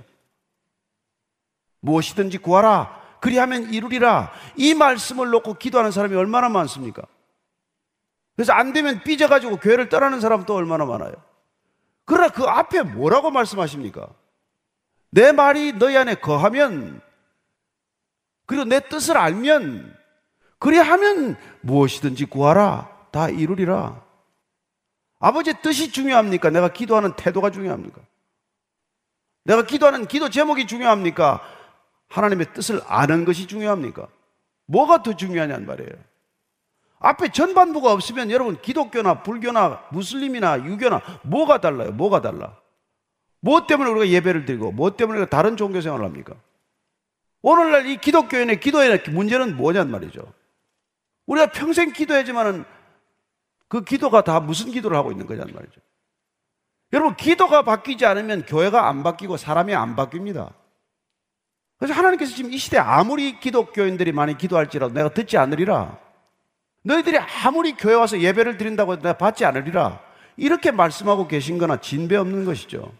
무엇이든지 1.80 2.38
구하라. 2.38 3.18
그리하면 3.20 3.74
이루리라. 3.74 4.30
이 4.54 4.74
말씀을 4.74 5.30
놓고 5.30 5.54
기도하는 5.54 5.90
사람이 5.90 6.14
얼마나 6.14 6.48
많습니까? 6.48 7.02
그래서 8.36 8.52
안 8.52 8.72
되면 8.72 9.02
삐져가지고 9.02 9.56
교회를 9.56 9.88
떠나는 9.88 10.20
사람도 10.20 10.54
얼마나 10.54 10.84
많아요. 10.84 11.14
그러나 12.04 12.28
그 12.28 12.44
앞에 12.44 12.82
뭐라고 12.82 13.32
말씀하십니까? 13.32 14.06
내 15.10 15.32
말이 15.32 15.72
너희 15.72 15.96
안에 15.96 16.14
거하면, 16.14 17.00
그리고 18.46 18.62
내 18.62 18.78
뜻을 18.78 19.18
알면, 19.18 19.92
그리하면 20.60 21.36
무엇이든지 21.62 22.26
구하라. 22.26 22.91
다 23.12 23.28
이루리라. 23.28 24.02
아버지의 25.20 25.62
뜻이 25.62 25.92
중요합니까? 25.92 26.50
내가 26.50 26.72
기도하는 26.72 27.12
태도가 27.14 27.50
중요합니까? 27.50 28.00
내가 29.44 29.64
기도하는 29.64 30.06
기도 30.06 30.28
제목이 30.28 30.66
중요합니까? 30.66 31.40
하나님의 32.08 32.52
뜻을 32.54 32.80
아는 32.86 33.24
것이 33.24 33.46
중요합니까? 33.46 34.08
뭐가 34.66 35.02
더 35.02 35.14
중요하냐는 35.14 35.66
말이에요. 35.66 35.92
앞에 36.98 37.30
전반부가 37.32 37.92
없으면 37.92 38.30
여러분 38.30 38.60
기독교나 38.60 39.22
불교나 39.22 39.88
무슬림이나 39.90 40.64
유교나 40.64 41.02
뭐가 41.22 41.60
달라요? 41.60 41.92
뭐가 41.92 42.20
달라? 42.20 42.56
뭐 43.40 43.66
때문에 43.66 43.90
우리가 43.90 44.08
예배를 44.08 44.44
드리고 44.44 44.72
뭐 44.72 44.96
때문에 44.96 45.18
우리가 45.18 45.36
다른 45.36 45.56
종교 45.56 45.80
생활을 45.80 46.04
합니까? 46.04 46.34
오늘날 47.42 47.86
이 47.86 47.96
기독교인의 47.96 48.60
기도의 48.60 49.02
문제는 49.10 49.56
뭐냐는 49.56 49.90
말이죠. 49.90 50.32
우리가 51.26 51.50
평생 51.50 51.92
기도하지만은 51.92 52.64
그 53.72 53.82
기도가 53.82 54.20
다 54.20 54.38
무슨 54.38 54.70
기도를 54.70 54.98
하고 54.98 55.12
있는 55.12 55.26
거냐는 55.26 55.54
말이죠. 55.54 55.80
여러분 56.92 57.16
기도가 57.16 57.62
바뀌지 57.62 58.04
않으면 58.04 58.44
교회가 58.44 58.86
안 58.86 59.02
바뀌고 59.02 59.38
사람이 59.38 59.74
안 59.74 59.96
바뀝니다. 59.96 60.52
그래서 61.78 61.94
하나님께서 61.94 62.36
지금 62.36 62.52
이 62.52 62.58
시대에 62.58 62.80
아무리 62.80 63.40
기독교인들이 63.40 64.12
많이 64.12 64.36
기도할지라도 64.36 64.92
내가 64.92 65.08
듣지 65.14 65.38
않으리라. 65.38 65.98
너희들이 66.82 67.16
아무리 67.16 67.72
교회 67.72 67.94
와서 67.94 68.20
예배를 68.20 68.58
드린다고 68.58 68.96
내가 68.96 69.16
받지 69.16 69.46
않으리라. 69.46 70.02
이렇게 70.36 70.70
말씀하고 70.70 71.26
계신 71.26 71.56
거나 71.56 71.80
진배 71.80 72.16
없는 72.16 72.44
것이죠. 72.44 72.92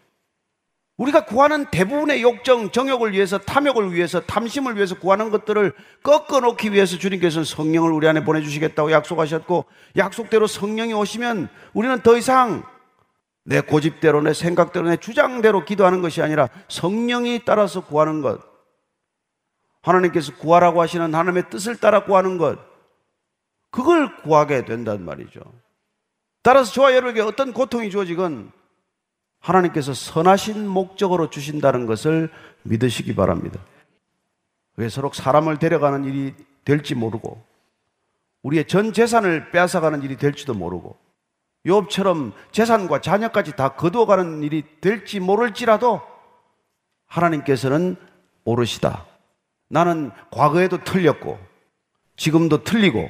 우리가 0.99 1.25
구하는 1.25 1.67
대부분의 1.71 2.23
욕정, 2.23 2.71
정욕을 2.71 3.13
위해서, 3.13 3.39
탐욕을 3.39 3.93
위해서, 3.93 4.21
탐심을 4.21 4.77
위해서 4.77 4.99
구하는 4.99 5.31
것들을 5.31 5.73
꺾어놓기 6.03 6.73
위해서 6.73 6.99
주님께서는 6.99 7.45
성령을 7.45 7.93
우리 7.93 8.07
안에 8.07 8.25
보내주시겠다고 8.25 8.93
약속하셨고, 8.93 9.65
약속대로 9.97 10.47
성령이 10.47 10.93
오시면 10.93 11.49
우리는 11.73 12.01
더 12.03 12.17
이상 12.17 12.63
내 13.45 13.61
고집대로, 13.61 14.23
내 14.23 14.35
생각대로, 14.35 14.89
내 14.89 14.97
주장대로 14.97 15.65
기도하는 15.65 16.03
것이 16.03 16.23
아니라 16.23 16.49
성령이 16.69 17.43
따라서 17.45 17.85
구하는 17.85 18.21
것. 18.21 18.41
하나님께서 19.83 20.37
구하라고 20.37 20.81
하시는 20.81 21.13
하나님의 21.13 21.51
뜻을 21.51 21.77
따라 21.77 22.05
구하는 22.05 22.39
것. 22.39 22.59
그걸 23.71 24.15
구하게 24.19 24.65
된단 24.65 25.05
말이죠. 25.05 25.41
따라서 26.43 26.73
저와 26.73 26.93
여러분에게 26.93 27.23
어떤 27.23 27.53
고통이 27.53 27.91
주어지건 27.91 28.53
하나님께서 29.43 29.93
선하신 29.93 30.67
목적으로 30.67 31.29
주신다는 31.29 31.87
것을 31.87 32.31
믿으시기 32.63 33.15
바랍니다. 33.15 33.61
왜 34.77 34.89
서로 34.89 35.11
사람을 35.13 35.59
데려가는 35.59 36.05
일이 36.05 36.35
될지 36.65 36.95
모르고 36.95 37.43
우리의 38.43 38.67
전 38.67 38.93
재산을 38.93 39.51
빼앗아가는 39.51 40.03
일이 40.03 40.17
될지도 40.17 40.55
모르고 40.55 40.97
욥처럼 41.67 42.33
재산과 42.53 43.01
자녀까지 43.01 43.55
다 43.57 43.71
거두어가는 43.71 44.43
일이 44.43 44.65
될지 44.81 45.21
모를지라도 45.21 46.01
하나님께서는 47.07 47.97
오르시다. 48.45 49.07
나는 49.69 50.11
과거에도 50.31 50.83
틀렸고 50.83 51.39
지금도 52.17 52.65
틀리고 52.65 53.09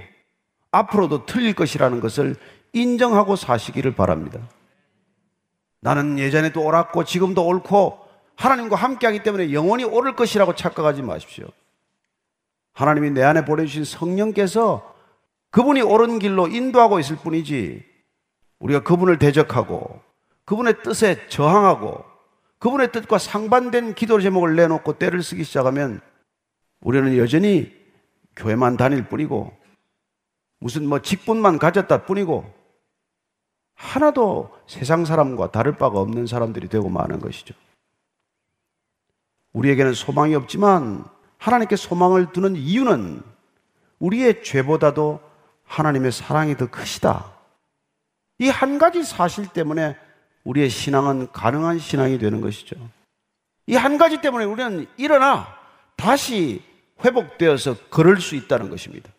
앞으로도 0.70 1.26
틀릴 1.26 1.54
것이라는 1.54 2.00
것을 2.00 2.36
인정하고 2.72 3.36
사시기를 3.36 3.94
바랍니다. 3.94 4.40
나는 5.82 6.18
예전에도 6.18 6.64
옳았고 6.64 7.04
지금도 7.04 7.44
옳고 7.44 7.98
하나님과 8.36 8.76
함께하기 8.76 9.24
때문에 9.24 9.52
영원히 9.52 9.84
옳을 9.84 10.14
것이라고 10.14 10.54
착각하지 10.54 11.02
마십시오. 11.02 11.48
하나님이 12.72 13.10
내 13.10 13.22
안에 13.22 13.44
보내주신 13.44 13.84
성령께서 13.84 14.94
그분이 15.50 15.82
옳은 15.82 16.20
길로 16.20 16.46
인도하고 16.46 17.00
있을 17.00 17.16
뿐이지 17.16 17.84
우리가 18.60 18.84
그분을 18.84 19.18
대적하고 19.18 20.00
그분의 20.44 20.82
뜻에 20.82 21.26
저항하고 21.28 22.04
그분의 22.58 22.92
뜻과 22.92 23.18
상반된 23.18 23.94
기도 23.94 24.20
제목을 24.20 24.54
내놓고 24.54 24.98
때를 24.98 25.22
쓰기 25.22 25.42
시작하면 25.42 26.00
우리는 26.80 27.18
여전히 27.18 27.72
교회만 28.36 28.76
다닐 28.76 29.08
뿐이고 29.08 29.52
무슨 30.60 30.88
뭐 30.88 31.00
직분만 31.00 31.58
가졌다 31.58 32.06
뿐이고 32.06 32.61
하나도 33.82 34.56
세상 34.68 35.04
사람과 35.04 35.50
다를 35.50 35.76
바가 35.76 35.98
없는 35.98 36.28
사람들이 36.28 36.68
되고 36.68 36.88
마는 36.88 37.18
것이죠. 37.18 37.52
우리에게는 39.52 39.92
소망이 39.92 40.34
없지만 40.36 41.04
하나님께 41.38 41.74
소망을 41.74 42.32
두는 42.32 42.54
이유는 42.54 43.22
우리의 43.98 44.44
죄보다도 44.44 45.20
하나님의 45.64 46.12
사랑이 46.12 46.56
더 46.56 46.70
크시다. 46.70 47.32
이 48.38 48.48
한 48.48 48.78
가지 48.78 49.02
사실 49.02 49.48
때문에 49.48 49.96
우리의 50.44 50.68
신앙은 50.70 51.32
가능한 51.32 51.78
신앙이 51.80 52.18
되는 52.18 52.40
것이죠. 52.40 52.76
이 53.66 53.74
한 53.74 53.98
가지 53.98 54.20
때문에 54.20 54.44
우리는 54.44 54.86
일어나 54.96 55.46
다시 55.96 56.62
회복되어서 57.04 57.74
걸을 57.90 58.20
수 58.20 58.36
있다는 58.36 58.70
것입니다. 58.70 59.10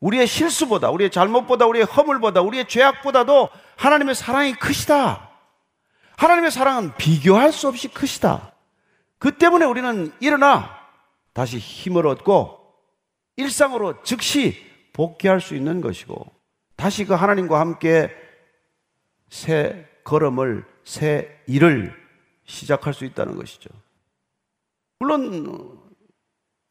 우리의 0.00 0.26
실수보다, 0.26 0.90
우리의 0.90 1.10
잘못보다, 1.10 1.66
우리의 1.66 1.84
허물보다, 1.86 2.42
우리의 2.42 2.68
죄악보다도 2.68 3.48
하나님의 3.76 4.14
사랑이 4.14 4.54
크시다. 4.54 5.30
하나님의 6.16 6.50
사랑은 6.50 6.94
비교할 6.96 7.52
수 7.52 7.68
없이 7.68 7.88
크시다. 7.88 8.52
그 9.18 9.36
때문에 9.36 9.64
우리는 9.64 10.12
일어나 10.20 10.70
다시 11.32 11.58
힘을 11.58 12.06
얻고 12.06 12.60
일상으로 13.36 14.02
즉시 14.02 14.56
복귀할 14.92 15.40
수 15.40 15.56
있는 15.56 15.80
것이고 15.80 16.32
다시 16.76 17.04
그 17.04 17.14
하나님과 17.14 17.58
함께 17.58 18.14
새 19.30 19.88
걸음을, 20.04 20.64
새 20.84 21.40
일을 21.46 21.94
시작할 22.44 22.94
수 22.94 23.04
있다는 23.04 23.36
것이죠. 23.36 23.70
물론 24.98 25.80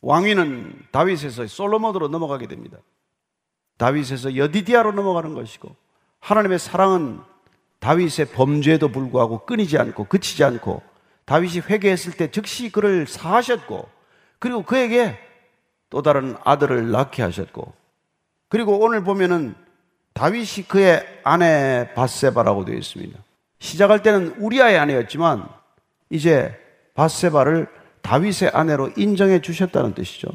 왕위는 0.02 0.88
다윗에서 0.92 1.48
솔로몬으로 1.48 2.08
넘어가게 2.08 2.48
됩니다. 2.48 2.78
다윗에서 3.78 4.36
여디디아로 4.36 4.92
넘어가는 4.92 5.34
것이고 5.34 5.76
하나님의 6.20 6.60
사랑은 6.60 7.20
다윗의 7.80 8.28
범죄에도 8.34 8.90
불구하고 8.90 9.46
끊이지 9.46 9.78
않고 9.78 10.06
그치지 10.06 10.44
않고 10.44 10.82
다윗이 11.26 11.64
회개했을 11.70 12.14
때 12.14 12.32
즉시 12.32 12.72
그를 12.72 13.08
사하셨고 13.08 13.90
그리고 14.40 14.64
그에게 14.64 15.18
또 15.90 16.02
다른 16.02 16.36
아들을 16.44 16.92
낳게 16.92 17.22
하셨고 17.24 17.74
그리고 18.48 18.80
오늘 18.80 19.04
보면은 19.04 19.56
다윗이 20.14 20.68
그의 20.68 21.06
아내 21.24 21.92
바세바라고 21.96 22.66
되어 22.66 22.76
있습니다. 22.76 23.20
시작할 23.60 24.04
때는 24.04 24.36
우리아의 24.38 24.78
아내였지만 24.78 25.48
이제 26.10 26.58
바세바를 26.94 27.68
다윗의 28.02 28.52
아내로 28.54 28.92
인정해 28.98 29.42
주셨다는 29.42 29.94
뜻이죠. 29.94 30.28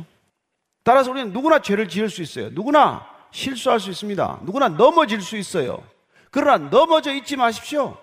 따라서 0.83 1.11
우리는 1.11 1.33
누구나 1.33 1.61
죄를 1.61 1.89
지을 1.89 2.09
수 2.11 2.23
있어요. 2.23 2.49
누구나 2.51 3.07
실수할 3.31 3.81
수 3.81 3.91
있습니다. 3.91 4.41
누구나 4.43 4.69
넘어질 4.69 5.21
수 5.21 5.37
있어요. 5.37 5.83
그러나 6.31 6.69
넘어져 6.71 7.13
있지 7.15 7.37
마십시오. 7.37 7.97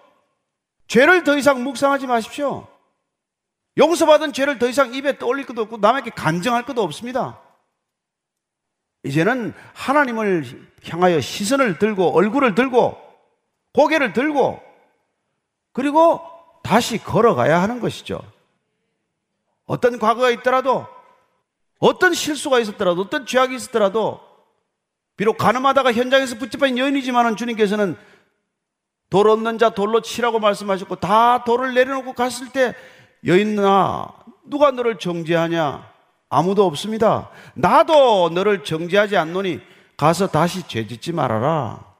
죄를 0.87 1.23
더 1.23 1.37
이상 1.37 1.63
묵상하지 1.63 2.07
마십시오. 2.07 2.67
용서받은 3.77 4.33
죄를 4.33 4.57
더 4.59 4.67
이상 4.67 4.93
입에 4.93 5.17
떠올릴 5.17 5.45
것도 5.45 5.63
없고 5.63 5.77
남에게 5.77 6.11
간정할 6.11 6.65
것도 6.65 6.81
없습니다. 6.81 7.39
이제는 9.03 9.53
하나님을 9.73 10.71
향하여 10.87 11.21
시선을 11.21 11.77
들고 11.77 12.15
얼굴을 12.15 12.55
들고 12.55 12.97
고개를 13.73 14.13
들고 14.13 14.61
그리고 15.73 16.21
다시 16.63 16.97
걸어가야 16.97 17.61
하는 17.61 17.79
것이죠. 17.79 18.19
어떤 19.65 19.99
과거가 19.99 20.29
있더라도 20.31 20.87
어떤 21.79 22.13
실수가 22.13 22.59
있었더라도 22.59 23.01
어떤 23.01 23.25
죄악이 23.25 23.53
있었더라도 23.55 24.21
비록 25.17 25.37
가늠하다가 25.37 25.93
현장에서 25.93 26.37
붙잡힌 26.37 26.77
여인이지만은 26.77 27.35
주님께서는 27.35 27.95
돌 29.09 29.29
없는 29.29 29.57
자 29.57 29.69
돌로 29.69 30.01
치라고 30.01 30.39
말씀하셨고 30.39 30.97
다 30.97 31.43
돌을 31.43 31.73
내려놓고 31.73 32.13
갔을 32.13 32.51
때 32.51 32.73
여인아 33.25 34.07
누가 34.45 34.71
너를 34.71 34.97
정죄하냐? 34.97 35.93
아무도 36.29 36.65
없습니다. 36.65 37.29
나도 37.53 38.29
너를 38.29 38.63
정죄하지 38.63 39.15
않노니 39.15 39.61
가서 39.95 40.27
다시 40.27 40.67
죄 40.67 40.85
짓지 40.85 41.13
말아라. 41.13 41.95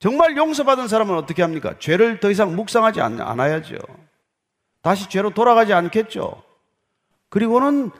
정말 0.00 0.36
용서받은 0.36 0.88
사람은 0.88 1.16
어떻게 1.16 1.42
합니까? 1.42 1.78
죄를 1.78 2.18
더 2.18 2.30
이상 2.30 2.56
묵상하지 2.56 3.00
않, 3.00 3.20
않아야죠. 3.20 3.76
다시 4.80 5.08
죄로 5.08 5.30
돌아가지 5.30 5.72
않겠죠. 5.72 6.42
그리고는 7.28 7.92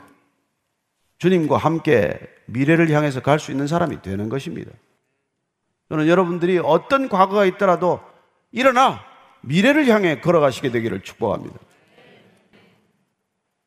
주님과 1.18 1.56
함께 1.56 2.18
미래를 2.52 2.90
향해서 2.90 3.20
갈 3.20 3.38
수 3.38 3.50
있는 3.50 3.66
사람이 3.66 4.02
되는 4.02 4.28
것입니다. 4.28 4.70
저는 5.88 6.06
여러분들이 6.06 6.58
어떤 6.58 7.08
과거가 7.08 7.44
있더라도 7.46 8.00
일어나 8.50 9.00
미래를 9.42 9.86
향해 9.88 10.20
걸어가시게 10.20 10.70
되기를 10.70 11.02
축복합니다. 11.02 11.58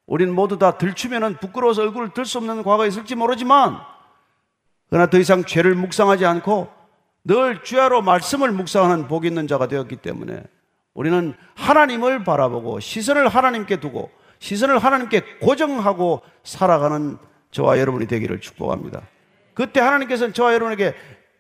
우리는 0.06 0.34
모두 0.34 0.58
다 0.60 0.78
들추면 0.78 1.38
부끄러워서 1.38 1.82
얼굴을 1.82 2.14
들 2.14 2.26
수 2.26 2.38
없는 2.38 2.58
과거가 2.64 2.86
있을지 2.86 3.16
모르지만 3.16 3.80
그러나 4.90 5.10
더 5.10 5.18
이상 5.18 5.44
죄를 5.44 5.74
묵상하지 5.76 6.26
않고 6.26 6.70
늘 7.24 7.64
주야로 7.64 8.04
말씀을 8.04 8.52
묵상하는 8.52 9.08
복 9.08 9.26
있는 9.26 9.48
자가 9.48 9.68
되었기 9.68 9.98
때문에 9.98 10.44
우리는 10.94 11.34
하나님을 11.56 12.24
바라보고 12.24 12.80
시선을 12.80 13.28
하나님께 13.28 13.80
두고 13.80 14.12
시선을 14.40 14.78
하나님께 14.78 15.40
고정하고 15.42 16.22
살아가는 16.44 17.18
저와 17.56 17.80
여러분이 17.80 18.06
되기를 18.08 18.42
축복합니다. 18.42 19.02
그때 19.54 19.80
하나님께서는 19.80 20.34
저와 20.34 20.54
여러분에게 20.56 20.94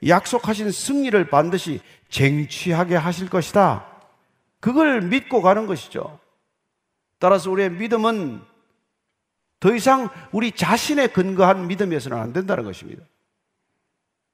약속하신 0.08 0.72
승리를 0.72 1.30
반드시 1.30 1.82
쟁취하게 2.08 2.96
하실 2.96 3.30
것이다. 3.30 3.86
그걸 4.62 5.02
믿고 5.02 5.42
가는 5.42 5.68
것이죠. 5.68 6.18
따라서 7.20 7.52
우리의 7.52 7.70
믿음은 7.72 8.42
더 9.60 9.76
이상 9.76 10.08
우리 10.32 10.54
자신의 10.54 11.12
근거한 11.12 11.68
믿음에서는 11.68 12.18
안 12.18 12.32
된다는 12.32 12.64
것입니다. 12.64 13.04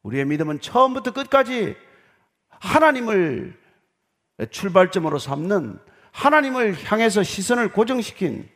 우리의 0.04 0.26
믿음은 0.26 0.62
처음부터 0.62 1.14
끝까지 1.14 1.76
하나님을 2.50 3.60
출발점으로 4.52 5.18
삼는 5.18 5.80
하나님을 6.12 6.78
향해서 6.84 7.24
시선을 7.24 7.72
고정시킨 7.72 8.48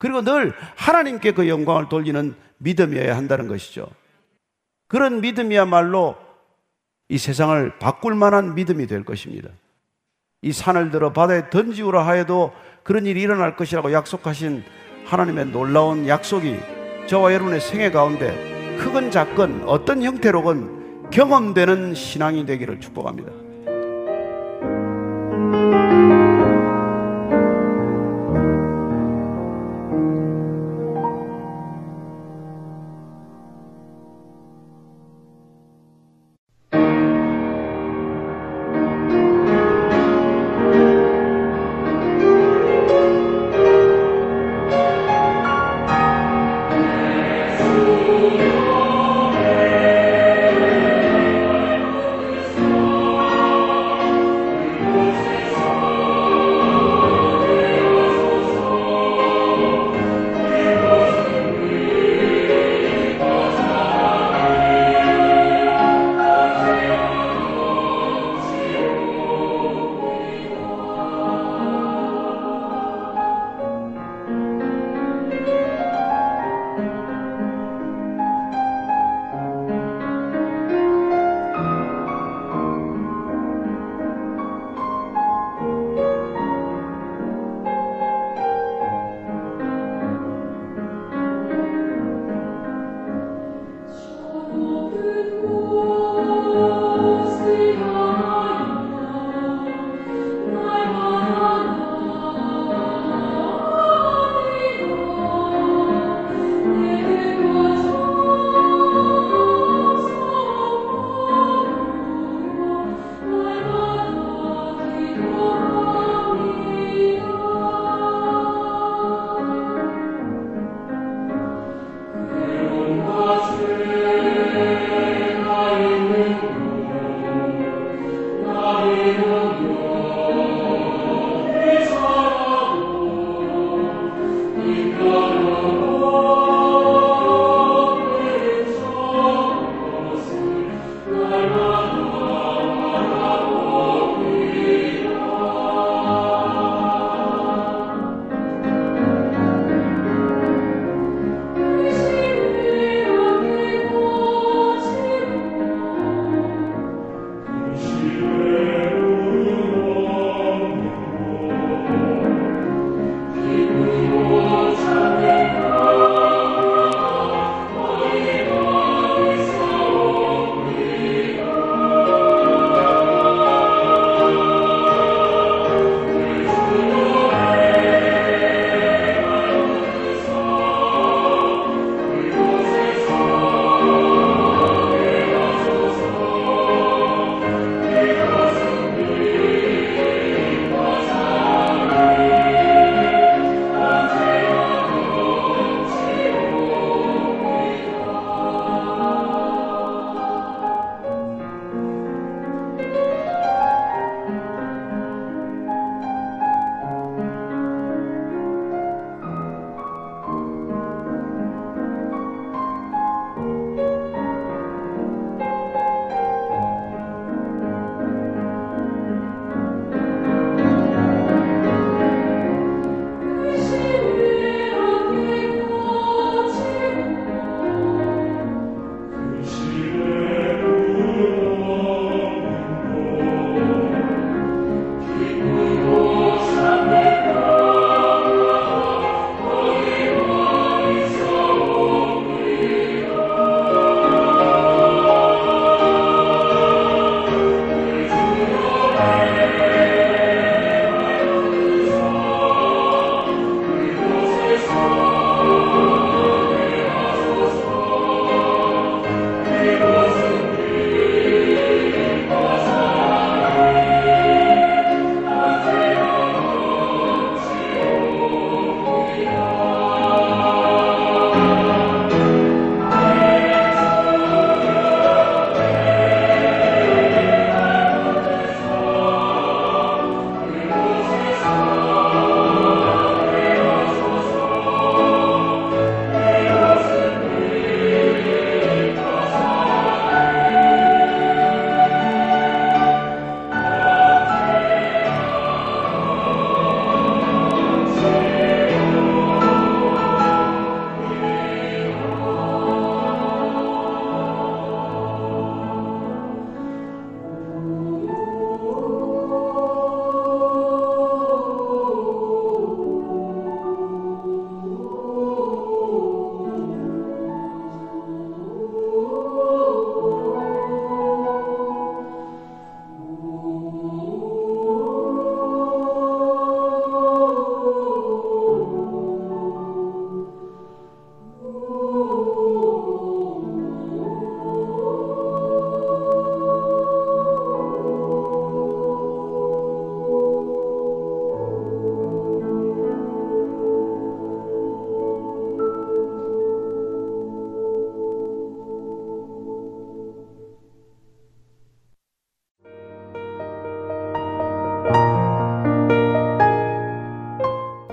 그리고 0.00 0.22
늘 0.22 0.54
하나님께 0.76 1.32
그 1.32 1.46
영광을 1.46 1.90
돌리는 1.90 2.34
믿음이어야 2.58 3.14
한다는 3.14 3.48
것이죠. 3.48 3.86
그런 4.88 5.20
믿음이야말로 5.20 6.16
이 7.10 7.18
세상을 7.18 7.78
바꿀 7.78 8.14
만한 8.14 8.54
믿음이 8.54 8.86
될 8.86 9.04
것입니다. 9.04 9.50
이 10.40 10.52
산을 10.52 10.90
들어 10.90 11.12
바다에 11.12 11.50
던지우라 11.50 12.06
하여도 12.06 12.52
그런 12.82 13.04
일이 13.04 13.20
일어날 13.20 13.56
것이라고 13.56 13.92
약속하신 13.92 14.64
하나님의 15.04 15.46
놀라운 15.46 16.08
약속이 16.08 16.58
저와 17.06 17.34
여러분의 17.34 17.60
생애 17.60 17.90
가운데 17.90 18.78
크건 18.78 19.10
작건 19.10 19.64
어떤 19.66 20.02
형태로건 20.02 21.10
경험되는 21.10 21.94
신앙이 21.94 22.46
되기를 22.46 22.80
축복합니다. 22.80 23.30